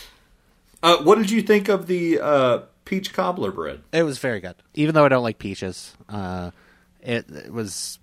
what 1.02 1.18
did 1.18 1.30
you 1.30 1.42
think 1.42 1.68
of 1.68 1.86
the 1.86 2.18
uh, 2.20 2.58
peach 2.86 3.12
cobbler 3.12 3.50
bread 3.52 3.82
It 3.92 4.02
was 4.04 4.18
very 4.18 4.40
good, 4.40 4.54
even 4.74 4.94
though 4.94 5.04
I 5.04 5.08
don't 5.08 5.22
like 5.22 5.38
peaches. 5.38 5.94
Uh, 6.08 6.50
it, 7.02 7.28
it 7.30 7.52
was 7.52 7.98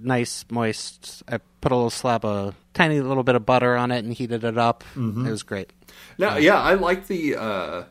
nice, 0.00 0.44
moist. 0.50 1.22
I 1.28 1.38
put 1.60 1.72
a 1.72 1.74
little 1.74 1.90
slab 1.90 2.24
of 2.24 2.54
tiny 2.74 3.00
little 3.00 3.22
bit 3.22 3.34
of 3.34 3.46
butter 3.46 3.76
on 3.76 3.90
it 3.90 4.04
and 4.04 4.12
heated 4.12 4.44
it 4.44 4.58
up. 4.58 4.84
It 4.96 5.30
was 5.30 5.42
great. 5.42 5.72
No, 6.18 6.36
yeah, 6.36 6.60
I 6.60 6.74
like 6.74 7.06
the 7.06 7.36
uh, 7.36 7.84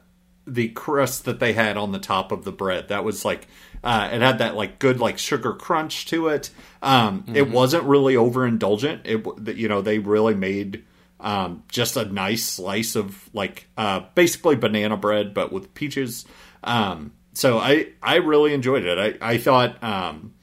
the 0.45 0.69
crust 0.69 1.25
that 1.25 1.39
they 1.39 1.53
had 1.53 1.77
on 1.77 1.91
the 1.91 1.99
top 1.99 2.31
of 2.31 2.43
the 2.43 2.51
bread. 2.51 2.89
That 2.89 3.03
was 3.03 3.23
like 3.25 3.47
uh, 3.83 4.09
it 4.11 4.21
had 4.21 4.39
that 4.39 4.55
like 4.55 4.79
good 4.79 4.99
like 4.99 5.17
sugar 5.17 5.53
crunch 5.53 6.05
to 6.07 6.27
it. 6.27 6.49
Um, 6.81 7.23
It 7.33 7.49
wasn't 7.49 7.83
really 7.83 8.15
overindulgent. 8.15 9.01
It 9.05 9.57
you 9.57 9.67
know 9.67 9.81
they 9.81 9.99
really 9.99 10.35
made 10.35 10.83
um, 11.19 11.63
just 11.69 11.95
a 11.95 12.05
nice 12.05 12.43
slice 12.45 12.95
of 12.95 13.29
like 13.33 13.67
uh, 13.77 14.01
basically 14.15 14.55
banana 14.55 14.97
bread, 14.97 15.33
but 15.33 15.51
with 15.53 15.73
peaches. 15.73 16.25
Um, 16.63 17.13
so 17.33 17.57
I 17.57 17.87
I 18.01 18.15
really 18.17 18.53
enjoyed 18.53 18.83
it. 18.85 19.19
I 19.21 19.33
I 19.33 19.37
thought 19.37 19.81
um, 19.83 20.33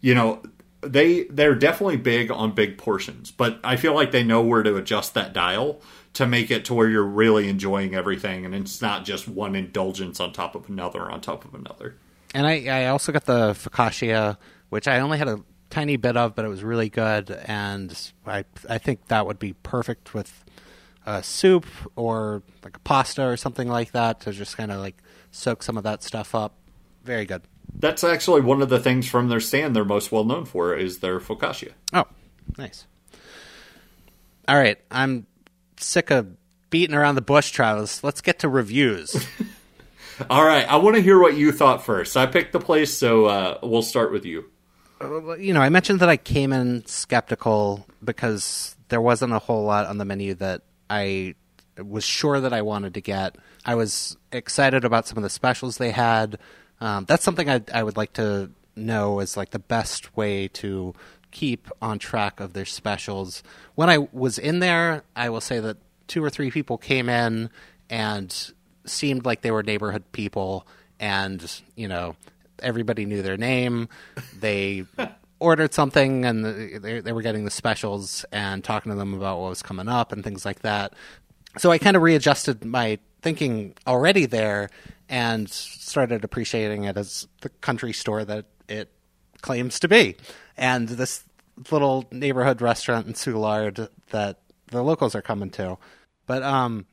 you 0.00 0.14
know 0.14 0.42
they 0.88 1.24
they're 1.24 1.54
definitely 1.54 1.96
big 1.96 2.30
on 2.30 2.52
big 2.52 2.78
portions 2.78 3.30
but 3.30 3.58
i 3.64 3.76
feel 3.76 3.94
like 3.94 4.10
they 4.10 4.22
know 4.24 4.40
where 4.42 4.62
to 4.62 4.76
adjust 4.76 5.14
that 5.14 5.32
dial 5.32 5.80
to 6.12 6.26
make 6.26 6.50
it 6.50 6.64
to 6.64 6.72
where 6.72 6.88
you're 6.88 7.04
really 7.04 7.48
enjoying 7.48 7.94
everything 7.94 8.44
and 8.44 8.54
it's 8.54 8.80
not 8.80 9.04
just 9.04 9.28
one 9.28 9.54
indulgence 9.54 10.18
on 10.20 10.32
top 10.32 10.54
of 10.54 10.68
another 10.68 11.10
on 11.10 11.20
top 11.20 11.44
of 11.44 11.54
another 11.54 11.94
And 12.34 12.46
I, 12.46 12.66
I 12.66 12.86
also 12.88 13.12
got 13.12 13.24
the 13.24 13.52
focaccia, 13.52 14.36
which 14.68 14.86
I 14.88 15.00
only 15.00 15.16
had 15.16 15.28
a 15.28 15.40
tiny 15.70 15.96
bit 15.96 16.16
of, 16.16 16.34
but 16.34 16.44
it 16.44 16.48
was 16.48 16.62
really 16.62 16.88
good. 16.90 17.30
And 17.30 17.96
I 18.26 18.44
I 18.68 18.78
think 18.78 19.06
that 19.08 19.26
would 19.26 19.38
be 19.38 19.54
perfect 19.62 20.12
with 20.12 20.44
a 21.06 21.22
soup 21.22 21.66
or 21.94 22.42
like 22.64 22.76
a 22.76 22.80
pasta 22.80 23.24
or 23.24 23.36
something 23.36 23.68
like 23.68 23.92
that 23.92 24.20
to 24.20 24.32
just 24.32 24.56
kind 24.56 24.72
of 24.72 24.80
like 24.80 24.96
soak 25.30 25.62
some 25.62 25.78
of 25.78 25.84
that 25.84 26.02
stuff 26.02 26.34
up. 26.34 26.52
Very 27.04 27.24
good. 27.24 27.42
That's 27.74 28.04
actually 28.04 28.40
one 28.40 28.62
of 28.62 28.68
the 28.68 28.78
things 28.80 29.08
from 29.08 29.28
their 29.28 29.40
stand 29.40 29.74
they're 29.74 29.84
most 29.84 30.10
well 30.12 30.24
known 30.24 30.44
for 30.44 30.74
is 30.74 30.98
their 30.98 31.20
focaccia 31.20 31.72
Oh, 31.92 32.04
nice. 32.58 32.86
All 34.48 34.56
right, 34.56 34.78
I'm 34.90 35.26
sick 35.78 36.10
of 36.10 36.28
beating 36.70 36.94
around 36.94 37.16
the 37.16 37.20
bush, 37.20 37.50
Travis. 37.50 38.04
Let's 38.04 38.20
get 38.20 38.40
to 38.40 38.48
reviews. 38.48 39.26
all 40.30 40.46
right 40.46 40.66
i 40.72 40.76
want 40.76 40.96
to 40.96 41.02
hear 41.02 41.20
what 41.20 41.36
you 41.36 41.52
thought 41.52 41.84
first 41.84 42.16
i 42.16 42.24
picked 42.24 42.54
the 42.54 42.58
place 42.58 42.90
so 42.90 43.26
uh, 43.26 43.58
we'll 43.62 43.82
start 43.82 44.10
with 44.10 44.24
you 44.24 44.46
you 45.38 45.52
know, 45.52 45.60
I 45.60 45.68
mentioned 45.68 46.00
that 46.00 46.08
I 46.08 46.16
came 46.16 46.52
in 46.52 46.86
skeptical 46.86 47.86
because 48.02 48.76
there 48.88 49.00
wasn't 49.00 49.32
a 49.32 49.38
whole 49.38 49.64
lot 49.64 49.86
on 49.86 49.98
the 49.98 50.04
menu 50.04 50.34
that 50.34 50.62
I 50.88 51.34
was 51.76 52.04
sure 52.04 52.40
that 52.40 52.52
I 52.52 52.62
wanted 52.62 52.94
to 52.94 53.00
get. 53.00 53.36
I 53.64 53.74
was 53.74 54.16
excited 54.32 54.84
about 54.84 55.06
some 55.06 55.18
of 55.18 55.22
the 55.22 55.30
specials 55.30 55.76
they 55.76 55.90
had. 55.90 56.38
Um, 56.80 57.04
that's 57.06 57.24
something 57.24 57.48
I, 57.48 57.62
I 57.72 57.82
would 57.82 57.96
like 57.96 58.12
to 58.14 58.50
know 58.74 59.20
is 59.20 59.36
like 59.36 59.50
the 59.50 59.58
best 59.58 60.16
way 60.16 60.48
to 60.48 60.94
keep 61.30 61.68
on 61.82 61.98
track 61.98 62.40
of 62.40 62.52
their 62.52 62.64
specials. 62.64 63.42
When 63.74 63.90
I 63.90 63.98
was 63.98 64.38
in 64.38 64.60
there, 64.60 65.02
I 65.14 65.28
will 65.30 65.40
say 65.40 65.60
that 65.60 65.78
two 66.06 66.22
or 66.22 66.30
three 66.30 66.50
people 66.50 66.78
came 66.78 67.08
in 67.08 67.50
and 67.90 68.52
seemed 68.84 69.24
like 69.24 69.42
they 69.42 69.50
were 69.50 69.62
neighborhood 69.62 70.04
people 70.12 70.66
and, 71.00 71.60
you 71.74 71.88
know, 71.88 72.16
everybody 72.62 73.04
knew 73.04 73.22
their 73.22 73.36
name. 73.36 73.88
They 74.38 74.84
ordered 75.40 75.74
something 75.74 76.24
and 76.24 76.44
they, 76.82 77.00
they 77.00 77.12
were 77.12 77.22
getting 77.22 77.44
the 77.44 77.50
specials 77.50 78.24
and 78.32 78.64
talking 78.64 78.90
to 78.90 78.96
them 78.96 79.14
about 79.14 79.38
what 79.40 79.50
was 79.50 79.62
coming 79.62 79.88
up 79.88 80.12
and 80.12 80.22
things 80.24 80.44
like 80.44 80.60
that. 80.60 80.94
So 81.58 81.70
I 81.70 81.78
kind 81.78 81.96
of 81.96 82.02
readjusted 82.02 82.64
my 82.64 82.98
thinking 83.22 83.74
already 83.86 84.26
there 84.26 84.68
and 85.08 85.48
started 85.48 86.24
appreciating 86.24 86.84
it 86.84 86.96
as 86.96 87.28
the 87.42 87.48
country 87.48 87.92
store 87.92 88.24
that 88.24 88.46
it 88.68 88.90
claims 89.42 89.78
to 89.80 89.88
be. 89.88 90.16
And 90.56 90.88
this 90.88 91.24
little 91.70 92.06
neighborhood 92.10 92.60
restaurant 92.60 93.06
in 93.06 93.14
Soulard 93.14 93.88
that 94.10 94.40
the 94.68 94.82
locals 94.82 95.14
are 95.14 95.22
coming 95.22 95.50
to. 95.50 95.78
But 96.26 96.42
um 96.42 96.86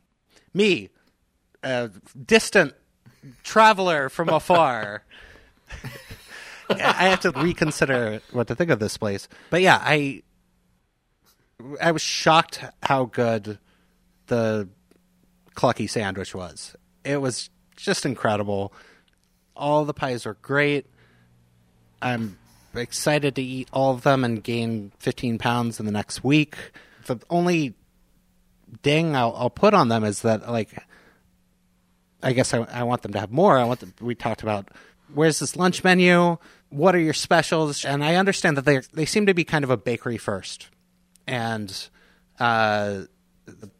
me, 0.52 0.90
a 1.62 1.90
distant 2.24 2.74
traveler 3.42 4.08
from 4.08 4.28
afar, 4.28 5.02
I 6.70 7.08
have 7.08 7.20
to 7.20 7.30
reconsider 7.32 8.20
what 8.32 8.48
to 8.48 8.54
think 8.54 8.70
of 8.70 8.78
this 8.78 8.96
place. 8.96 9.28
But 9.50 9.62
yeah, 9.62 9.78
I 9.82 10.22
I 11.80 11.92
was 11.92 12.02
shocked 12.02 12.64
how 12.82 13.06
good 13.06 13.58
the 14.26 14.68
clucky 15.54 15.88
sandwich 15.88 16.34
was. 16.34 16.76
It 17.04 17.20
was 17.20 17.50
just 17.76 18.06
incredible. 18.06 18.72
All 19.56 19.84
the 19.84 19.94
pies 19.94 20.26
are 20.26 20.34
great. 20.34 20.86
I'm 22.02 22.38
excited 22.74 23.36
to 23.36 23.42
eat 23.42 23.68
all 23.72 23.92
of 23.92 24.02
them 24.02 24.24
and 24.24 24.42
gain 24.42 24.92
15 24.98 25.38
pounds 25.38 25.78
in 25.78 25.86
the 25.86 25.92
next 25.92 26.24
week. 26.24 26.56
The 27.06 27.18
only 27.30 27.74
ding 28.82 29.14
I'll, 29.14 29.34
I'll 29.36 29.50
put 29.50 29.74
on 29.74 29.88
them 29.88 30.04
is 30.04 30.22
that, 30.22 30.50
like, 30.50 30.76
I 32.22 32.32
guess 32.32 32.54
I, 32.54 32.60
I 32.62 32.82
want 32.82 33.02
them 33.02 33.12
to 33.12 33.20
have 33.20 33.30
more. 33.30 33.58
I 33.58 33.64
want 33.64 33.80
them, 33.80 33.94
we 34.00 34.14
talked 34.14 34.42
about 34.42 34.68
where's 35.12 35.38
this 35.38 35.56
lunch 35.56 35.84
menu? 35.84 36.38
What 36.70 36.94
are 36.94 37.00
your 37.00 37.12
specials? 37.12 37.84
And 37.84 38.02
I 38.04 38.16
understand 38.16 38.56
that 38.56 38.64
they 38.64 38.80
they 38.92 39.04
seem 39.04 39.26
to 39.26 39.34
be 39.34 39.44
kind 39.44 39.64
of 39.64 39.70
a 39.70 39.76
bakery 39.76 40.16
first, 40.16 40.68
and 41.26 41.88
uh, 42.40 43.02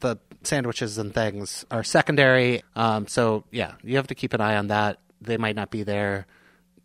the 0.00 0.18
sandwiches 0.46 0.98
and 0.98 1.14
things 1.14 1.64
are 1.70 1.84
secondary. 1.84 2.62
Um, 2.76 3.06
so 3.06 3.44
yeah, 3.50 3.74
you 3.82 3.96
have 3.96 4.06
to 4.08 4.14
keep 4.14 4.32
an 4.32 4.40
eye 4.40 4.56
on 4.56 4.68
that. 4.68 4.98
They 5.20 5.36
might 5.36 5.56
not 5.56 5.70
be 5.70 5.82
there. 5.82 6.26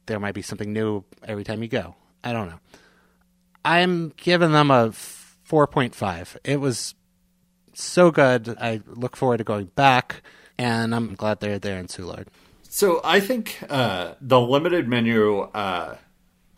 There 0.05 0.19
might 0.19 0.33
be 0.33 0.41
something 0.41 0.71
new 0.71 1.03
every 1.23 1.43
time 1.43 1.61
you 1.61 1.69
go. 1.69 1.95
I 2.23 2.33
don't 2.33 2.49
know. 2.49 2.59
I'm 3.63 4.13
giving 4.17 4.51
them 4.51 4.71
a 4.71 4.89
4.5. 4.89 6.37
It 6.43 6.59
was 6.59 6.95
so 7.73 8.11
good. 8.11 8.55
I 8.59 8.81
look 8.87 9.15
forward 9.15 9.37
to 9.37 9.43
going 9.43 9.67
back, 9.67 10.21
and 10.57 10.95
I'm 10.95 11.15
glad 11.15 11.39
they're 11.39 11.59
there 11.59 11.79
in 11.79 11.87
Soulard. 11.87 12.27
So 12.63 13.01
I 13.03 13.19
think 13.19 13.59
uh, 13.69 14.13
the 14.21 14.39
limited 14.39 14.87
menu. 14.87 15.41
Uh, 15.41 15.97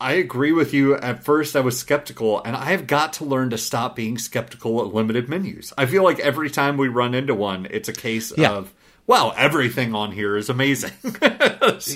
I 0.02 0.12
agree 0.14 0.50
with 0.52 0.74
you. 0.74 0.96
At 0.96 1.24
first, 1.24 1.54
I 1.54 1.60
was 1.60 1.78
skeptical, 1.78 2.42
and 2.42 2.56
I 2.56 2.66
have 2.72 2.88
got 2.88 3.12
to 3.14 3.24
learn 3.24 3.50
to 3.50 3.58
stop 3.58 3.94
being 3.94 4.18
skeptical 4.18 4.80
at 4.80 4.92
limited 4.92 5.28
menus. 5.28 5.72
I 5.78 5.86
feel 5.86 6.02
like 6.02 6.18
every 6.18 6.50
time 6.50 6.76
we 6.76 6.88
run 6.88 7.14
into 7.14 7.34
one, 7.36 7.68
it's 7.70 7.88
a 7.88 7.92
case 7.92 8.32
Yeah. 8.36 8.50
of, 8.50 8.74
wow, 9.06 9.32
everything 9.36 9.94
on 9.94 10.12
here 10.12 10.36
is 10.36 10.48
amazing. 10.48 10.92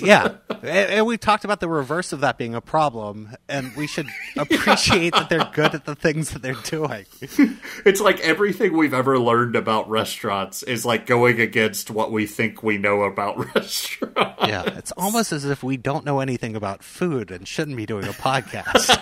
yeah, 0.01 0.35
and, 0.49 0.65
and 0.65 1.05
we 1.05 1.17
talked 1.17 1.45
about 1.45 1.59
the 1.59 1.69
reverse 1.69 2.13
of 2.13 2.21
that 2.21 2.37
being 2.37 2.55
a 2.55 2.61
problem, 2.61 3.35
and 3.47 3.75
we 3.75 3.87
should 3.87 4.07
appreciate 4.37 5.13
that 5.13 5.29
they're 5.29 5.49
good 5.53 5.73
at 5.73 5.85
the 5.85 5.95
things 5.95 6.31
that 6.31 6.41
they're 6.41 6.53
doing. 6.53 7.05
it's 7.85 8.01
like 8.01 8.19
everything 8.19 8.75
we've 8.75 8.93
ever 8.93 9.17
learned 9.19 9.55
about 9.55 9.89
restaurants 9.89 10.63
is 10.63 10.85
like 10.85 11.05
going 11.05 11.39
against 11.39 11.89
what 11.89 12.11
we 12.11 12.25
think 12.25 12.63
we 12.63 12.77
know 12.77 13.03
about 13.03 13.37
restaurants. 13.55 14.47
Yeah, 14.47 14.63
it's 14.77 14.91
almost 14.93 15.31
as 15.31 15.45
if 15.45 15.63
we 15.63 15.77
don't 15.77 16.05
know 16.05 16.19
anything 16.19 16.55
about 16.55 16.83
food 16.83 17.31
and 17.31 17.47
shouldn't 17.47 17.77
be 17.77 17.85
doing 17.85 18.05
a 18.05 18.13
podcast. 18.13 18.97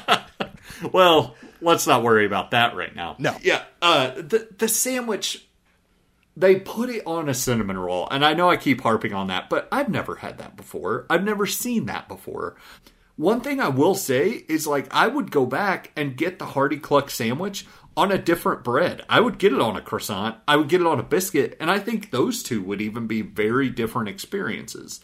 Well, 0.91 1.35
let's 1.61 1.87
not 1.87 2.03
worry 2.03 2.25
about 2.25 2.51
that 2.51 2.75
right 2.75 2.95
now. 2.95 3.15
No. 3.19 3.37
Yeah. 3.41 3.63
Uh, 3.81 4.11
the 4.15 4.47
the 4.57 4.67
sandwich, 4.67 5.44
they 6.35 6.57
put 6.57 6.89
it 6.89 7.03
on 7.05 7.29
a 7.29 7.33
cinnamon 7.33 7.77
roll, 7.77 8.07
and 8.09 8.25
I 8.25 8.33
know 8.33 8.49
I 8.49 8.57
keep 8.57 8.81
harping 8.81 9.13
on 9.13 9.27
that, 9.27 9.49
but 9.49 9.67
I've 9.71 9.89
never 9.89 10.15
had 10.15 10.37
that 10.37 10.57
before. 10.57 11.05
I've 11.09 11.23
never 11.23 11.45
seen 11.45 11.85
that 11.85 12.07
before. 12.07 12.55
One 13.15 13.39
thing 13.39 13.61
I 13.61 13.69
will 13.69 13.95
say 13.95 14.43
is 14.49 14.67
like 14.67 14.93
I 14.93 15.07
would 15.07 15.31
go 15.31 15.45
back 15.45 15.91
and 15.95 16.17
get 16.17 16.37
the 16.37 16.47
Hardy 16.47 16.77
Cluck 16.77 17.09
sandwich 17.09 17.65
on 17.95 18.11
a 18.11 18.17
different 18.17 18.63
bread. 18.63 19.03
I 19.07 19.21
would 19.21 19.37
get 19.37 19.53
it 19.53 19.61
on 19.61 19.77
a 19.77 19.81
croissant. 19.81 20.35
I 20.47 20.57
would 20.57 20.67
get 20.67 20.81
it 20.81 20.87
on 20.87 20.99
a 20.99 21.03
biscuit, 21.03 21.55
and 21.61 21.71
I 21.71 21.79
think 21.79 22.11
those 22.11 22.43
two 22.43 22.61
would 22.63 22.81
even 22.81 23.07
be 23.07 23.21
very 23.21 23.69
different 23.69 24.09
experiences. 24.09 24.99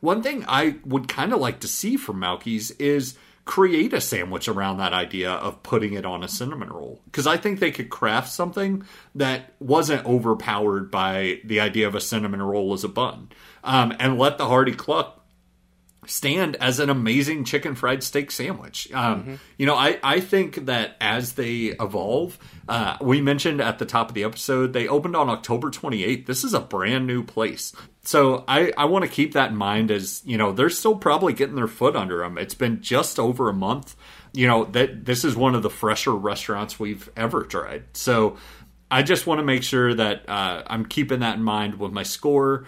One 0.00 0.22
thing 0.22 0.44
I 0.48 0.76
would 0.84 1.08
kind 1.08 1.32
of 1.32 1.40
like 1.40 1.60
to 1.60 1.68
see 1.68 1.96
from 1.96 2.20
Mauki's 2.20 2.72
is 2.72 3.16
create 3.48 3.94
a 3.94 4.00
sandwich 4.00 4.46
around 4.46 4.76
that 4.76 4.92
idea 4.92 5.32
of 5.32 5.62
putting 5.62 5.94
it 5.94 6.04
on 6.04 6.22
a 6.22 6.28
cinnamon 6.28 6.68
roll. 6.68 7.00
Because 7.06 7.26
I 7.26 7.38
think 7.38 7.58
they 7.58 7.70
could 7.70 7.88
craft 7.88 8.30
something 8.30 8.84
that 9.14 9.54
wasn't 9.58 10.04
overpowered 10.04 10.90
by 10.90 11.40
the 11.44 11.58
idea 11.58 11.88
of 11.88 11.94
a 11.94 12.00
cinnamon 12.00 12.42
roll 12.42 12.74
as 12.74 12.84
a 12.84 12.88
bun. 12.88 13.30
Um, 13.64 13.96
and 13.98 14.18
let 14.18 14.36
the 14.36 14.48
Hardy 14.48 14.74
Cluck 14.74 15.17
stand 16.06 16.56
as 16.56 16.78
an 16.80 16.88
amazing 16.90 17.44
chicken 17.44 17.74
fried 17.74 18.02
steak 18.02 18.30
sandwich. 18.30 18.90
Um, 18.92 19.40
You 19.58 19.66
know, 19.66 19.74
I, 19.74 19.98
I 20.02 20.20
think 20.20 20.66
that 20.66 20.96
as 21.00 21.34
they 21.34 21.74
evolve, 21.80 22.38
uh, 22.68 22.96
we 23.00 23.20
mentioned 23.20 23.60
at 23.60 23.78
the 23.78 23.84
top 23.84 24.08
of 24.08 24.14
the 24.14 24.24
episode, 24.24 24.72
they 24.72 24.88
opened 24.88 25.16
on 25.16 25.28
October 25.28 25.70
28th. 25.70 26.26
This 26.26 26.44
is 26.44 26.54
a 26.54 26.60
brand 26.60 27.06
new 27.06 27.22
place. 27.22 27.72
So 28.02 28.44
I, 28.48 28.72
I 28.78 28.86
want 28.86 29.04
to 29.04 29.10
keep 29.10 29.34
that 29.34 29.50
in 29.50 29.56
mind 29.56 29.90
as, 29.90 30.22
you 30.24 30.38
know, 30.38 30.52
they're 30.52 30.70
still 30.70 30.96
probably 30.96 31.32
getting 31.34 31.56
their 31.56 31.68
foot 31.68 31.94
under 31.94 32.18
them. 32.18 32.38
It's 32.38 32.54
been 32.54 32.80
just 32.80 33.18
over 33.18 33.48
a 33.50 33.54
month. 33.54 33.94
You 34.32 34.46
know, 34.46 34.64
that 34.66 35.04
this 35.04 35.24
is 35.24 35.34
one 35.36 35.54
of 35.54 35.62
the 35.62 35.70
fresher 35.70 36.14
restaurants 36.14 36.78
we've 36.78 37.10
ever 37.16 37.42
tried. 37.42 37.84
So 37.94 38.36
I 38.90 39.02
just 39.02 39.26
want 39.26 39.40
to 39.40 39.44
make 39.44 39.62
sure 39.62 39.92
that 39.94 40.28
uh, 40.28 40.62
I'm 40.66 40.86
keeping 40.86 41.20
that 41.20 41.36
in 41.36 41.42
mind 41.42 41.78
with 41.78 41.92
my 41.92 42.02
score. 42.02 42.66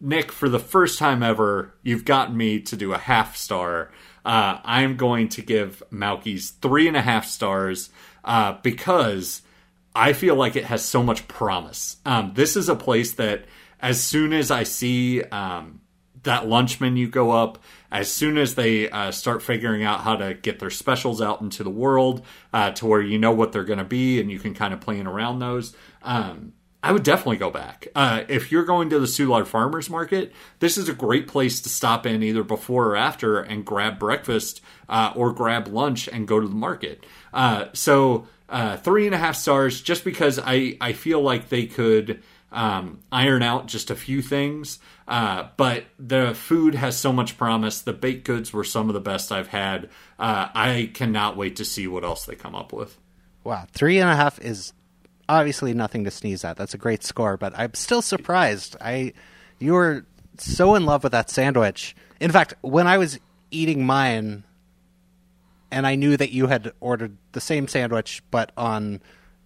Nick, 0.00 0.32
for 0.32 0.48
the 0.48 0.58
first 0.58 0.98
time 0.98 1.22
ever, 1.22 1.74
you've 1.82 2.04
gotten 2.04 2.36
me 2.36 2.60
to 2.60 2.76
do 2.76 2.92
a 2.92 2.98
half 2.98 3.36
star. 3.36 3.90
Uh, 4.24 4.58
I'm 4.64 4.96
going 4.96 5.28
to 5.30 5.42
give 5.42 5.82
Mauki's 5.90 6.50
three 6.50 6.88
and 6.88 6.96
a 6.96 7.02
half 7.02 7.26
stars 7.26 7.90
uh, 8.24 8.54
because 8.62 9.42
I 9.94 10.12
feel 10.12 10.34
like 10.34 10.56
it 10.56 10.64
has 10.64 10.84
so 10.84 11.02
much 11.02 11.28
promise. 11.28 11.96
Um, 12.06 12.32
this 12.34 12.56
is 12.56 12.68
a 12.68 12.76
place 12.76 13.12
that, 13.14 13.44
as 13.80 14.02
soon 14.02 14.32
as 14.32 14.50
I 14.50 14.62
see 14.62 15.22
um, 15.24 15.80
that 16.22 16.46
lunch 16.46 16.80
menu 16.80 17.08
go 17.08 17.30
up, 17.30 17.62
as 17.90 18.12
soon 18.12 18.38
as 18.38 18.54
they 18.54 18.88
uh, 18.90 19.10
start 19.10 19.42
figuring 19.42 19.82
out 19.82 20.00
how 20.00 20.16
to 20.16 20.34
get 20.34 20.58
their 20.58 20.70
specials 20.70 21.20
out 21.20 21.40
into 21.40 21.64
the 21.64 21.70
world 21.70 22.24
uh, 22.52 22.70
to 22.72 22.86
where 22.86 23.00
you 23.00 23.18
know 23.18 23.32
what 23.32 23.52
they're 23.52 23.64
going 23.64 23.78
to 23.78 23.84
be 23.84 24.20
and 24.20 24.30
you 24.30 24.38
can 24.38 24.54
kind 24.54 24.72
of 24.72 24.80
plan 24.80 25.06
around 25.06 25.38
those. 25.38 25.74
Um, 26.02 26.52
I 26.82 26.92
would 26.92 27.02
definitely 27.02 27.36
go 27.36 27.50
back. 27.50 27.88
Uh, 27.94 28.24
if 28.28 28.50
you're 28.50 28.64
going 28.64 28.88
to 28.90 28.98
the 28.98 29.06
Soulard 29.06 29.46
Farmers 29.46 29.90
Market, 29.90 30.32
this 30.60 30.78
is 30.78 30.88
a 30.88 30.94
great 30.94 31.28
place 31.28 31.60
to 31.60 31.68
stop 31.68 32.06
in 32.06 32.22
either 32.22 32.42
before 32.42 32.86
or 32.86 32.96
after 32.96 33.38
and 33.40 33.64
grab 33.64 33.98
breakfast 33.98 34.62
uh, 34.88 35.12
or 35.14 35.32
grab 35.32 35.68
lunch 35.68 36.08
and 36.08 36.26
go 36.26 36.40
to 36.40 36.48
the 36.48 36.54
market. 36.54 37.04
Uh, 37.34 37.66
so 37.74 38.26
uh, 38.48 38.78
three 38.78 39.04
and 39.04 39.14
a 39.14 39.18
half 39.18 39.36
stars, 39.36 39.80
just 39.82 40.04
because 40.04 40.38
I 40.42 40.76
I 40.80 40.92
feel 40.94 41.20
like 41.20 41.50
they 41.50 41.66
could 41.66 42.22
um, 42.50 43.00
iron 43.12 43.42
out 43.42 43.66
just 43.66 43.90
a 43.90 43.94
few 43.94 44.22
things. 44.22 44.78
Uh, 45.06 45.48
but 45.56 45.84
the 45.98 46.34
food 46.34 46.74
has 46.74 46.96
so 46.96 47.12
much 47.12 47.36
promise. 47.36 47.82
The 47.82 47.92
baked 47.92 48.24
goods 48.24 48.52
were 48.52 48.64
some 48.64 48.88
of 48.88 48.94
the 48.94 49.00
best 49.00 49.30
I've 49.30 49.48
had. 49.48 49.88
Uh, 50.18 50.48
I 50.54 50.90
cannot 50.94 51.36
wait 51.36 51.56
to 51.56 51.64
see 51.64 51.86
what 51.86 52.04
else 52.04 52.24
they 52.24 52.34
come 52.34 52.54
up 52.54 52.72
with. 52.72 52.96
Wow, 53.44 53.66
three 53.72 53.98
and 53.98 54.08
a 54.08 54.16
half 54.16 54.40
is 54.40 54.72
obviously 55.30 55.72
nothing 55.74 56.04
to 56.04 56.10
sneeze 56.10 56.44
at. 56.44 56.56
That's 56.56 56.74
a 56.74 56.78
great 56.78 57.04
score, 57.04 57.36
but 57.36 57.52
I'm 57.56 57.74
still 57.74 58.02
surprised. 58.02 58.76
I 58.80 59.12
you 59.58 59.74
were 59.74 60.04
so 60.38 60.74
in 60.74 60.86
love 60.86 61.02
with 61.02 61.12
that 61.12 61.30
sandwich. 61.30 61.94
In 62.18 62.30
fact, 62.30 62.54
when 62.60 62.86
I 62.86 62.98
was 62.98 63.18
eating 63.50 63.84
mine, 63.84 64.44
and 65.70 65.86
I 65.86 65.94
knew 65.94 66.16
that 66.16 66.30
you 66.32 66.48
had 66.48 66.72
ordered 66.80 67.16
the 67.32 67.40
same 67.40 67.68
sandwich 67.68 68.22
but 68.30 68.52
on 68.56 69.00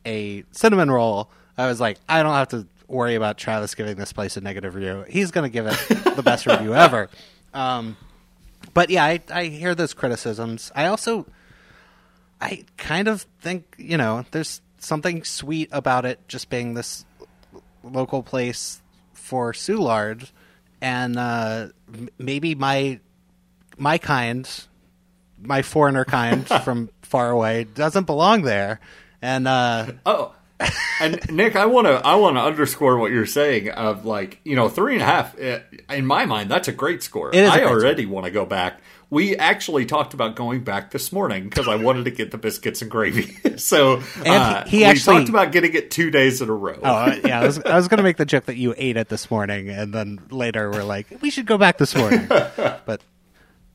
a 0.06 0.44
cinnamon 0.52 0.90
roll, 0.90 1.30
I 1.56 1.66
was 1.66 1.80
like, 1.80 1.98
I 2.08 2.22
don't 2.22 2.34
have 2.34 2.48
to 2.48 2.66
worry 2.88 3.14
about 3.14 3.38
Travis 3.38 3.74
giving 3.74 3.96
this 3.96 4.12
place 4.12 4.36
a 4.36 4.40
negative 4.40 4.74
review. 4.74 5.04
He's 5.08 5.30
going 5.30 5.44
to 5.44 5.52
give 5.52 5.66
it 5.66 6.16
the 6.16 6.22
best 6.22 6.46
review 6.46 6.74
ever. 6.86 7.08
Um, 7.52 7.96
but 8.72 8.90
yeah, 8.90 9.04
I, 9.04 9.20
I 9.30 9.44
hear 9.44 9.74
those 9.74 9.94
criticisms. 9.94 10.72
I 10.74 10.86
also 10.86 11.26
I 12.40 12.64
kind 12.76 13.08
of 13.08 13.22
think 13.40 13.74
you 13.78 13.96
know 13.96 14.24
there's 14.30 14.60
something 14.84 15.24
sweet 15.24 15.68
about 15.72 16.04
it 16.04 16.20
just 16.28 16.50
being 16.50 16.74
this 16.74 17.04
local 17.82 18.22
place 18.22 18.80
for 19.12 19.52
Soulard, 19.52 20.30
and 20.80 21.16
uh, 21.18 21.68
m- 21.92 22.08
maybe 22.18 22.54
my 22.54 23.00
my 23.76 23.98
kind, 23.98 24.48
my 25.40 25.62
foreigner 25.62 26.04
kind 26.04 26.46
from 26.64 26.90
far 27.02 27.30
away 27.30 27.64
doesn't 27.64 28.04
belong 28.04 28.42
there, 28.42 28.80
and 29.22 29.48
uh, 29.48 29.86
Oh, 30.06 30.34
and 31.00 31.20
Nick, 31.30 31.56
I 31.56 31.66
want 31.66 31.86
to 31.86 31.94
I 32.06 32.14
want 32.14 32.36
to 32.36 32.42
underscore 32.42 32.96
what 32.98 33.10
you're 33.10 33.26
saying 33.26 33.70
of 33.70 34.04
like 34.06 34.40
you 34.44 34.54
know 34.56 34.68
three 34.68 34.94
and 34.94 35.02
a 35.02 35.06
half. 35.06 35.38
eh, 35.38 35.60
In 35.90 36.06
my 36.06 36.26
mind, 36.26 36.50
that's 36.50 36.68
a 36.68 36.72
great 36.72 37.02
score. 37.02 37.30
It 37.30 37.38
is 37.38 37.50
a 37.50 37.52
I 37.52 37.64
already 37.64 38.06
want 38.06 38.26
to 38.26 38.30
go 38.30 38.46
back. 38.46 38.80
We 39.14 39.36
actually 39.36 39.86
talked 39.86 40.12
about 40.12 40.34
going 40.34 40.64
back 40.64 40.90
this 40.90 41.12
morning 41.12 41.44
because 41.44 41.68
I 41.68 41.76
wanted 41.76 42.04
to 42.06 42.10
get 42.10 42.32
the 42.32 42.36
biscuits 42.38 42.82
and 42.82 42.90
gravy. 42.90 43.56
so 43.58 44.02
And 44.16 44.26
uh, 44.26 44.64
he 44.64 44.78
we 44.78 44.84
actually- 44.84 45.18
talked 45.18 45.28
about 45.28 45.52
getting 45.52 45.72
it 45.74 45.92
two 45.92 46.10
days 46.10 46.42
in 46.42 46.48
a 46.48 46.52
row. 46.54 46.78
oh 46.82 46.92
uh, 46.92 47.16
yeah, 47.24 47.40
I 47.40 47.46
was 47.46 47.60
I 47.60 47.76
was 47.76 47.86
going 47.86 47.98
to 47.98 48.02
make 48.02 48.16
the 48.16 48.26
joke 48.26 48.46
that 48.46 48.56
you 48.56 48.74
ate 48.76 48.96
it 48.96 49.08
this 49.08 49.30
morning, 49.30 49.68
and 49.68 49.94
then 49.94 50.20
later 50.30 50.68
we're 50.68 50.82
like 50.82 51.06
we 51.22 51.30
should 51.30 51.46
go 51.46 51.56
back 51.56 51.78
this 51.78 51.94
morning, 51.94 52.26
but 52.28 53.02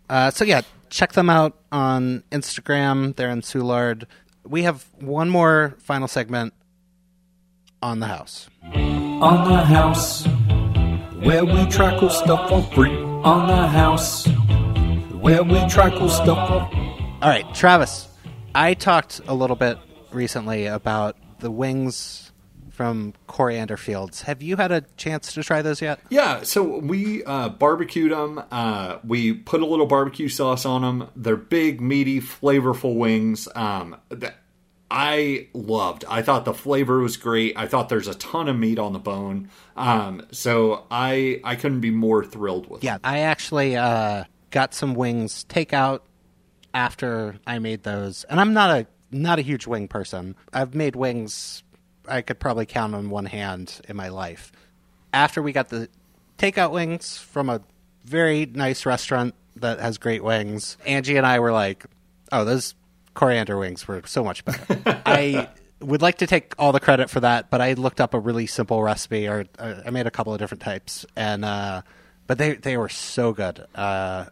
uh, 0.09 0.29
so 0.31 0.43
yeah, 0.43 0.61
check 0.89 1.13
them 1.13 1.29
out 1.29 1.57
on 1.71 2.21
Instagram. 2.33 3.15
They're 3.15 3.29
in 3.29 3.39
Soulard. 3.41 4.03
We 4.45 4.63
have 4.63 4.85
one 4.99 5.29
more 5.29 5.75
final 5.79 6.09
segment 6.09 6.53
on 7.81 7.99
the 8.01 8.07
house. 8.07 8.49
on 8.73 9.47
the 9.49 9.63
house 9.63 10.25
where 11.23 11.45
we 11.45 11.65
tackle 11.67 12.09
stuff 12.09 12.49
for 12.49 12.61
free 12.75 12.95
on 13.23 13.47
the 13.47 13.67
house 13.67 14.27
where 15.29 15.43
we 15.43 15.63
try 15.69 15.91
cool 15.91 16.09
stuff. 16.09 16.49
All 16.49 17.29
right, 17.29 17.45
Travis. 17.53 18.07
I 18.55 18.73
talked 18.73 19.21
a 19.27 19.33
little 19.35 19.55
bit 19.55 19.77
recently 20.11 20.65
about 20.65 21.17
the 21.39 21.51
wings 21.51 22.31
from 22.71 23.13
Coriander 23.27 23.77
Fields. 23.77 24.23
Have 24.23 24.41
you 24.41 24.55
had 24.55 24.71
a 24.71 24.81
chance 24.97 25.33
to 25.33 25.43
try 25.43 25.61
those 25.61 25.83
yet? 25.83 25.99
Yeah, 26.09 26.41
so 26.41 26.79
we 26.79 27.23
uh, 27.25 27.49
barbecued 27.49 28.11
them. 28.11 28.41
Uh, 28.49 28.97
we 29.03 29.33
put 29.33 29.61
a 29.61 29.67
little 29.67 29.85
barbecue 29.85 30.29
sauce 30.29 30.65
on 30.65 30.81
them. 30.81 31.09
They're 31.15 31.35
big, 31.35 31.79
meaty, 31.79 32.21
flavorful 32.21 32.95
wings. 32.95 33.47
Um, 33.53 33.97
that 34.09 34.35
I 34.89 35.49
loved. 35.53 36.05
I 36.09 36.23
thought 36.23 36.45
the 36.45 36.55
flavor 36.55 37.01
was 37.01 37.17
great. 37.17 37.55
I 37.55 37.67
thought 37.67 37.89
there's 37.89 38.07
a 38.07 38.15
ton 38.15 38.47
of 38.47 38.57
meat 38.57 38.79
on 38.79 38.93
the 38.93 38.99
bone. 38.99 39.49
Um, 39.77 40.25
so 40.31 40.87
I 40.89 41.39
I 41.43 41.55
couldn't 41.55 41.81
be 41.81 41.91
more 41.91 42.25
thrilled 42.25 42.67
with. 42.67 42.83
Yeah, 42.83 42.97
I 43.03 43.19
actually 43.19 43.75
uh, 43.75 44.23
got 44.51 44.73
some 44.73 44.93
wings 44.93 45.45
takeout 45.47 46.01
after 46.73 47.39
I 47.47 47.59
made 47.59 47.83
those, 47.83 48.23
and 48.25 48.39
I'm 48.39 48.53
not 48.53 48.69
a 48.69 48.87
not 49.11 49.39
a 49.39 49.41
huge 49.41 49.67
wing 49.67 49.87
person. 49.87 50.35
I've 50.53 50.75
made 50.75 50.95
wings 50.95 51.63
I 52.07 52.21
could 52.21 52.39
probably 52.39 52.65
count 52.65 52.95
on 52.95 53.09
one 53.09 53.25
hand 53.25 53.81
in 53.87 53.95
my 53.95 54.09
life. 54.09 54.51
After 55.13 55.41
we 55.41 55.51
got 55.51 55.69
the 55.69 55.89
takeout 56.37 56.71
wings 56.71 57.17
from 57.17 57.49
a 57.49 57.61
very 58.05 58.45
nice 58.45 58.85
restaurant 58.85 59.35
that 59.57 59.79
has 59.79 59.97
great 59.97 60.23
wings, 60.23 60.77
Angie 60.85 61.17
and 61.17 61.25
I 61.25 61.39
were 61.39 61.51
like, 61.51 61.85
"Oh, 62.31 62.45
those 62.45 62.75
coriander 63.13 63.57
wings 63.57 63.87
were 63.87 64.01
so 64.05 64.23
much 64.23 64.45
better." 64.45 65.01
I 65.05 65.49
would 65.81 66.01
like 66.01 66.19
to 66.19 66.27
take 66.27 66.53
all 66.57 66.71
the 66.71 66.79
credit 66.79 67.09
for 67.09 67.21
that, 67.21 67.49
but 67.49 67.61
I 67.61 67.73
looked 67.73 68.01
up 68.01 68.13
a 68.13 68.19
really 68.19 68.47
simple 68.47 68.81
recipe, 68.81 69.27
or 69.27 69.45
uh, 69.57 69.75
I 69.85 69.89
made 69.89 70.07
a 70.07 70.11
couple 70.11 70.33
of 70.33 70.39
different 70.39 70.61
types, 70.61 71.05
and 71.15 71.45
uh, 71.45 71.81
but 72.29 72.37
they 72.37 72.53
they 72.53 72.77
were 72.77 72.89
so 72.89 73.33
good. 73.33 73.65
Uh, 73.73 74.25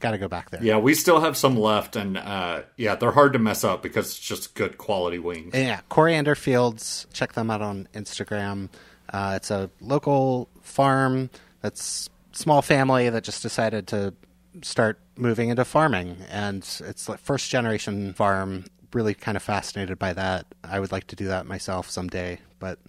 Got 0.00 0.10
to 0.10 0.18
go 0.18 0.26
back 0.26 0.50
there. 0.50 0.60
Yeah, 0.60 0.78
we 0.78 0.92
still 0.92 1.20
have 1.20 1.36
some 1.36 1.56
left, 1.56 1.94
and 1.94 2.18
uh, 2.18 2.62
yeah, 2.76 2.96
they're 2.96 3.12
hard 3.12 3.32
to 3.34 3.38
mess 3.38 3.62
up 3.62 3.80
because 3.80 4.06
it's 4.06 4.18
just 4.18 4.56
good 4.56 4.76
quality 4.76 5.20
wings. 5.20 5.54
Yeah, 5.54 5.82
Coriander 5.88 6.34
Fields. 6.34 7.06
Check 7.12 7.34
them 7.34 7.48
out 7.48 7.62
on 7.62 7.86
Instagram. 7.94 8.70
Uh, 9.08 9.34
it's 9.36 9.52
a 9.52 9.70
local 9.80 10.48
farm 10.62 11.30
that's 11.60 12.10
small 12.32 12.60
family 12.60 13.08
that 13.08 13.22
just 13.22 13.40
decided 13.40 13.86
to 13.86 14.14
start 14.62 14.98
moving 15.14 15.48
into 15.48 15.64
farming, 15.64 16.16
and 16.28 16.68
it's 16.80 17.08
like 17.08 17.20
first 17.20 17.48
generation 17.48 18.14
farm. 18.14 18.64
Really 18.92 19.14
kind 19.14 19.36
of 19.36 19.44
fascinated 19.44 19.96
by 19.96 20.12
that. 20.12 20.46
I 20.64 20.80
would 20.80 20.90
like 20.90 21.06
to 21.08 21.16
do 21.16 21.28
that 21.28 21.46
myself 21.46 21.88
someday, 21.88 22.40
but 22.58 22.80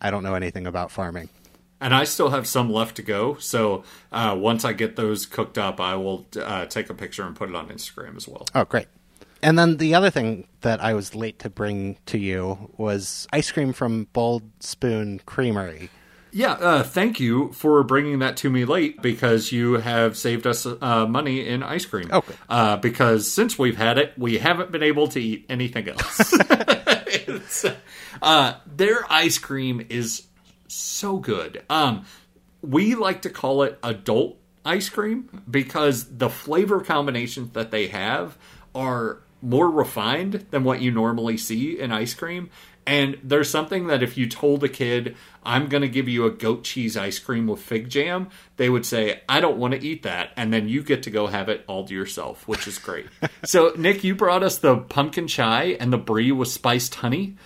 I 0.00 0.10
don't 0.10 0.22
know 0.22 0.34
anything 0.34 0.66
about 0.66 0.90
farming. 0.90 1.28
And 1.80 1.94
I 1.94 2.04
still 2.04 2.30
have 2.30 2.46
some 2.46 2.70
left 2.70 2.96
to 2.96 3.02
go. 3.02 3.36
So 3.36 3.84
uh, 4.12 4.36
once 4.38 4.64
I 4.64 4.72
get 4.72 4.96
those 4.96 5.24
cooked 5.24 5.56
up, 5.56 5.80
I 5.80 5.94
will 5.96 6.26
uh, 6.36 6.66
take 6.66 6.90
a 6.90 6.94
picture 6.94 7.24
and 7.24 7.34
put 7.34 7.48
it 7.48 7.54
on 7.54 7.68
Instagram 7.68 8.16
as 8.16 8.28
well. 8.28 8.46
Oh, 8.54 8.64
great. 8.64 8.86
And 9.42 9.58
then 9.58 9.78
the 9.78 9.94
other 9.94 10.10
thing 10.10 10.46
that 10.60 10.82
I 10.82 10.92
was 10.92 11.14
late 11.14 11.38
to 11.40 11.50
bring 11.50 11.96
to 12.06 12.18
you 12.18 12.70
was 12.76 13.26
ice 13.32 13.50
cream 13.50 13.72
from 13.72 14.08
Bold 14.12 14.42
Spoon 14.60 15.20
Creamery. 15.24 15.88
Yeah, 16.32 16.52
uh, 16.52 16.82
thank 16.82 17.18
you 17.18 17.50
for 17.52 17.82
bringing 17.82 18.20
that 18.20 18.36
to 18.38 18.50
me 18.50 18.64
late 18.64 19.02
because 19.02 19.50
you 19.50 19.74
have 19.74 20.16
saved 20.16 20.46
us 20.46 20.64
uh, 20.64 21.06
money 21.06 21.46
in 21.46 21.62
ice 21.62 21.86
cream. 21.86 22.08
Okay. 22.12 22.34
Uh, 22.48 22.76
because 22.76 23.30
since 23.30 23.58
we've 23.58 23.76
had 23.76 23.98
it, 23.98 24.12
we 24.16 24.38
haven't 24.38 24.70
been 24.70 24.82
able 24.82 25.08
to 25.08 25.20
eat 25.20 25.46
anything 25.48 25.88
else. 25.88 26.34
Uh, 28.22 28.54
their 28.66 29.10
ice 29.10 29.38
cream 29.38 29.86
is 29.88 30.26
so 30.72 31.18
good. 31.18 31.62
Um, 31.68 32.04
we 32.62 32.94
like 32.94 33.22
to 33.22 33.30
call 33.30 33.62
it 33.62 33.78
adult 33.82 34.36
ice 34.64 34.88
cream 34.88 35.42
because 35.50 36.18
the 36.18 36.28
flavor 36.28 36.80
combinations 36.80 37.52
that 37.52 37.70
they 37.70 37.88
have 37.88 38.36
are 38.74 39.20
more 39.42 39.70
refined 39.70 40.46
than 40.50 40.64
what 40.64 40.82
you 40.82 40.90
normally 40.90 41.36
see 41.36 41.78
in 41.78 41.92
ice 41.92 42.14
cream. 42.14 42.50
And 42.86 43.18
there's 43.22 43.48
something 43.48 43.86
that 43.86 44.02
if 44.02 44.16
you 44.16 44.28
told 44.28 44.64
a 44.64 44.68
kid, 44.68 45.14
I'm 45.44 45.68
going 45.68 45.82
to 45.82 45.88
give 45.88 46.08
you 46.08 46.24
a 46.24 46.30
goat 46.30 46.64
cheese 46.64 46.96
ice 46.96 47.18
cream 47.18 47.46
with 47.46 47.60
fig 47.60 47.88
jam, 47.88 48.30
they 48.56 48.68
would 48.68 48.84
say, 48.84 49.20
I 49.28 49.40
don't 49.40 49.58
want 49.58 49.74
to 49.74 49.86
eat 49.86 50.02
that. 50.02 50.30
And 50.36 50.52
then 50.52 50.68
you 50.68 50.82
get 50.82 51.02
to 51.04 51.10
go 51.10 51.26
have 51.26 51.48
it 51.48 51.64
all 51.66 51.86
to 51.86 51.94
yourself, 51.94 52.48
which 52.48 52.66
is 52.66 52.78
great. 52.78 53.06
so, 53.44 53.72
Nick, 53.76 54.02
you 54.02 54.14
brought 54.14 54.42
us 54.42 54.58
the 54.58 54.78
pumpkin 54.78 55.28
chai 55.28 55.76
and 55.78 55.92
the 55.92 55.98
brie 55.98 56.32
with 56.32 56.48
spiced 56.48 56.96
honey 56.96 57.36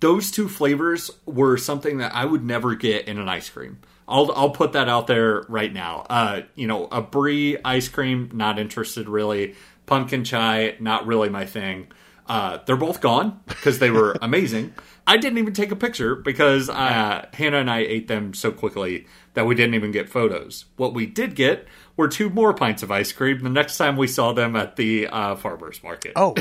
those 0.00 0.30
two 0.30 0.48
flavors 0.48 1.10
were 1.26 1.56
something 1.56 1.98
that 1.98 2.14
I 2.14 2.24
would 2.24 2.44
never 2.44 2.74
get 2.74 3.06
in 3.06 3.18
an 3.18 3.28
ice 3.28 3.48
cream. 3.48 3.78
I'll 4.08 4.32
I'll 4.32 4.50
put 4.50 4.72
that 4.72 4.88
out 4.88 5.06
there 5.06 5.44
right 5.48 5.72
now. 5.72 6.04
Uh, 6.10 6.42
you 6.54 6.66
know, 6.66 6.88
a 6.90 7.00
brie 7.00 7.56
ice 7.64 7.88
cream, 7.88 8.30
not 8.32 8.58
interested 8.58 9.08
really. 9.08 9.54
Pumpkin 9.86 10.24
chai, 10.24 10.76
not 10.80 11.06
really 11.06 11.28
my 11.28 11.44
thing. 11.46 11.88
Uh, 12.26 12.58
they're 12.64 12.76
both 12.76 13.00
gone 13.00 13.40
because 13.46 13.78
they 13.78 13.90
were 13.90 14.16
amazing. 14.22 14.72
I 15.06 15.16
didn't 15.16 15.38
even 15.38 15.52
take 15.52 15.72
a 15.72 15.76
picture 15.76 16.14
because 16.14 16.68
uh, 16.68 17.26
Hannah 17.32 17.58
and 17.58 17.70
I 17.70 17.78
ate 17.78 18.06
them 18.06 18.32
so 18.34 18.52
quickly 18.52 19.06
that 19.34 19.46
we 19.46 19.56
didn't 19.56 19.74
even 19.74 19.90
get 19.90 20.08
photos. 20.08 20.66
What 20.76 20.94
we 20.94 21.06
did 21.06 21.34
get 21.34 21.66
were 21.96 22.06
two 22.06 22.30
more 22.30 22.54
pints 22.54 22.84
of 22.84 22.92
ice 22.92 23.10
cream 23.10 23.40
the 23.40 23.50
next 23.50 23.76
time 23.76 23.96
we 23.96 24.06
saw 24.06 24.32
them 24.32 24.54
at 24.54 24.76
the 24.76 25.08
uh, 25.08 25.34
farmers 25.34 25.82
market. 25.82 26.12
Oh, 26.14 26.36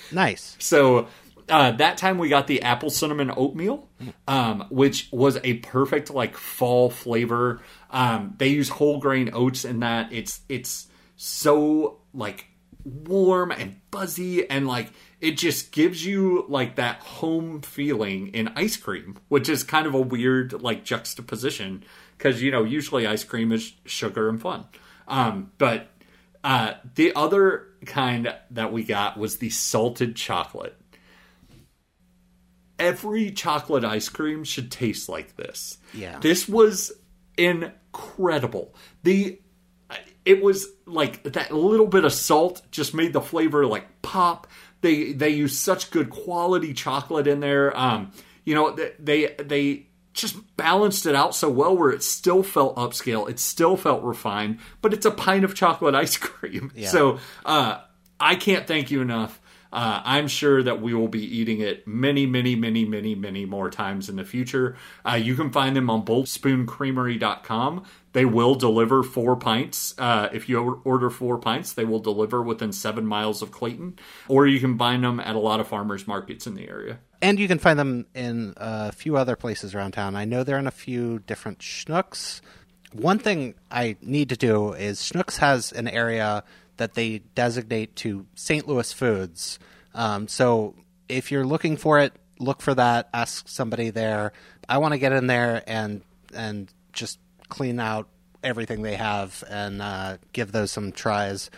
nice. 0.12 0.56
So 0.58 1.06
uh, 1.48 1.72
that 1.72 1.96
time 1.96 2.18
we 2.18 2.28
got 2.28 2.46
the 2.46 2.62
apple 2.62 2.90
cinnamon 2.90 3.32
oatmeal, 3.36 3.88
um, 4.26 4.66
which 4.70 5.08
was 5.10 5.38
a 5.42 5.54
perfect 5.54 6.10
like 6.10 6.36
fall 6.36 6.90
flavor. 6.90 7.60
Um, 7.90 8.34
they 8.38 8.48
use 8.48 8.68
whole 8.68 8.98
grain 8.98 9.30
oats 9.32 9.64
in 9.64 9.80
that. 9.80 10.12
It's 10.12 10.40
it's 10.48 10.88
so 11.16 12.00
like 12.12 12.46
warm 12.84 13.50
and 13.50 13.76
buzzy 13.90 14.48
and 14.48 14.66
like 14.66 14.92
it 15.20 15.32
just 15.32 15.72
gives 15.72 16.04
you 16.04 16.46
like 16.48 16.76
that 16.76 17.00
home 17.00 17.60
feeling 17.60 18.28
in 18.28 18.48
ice 18.48 18.76
cream, 18.76 19.18
which 19.28 19.48
is 19.48 19.62
kind 19.64 19.86
of 19.86 19.94
a 19.94 20.00
weird 20.00 20.52
like 20.62 20.84
juxtaposition 20.84 21.84
because 22.16 22.42
you 22.42 22.50
know 22.50 22.64
usually 22.64 23.06
ice 23.06 23.24
cream 23.24 23.52
is 23.52 23.72
sugar 23.84 24.28
and 24.28 24.40
fun, 24.40 24.64
um, 25.06 25.52
but 25.58 25.88
uh, 26.44 26.74
the 26.94 27.12
other 27.14 27.66
kind 27.84 28.34
that 28.50 28.72
we 28.72 28.84
got 28.84 29.18
was 29.18 29.38
the 29.38 29.50
salted 29.50 30.14
chocolate 30.14 30.77
every 32.78 33.30
chocolate 33.30 33.84
ice 33.84 34.08
cream 34.08 34.44
should 34.44 34.70
taste 34.70 35.08
like 35.08 35.36
this. 35.36 35.78
Yeah. 35.92 36.18
This 36.20 36.48
was 36.48 36.92
incredible. 37.36 38.74
The 39.02 39.40
it 40.24 40.42
was 40.42 40.66
like 40.84 41.22
that 41.22 41.52
little 41.52 41.86
bit 41.86 42.04
of 42.04 42.12
salt 42.12 42.60
just 42.70 42.94
made 42.94 43.14
the 43.14 43.20
flavor 43.20 43.64
like 43.64 44.02
pop. 44.02 44.46
They 44.82 45.12
they 45.12 45.30
use 45.30 45.58
such 45.58 45.90
good 45.90 46.10
quality 46.10 46.74
chocolate 46.74 47.26
in 47.26 47.40
there. 47.40 47.74
Um, 47.76 48.12
you 48.44 48.54
know, 48.54 48.76
they 48.98 49.34
they, 49.38 49.86
just 50.14 50.56
balanced 50.56 51.06
it 51.06 51.14
out 51.14 51.32
so 51.32 51.48
well 51.48 51.76
where 51.76 51.90
it 51.90 52.02
still 52.02 52.42
felt 52.42 52.74
upscale, 52.74 53.30
it 53.30 53.38
still 53.38 53.76
felt 53.76 54.02
refined, 54.02 54.58
but 54.82 54.92
it's 54.92 55.06
a 55.06 55.12
pint 55.12 55.44
of 55.44 55.54
chocolate 55.54 55.94
ice 55.94 56.16
cream. 56.16 56.72
Yeah. 56.74 56.88
So 56.88 57.20
uh, 57.44 57.80
I 58.18 58.34
can't 58.34 58.66
thank 58.66 58.90
you 58.90 59.00
enough. 59.00 59.37
Uh, 59.72 60.00
I'm 60.04 60.28
sure 60.28 60.62
that 60.62 60.80
we 60.80 60.94
will 60.94 61.08
be 61.08 61.22
eating 61.22 61.60
it 61.60 61.86
many, 61.86 62.26
many, 62.26 62.56
many, 62.56 62.84
many, 62.84 63.14
many 63.14 63.44
more 63.44 63.70
times 63.70 64.08
in 64.08 64.16
the 64.16 64.24
future. 64.24 64.76
Uh, 65.06 65.14
you 65.14 65.34
can 65.34 65.50
find 65.50 65.76
them 65.76 65.90
on 65.90 66.04
boldspooncreamery.com. 66.04 67.84
They 68.12 68.24
will 68.24 68.54
deliver 68.54 69.02
four 69.02 69.36
pints. 69.36 69.94
Uh, 69.98 70.28
if 70.32 70.48
you 70.48 70.80
order 70.84 71.10
four 71.10 71.38
pints, 71.38 71.74
they 71.74 71.84
will 71.84 72.00
deliver 72.00 72.42
within 72.42 72.72
seven 72.72 73.06
miles 73.06 73.42
of 73.42 73.52
Clayton, 73.52 73.98
or 74.26 74.46
you 74.46 74.58
can 74.58 74.78
find 74.78 75.04
them 75.04 75.20
at 75.20 75.36
a 75.36 75.38
lot 75.38 75.60
of 75.60 75.68
farmers 75.68 76.06
markets 76.06 76.46
in 76.46 76.54
the 76.54 76.68
area. 76.68 76.98
And 77.20 77.38
you 77.38 77.48
can 77.48 77.58
find 77.58 77.78
them 77.78 78.06
in 78.14 78.54
a 78.56 78.92
few 78.92 79.16
other 79.16 79.36
places 79.36 79.74
around 79.74 79.92
town. 79.92 80.16
I 80.16 80.24
know 80.24 80.42
they're 80.44 80.58
in 80.58 80.66
a 80.66 80.72
few 80.72 81.18
different 81.20 81.58
Schnucks. 81.58 82.40
One 82.92 83.18
thing 83.18 83.54
I 83.70 83.96
need 84.00 84.30
to 84.30 84.36
do 84.36 84.72
is 84.72 85.00
Schnucks 85.00 85.36
has 85.38 85.72
an 85.72 85.88
area 85.88 86.42
that 86.78 86.94
they 86.94 87.18
designate 87.34 87.94
to 87.96 88.26
St. 88.34 88.66
Louis 88.66 88.92
foods. 88.92 89.58
Um, 89.94 90.26
so 90.28 90.74
if 91.08 91.30
you're 91.30 91.46
looking 91.46 91.76
for 91.76 91.98
it, 91.98 92.12
look 92.40 92.62
for 92.62 92.74
that. 92.74 93.08
Ask 93.12 93.48
somebody 93.48 93.90
there. 93.90 94.32
I 94.68 94.78
want 94.78 94.92
to 94.92 94.98
get 94.98 95.12
in 95.12 95.26
there 95.26 95.62
and 95.66 96.02
and 96.34 96.72
just 96.92 97.18
clean 97.48 97.80
out 97.80 98.08
everything 98.42 98.82
they 98.82 98.96
have 98.96 99.42
and 99.48 99.82
uh, 99.82 100.18
give 100.32 100.52
those 100.52 100.70
some 100.70 100.92
tries. 100.92 101.50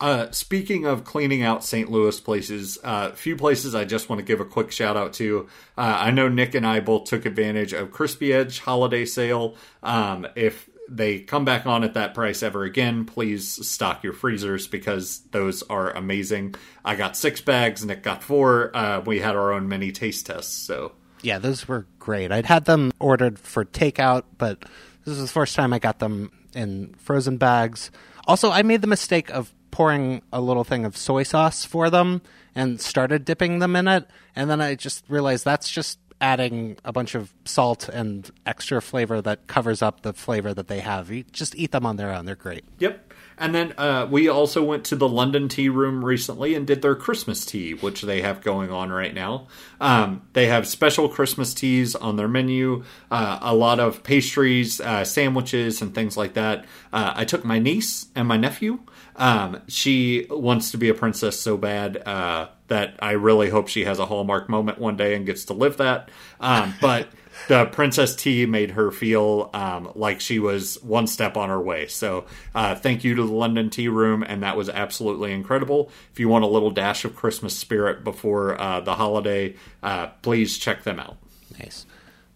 Uh, 0.00 0.30
speaking 0.32 0.84
of 0.84 1.04
cleaning 1.04 1.42
out 1.42 1.64
St. 1.64 1.90
Louis 1.90 2.18
places, 2.20 2.78
a 2.82 2.86
uh, 2.86 3.12
few 3.12 3.36
places 3.36 3.74
I 3.74 3.84
just 3.84 4.08
want 4.08 4.18
to 4.18 4.24
give 4.24 4.40
a 4.40 4.44
quick 4.44 4.72
shout 4.72 4.96
out 4.96 5.12
to. 5.14 5.48
Uh, 5.78 5.96
I 6.00 6.10
know 6.10 6.28
Nick 6.28 6.54
and 6.54 6.66
I 6.66 6.80
both 6.80 7.04
took 7.04 7.24
advantage 7.24 7.72
of 7.72 7.92
Crispy 7.92 8.32
Edge 8.32 8.58
holiday 8.58 9.04
sale. 9.04 9.54
Um, 9.82 10.26
if 10.34 10.68
they 10.88 11.20
come 11.20 11.44
back 11.44 11.66
on 11.66 11.84
at 11.84 11.94
that 11.94 12.14
price 12.14 12.42
ever 12.42 12.64
again, 12.64 13.04
please 13.04 13.66
stock 13.66 14.04
your 14.04 14.12
freezers 14.12 14.66
because 14.66 15.20
those 15.30 15.62
are 15.64 15.90
amazing. 15.90 16.54
I 16.84 16.96
got 16.96 17.16
six 17.16 17.40
bags, 17.40 17.84
Nick 17.84 18.02
got 18.02 18.22
four. 18.22 18.74
Uh, 18.76 19.00
we 19.00 19.20
had 19.20 19.36
our 19.36 19.52
own 19.52 19.68
mini 19.68 19.92
taste 19.92 20.26
tests, 20.26 20.54
so 20.54 20.92
Yeah, 21.22 21.38
those 21.38 21.66
were 21.66 21.86
great. 21.98 22.30
I'd 22.30 22.46
had 22.46 22.66
them 22.66 22.92
ordered 22.98 23.38
for 23.38 23.64
takeout, 23.64 24.24
but 24.36 24.64
this 25.04 25.16
is 25.16 25.22
the 25.26 25.32
first 25.32 25.56
time 25.56 25.72
I 25.72 25.78
got 25.78 25.98
them 25.98 26.30
in 26.54 26.94
frozen 26.98 27.36
bags. 27.36 27.90
Also, 28.26 28.50
I 28.50 28.62
made 28.62 28.80
the 28.80 28.86
mistake 28.86 29.30
of 29.30 29.52
pouring 29.70 30.22
a 30.32 30.40
little 30.40 30.64
thing 30.64 30.84
of 30.84 30.96
soy 30.96 31.22
sauce 31.24 31.64
for 31.64 31.90
them 31.90 32.22
and 32.54 32.80
started 32.80 33.24
dipping 33.24 33.58
them 33.58 33.74
in 33.74 33.88
it, 33.88 34.08
and 34.36 34.48
then 34.48 34.60
I 34.60 34.76
just 34.76 35.04
realized 35.08 35.44
that's 35.44 35.68
just 35.70 35.98
adding 36.24 36.78
a 36.86 36.92
bunch 36.92 37.14
of 37.14 37.34
salt 37.44 37.86
and 37.90 38.30
extra 38.46 38.80
flavor 38.80 39.20
that 39.20 39.46
covers 39.46 39.82
up 39.82 40.00
the 40.00 40.14
flavor 40.14 40.54
that 40.54 40.68
they 40.68 40.80
have. 40.80 41.10
You 41.10 41.24
just 41.32 41.54
eat 41.54 41.70
them 41.70 41.84
on 41.84 41.96
their 41.96 42.10
own; 42.10 42.24
they're 42.24 42.34
great. 42.34 42.64
Yep. 42.78 43.12
And 43.36 43.54
then 43.54 43.74
uh, 43.76 44.06
we 44.10 44.28
also 44.28 44.62
went 44.62 44.84
to 44.86 44.96
the 44.96 45.08
London 45.08 45.48
Tea 45.48 45.68
Room 45.68 46.04
recently 46.04 46.54
and 46.54 46.66
did 46.66 46.82
their 46.82 46.94
Christmas 46.94 47.44
tea, 47.44 47.74
which 47.74 48.02
they 48.02 48.22
have 48.22 48.40
going 48.40 48.70
on 48.70 48.90
right 48.90 49.12
now. 49.12 49.48
Um, 49.80 50.22
they 50.34 50.46
have 50.46 50.66
special 50.68 51.08
Christmas 51.08 51.52
teas 51.52 51.94
on 51.96 52.16
their 52.16 52.28
menu, 52.28 52.84
uh, 53.10 53.38
a 53.42 53.54
lot 53.54 53.80
of 53.80 54.02
pastries, 54.04 54.80
uh, 54.80 55.04
sandwiches, 55.04 55.82
and 55.82 55.94
things 55.94 56.16
like 56.16 56.34
that. 56.34 56.64
Uh, 56.92 57.12
I 57.16 57.24
took 57.24 57.44
my 57.44 57.58
niece 57.58 58.06
and 58.14 58.28
my 58.28 58.36
nephew. 58.36 58.78
Um, 59.16 59.62
she 59.68 60.26
wants 60.28 60.72
to 60.72 60.78
be 60.78 60.88
a 60.88 60.94
princess 60.94 61.38
so 61.38 61.56
bad 61.56 61.96
uh, 62.06 62.48
that 62.68 62.94
I 63.00 63.12
really 63.12 63.50
hope 63.50 63.68
she 63.68 63.84
has 63.84 63.98
a 63.98 64.06
Hallmark 64.06 64.48
moment 64.48 64.78
one 64.78 64.96
day 64.96 65.14
and 65.14 65.26
gets 65.26 65.44
to 65.46 65.52
live 65.52 65.76
that. 65.76 66.10
Um, 66.40 66.74
but 66.80 67.08
the 67.48 67.66
princess 67.66 68.16
tea 68.16 68.46
made 68.46 68.72
her 68.72 68.90
feel 68.90 69.50
um, 69.54 69.92
like 69.94 70.20
she 70.20 70.38
was 70.38 70.82
one 70.82 71.06
step 71.06 71.36
on 71.36 71.48
her 71.48 71.60
way. 71.60 71.86
So 71.86 72.26
uh, 72.54 72.74
thank 72.74 73.04
you 73.04 73.14
to 73.14 73.22
the 73.22 73.32
London 73.32 73.70
Tea 73.70 73.88
Room, 73.88 74.22
and 74.22 74.42
that 74.42 74.56
was 74.56 74.68
absolutely 74.68 75.32
incredible. 75.32 75.90
If 76.12 76.20
you 76.20 76.28
want 76.28 76.44
a 76.44 76.48
little 76.48 76.70
dash 76.70 77.04
of 77.04 77.14
Christmas 77.14 77.56
spirit 77.56 78.02
before 78.02 78.60
uh, 78.60 78.80
the 78.80 78.94
holiday, 78.94 79.54
uh, 79.82 80.08
please 80.22 80.58
check 80.58 80.82
them 80.84 80.98
out. 80.98 81.16
Nice. 81.58 81.86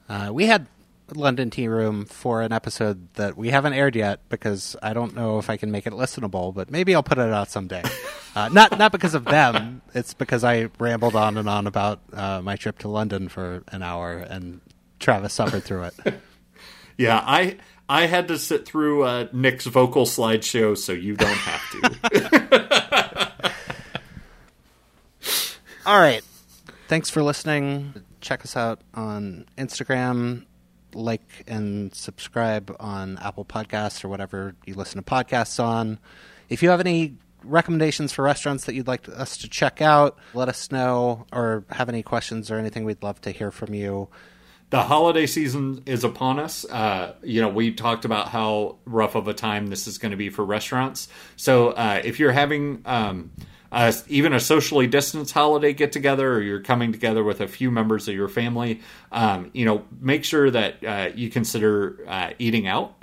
Uh, 0.09 0.31
we 0.33 0.47
had 0.47 0.66
London 1.15 1.51
Tea 1.51 1.69
Room 1.69 2.05
for 2.05 2.43
an 2.43 2.53
episode 2.53 3.13
that 3.15 3.37
we 3.37 3.51
haven't 3.51 3.73
aired 3.73 3.97
yet 3.97 4.21
because 4.29 4.77
I 4.83 4.93
don't 4.93 5.15
know 5.15 5.39
if 5.39 5.49
I 5.51 5.57
can 5.57 5.71
make 5.71 5.87
it 5.87 5.93
listenable, 5.93 6.55
but 6.55 6.71
maybe 6.71 6.95
I'll 6.95 7.03
put 7.03 7.19
it 7.19 7.33
out 7.33 7.51
someday. 7.51 7.83
uh, 8.37 8.49
not 8.51 8.79
not 8.79 8.93
because 8.93 9.15
of 9.15 9.25
them. 9.25 9.83
It's 9.95 10.15
because 10.15 10.45
I 10.45 10.69
rambled 10.79 11.17
on 11.17 11.37
and 11.37 11.49
on 11.49 11.67
about 11.67 12.01
uh, 12.13 12.41
my 12.43 12.57
trip 12.57 12.79
to 12.81 12.89
London 12.89 13.29
for 13.29 13.63
an 13.69 13.83
hour, 13.83 14.19
and 14.19 14.61
Travis 14.99 15.33
suffered 15.33 15.65
through 15.65 15.85
it. 15.85 15.95
Yeah, 16.99 17.23
I 17.25 17.59
I 17.89 18.07
had 18.07 18.27
to 18.27 18.37
sit 18.39 18.67
through 18.67 19.05
uh, 19.05 19.29
Nick's 19.33 19.67
vocal 19.67 20.05
slideshow, 20.05 20.77
so 20.77 20.93
you 20.93 21.15
don't 21.15 21.31
have 21.31 21.71
to. 21.71 23.53
All 25.87 25.99
right. 25.99 26.23
Thanks 26.89 27.09
for 27.09 27.23
listening. 27.23 27.95
Check 28.21 28.45
us 28.45 28.57
out 28.57 28.81
on 28.95 29.47
Instagram. 29.57 30.45
Like 30.99 31.45
and 31.47 31.95
subscribe 31.95 32.75
on 32.81 33.19
Apple 33.19 33.45
Podcasts 33.45 34.05
or 34.05 34.09
whatever 34.09 34.55
you 34.67 34.75
listen 34.75 35.03
to 35.03 35.09
podcasts 35.09 35.63
on. 35.63 35.99
If 36.49 36.63
you 36.63 36.71
have 36.71 36.81
any 36.81 37.15
recommendations 37.45 38.13
for 38.13 38.23
restaurants 38.23 38.65
that 38.65 38.75
you'd 38.75 38.89
like 38.89 39.09
us 39.09 39.37
to 39.39 39.49
check 39.49 39.81
out, 39.81 40.19
let 40.35 40.49
us 40.49 40.73
know 40.73 41.25
or 41.33 41.65
have 41.71 41.89
any 41.89 42.03
questions 42.03 42.51
or 42.51 42.57
anything, 42.59 42.85
we'd 42.85 43.03
love 43.03 43.21
to 43.21 43.31
hear 43.31 43.51
from 43.53 43.75
you. 43.75 44.09
the 44.71 44.83
holiday 44.83 45.27
season 45.27 45.83
is 45.87 46.05
upon 46.05 46.39
us. 46.39 46.65
Uh, 46.67 47.15
you 47.23 47.41
know, 47.41 47.49
we 47.49 47.73
talked 47.73 48.05
about 48.05 48.29
how 48.29 48.77
rough 48.85 49.15
of 49.15 49.27
a 49.29 49.35
time 49.35 49.69
this 49.69 49.87
is 49.87 49.99
going 49.99 50.11
to 50.11 50.17
be 50.17 50.29
for 50.29 50.45
restaurants. 50.45 51.09
So 51.37 51.71
uh, 51.71 52.03
if 52.05 52.19
you're 52.19 52.33
having 52.33 52.83
um, 52.85 53.31
uh, 53.71 53.93
even 54.09 54.33
a 54.33 54.41
socially 54.41 54.87
distanced 54.87 55.33
holiday 55.33 55.73
get 55.73 55.93
together, 55.93 56.35
or 56.35 56.43
you're 56.43 56.61
coming 56.61 56.93
together 56.93 57.23
with 57.23 57.41
a 57.41 57.49
few 57.49 57.71
members 57.71 58.09
of 58.09 58.14
your 58.14 58.29
family, 58.29 58.81
um, 59.12 59.51
you 59.53 59.64
know, 59.64 59.85
make 60.01 60.25
sure 60.25 60.51
that 60.51 60.85
uh, 60.85 61.11
you 61.14 61.31
consider 61.31 61.99
uh, 62.07 62.31
eating 62.39 62.66
out. 62.66 62.95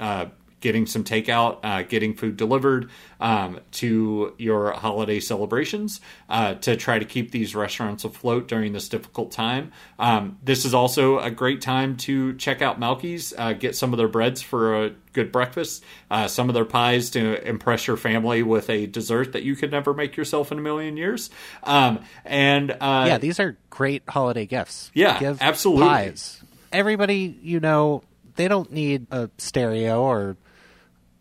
Getting 0.65 0.87
some 0.87 1.03
takeout, 1.03 1.59
uh, 1.61 1.83
getting 1.83 2.15
food 2.15 2.37
delivered 2.37 2.89
um, 3.19 3.59
to 3.73 4.33
your 4.39 4.71
holiday 4.71 5.19
celebrations 5.19 6.01
uh, 6.27 6.55
to 6.55 6.75
try 6.75 6.97
to 6.97 7.05
keep 7.05 7.29
these 7.29 7.53
restaurants 7.53 8.03
afloat 8.03 8.47
during 8.47 8.73
this 8.73 8.89
difficult 8.89 9.29
time. 9.29 9.71
Um, 9.99 10.39
this 10.41 10.65
is 10.65 10.73
also 10.73 11.19
a 11.19 11.29
great 11.29 11.61
time 11.61 11.97
to 11.97 12.33
check 12.37 12.63
out 12.63 12.79
Mauki's, 12.79 13.31
uh, 13.37 13.53
get 13.53 13.75
some 13.75 13.93
of 13.93 13.97
their 13.97 14.07
breads 14.07 14.41
for 14.41 14.85
a 14.85 14.89
good 15.13 15.31
breakfast, 15.31 15.83
uh, 16.09 16.27
some 16.27 16.49
of 16.49 16.55
their 16.55 16.65
pies 16.65 17.11
to 17.11 17.47
impress 17.47 17.85
your 17.85 17.95
family 17.95 18.41
with 18.41 18.67
a 18.71 18.87
dessert 18.87 19.33
that 19.33 19.43
you 19.43 19.55
could 19.55 19.69
never 19.69 19.93
make 19.93 20.17
yourself 20.17 20.51
in 20.51 20.57
a 20.57 20.61
million 20.61 20.97
years. 20.97 21.29
Um, 21.61 21.99
and 22.25 22.71
uh, 22.71 23.05
yeah, 23.07 23.19
these 23.19 23.39
are 23.39 23.55
great 23.69 24.01
holiday 24.07 24.47
gifts. 24.47 24.89
Yeah, 24.95 25.19
Give 25.19 25.39
absolutely. 25.39 25.85
Pies. 25.85 26.41
Everybody, 26.71 27.37
you 27.43 27.59
know, 27.59 28.01
they 28.35 28.47
don't 28.47 28.71
need 28.71 29.05
a 29.11 29.29
stereo 29.37 30.01
or 30.01 30.37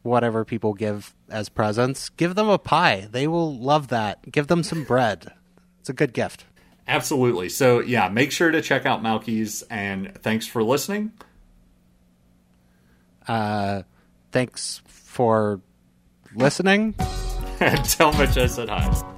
whatever 0.04 0.44
people 0.44 0.74
give 0.74 1.14
as 1.28 1.48
presents. 1.48 2.10
Give 2.10 2.34
them 2.36 2.48
a 2.48 2.58
pie. 2.58 3.08
They 3.10 3.26
will 3.26 3.56
love 3.56 3.88
that. 3.88 4.30
Give 4.30 4.46
them 4.46 4.62
some 4.62 4.84
bread. 4.84 5.32
It's 5.80 5.88
a 5.88 5.94
good 5.94 6.12
gift. 6.12 6.44
Absolutely. 6.86 7.48
So, 7.48 7.80
yeah, 7.80 8.08
make 8.10 8.30
sure 8.30 8.50
to 8.50 8.60
check 8.60 8.86
out 8.86 9.02
Mauki's, 9.02 9.62
and 9.70 10.14
thanks 10.22 10.46
for 10.46 10.62
listening. 10.62 11.12
Uh, 13.26 13.82
thanks 14.30 14.82
for 14.86 15.60
listening. 16.34 16.94
and 17.58 17.84
tell 17.84 18.12
Mitch 18.12 18.36
I 18.36 18.46
said 18.46 18.68
hi. 18.68 19.13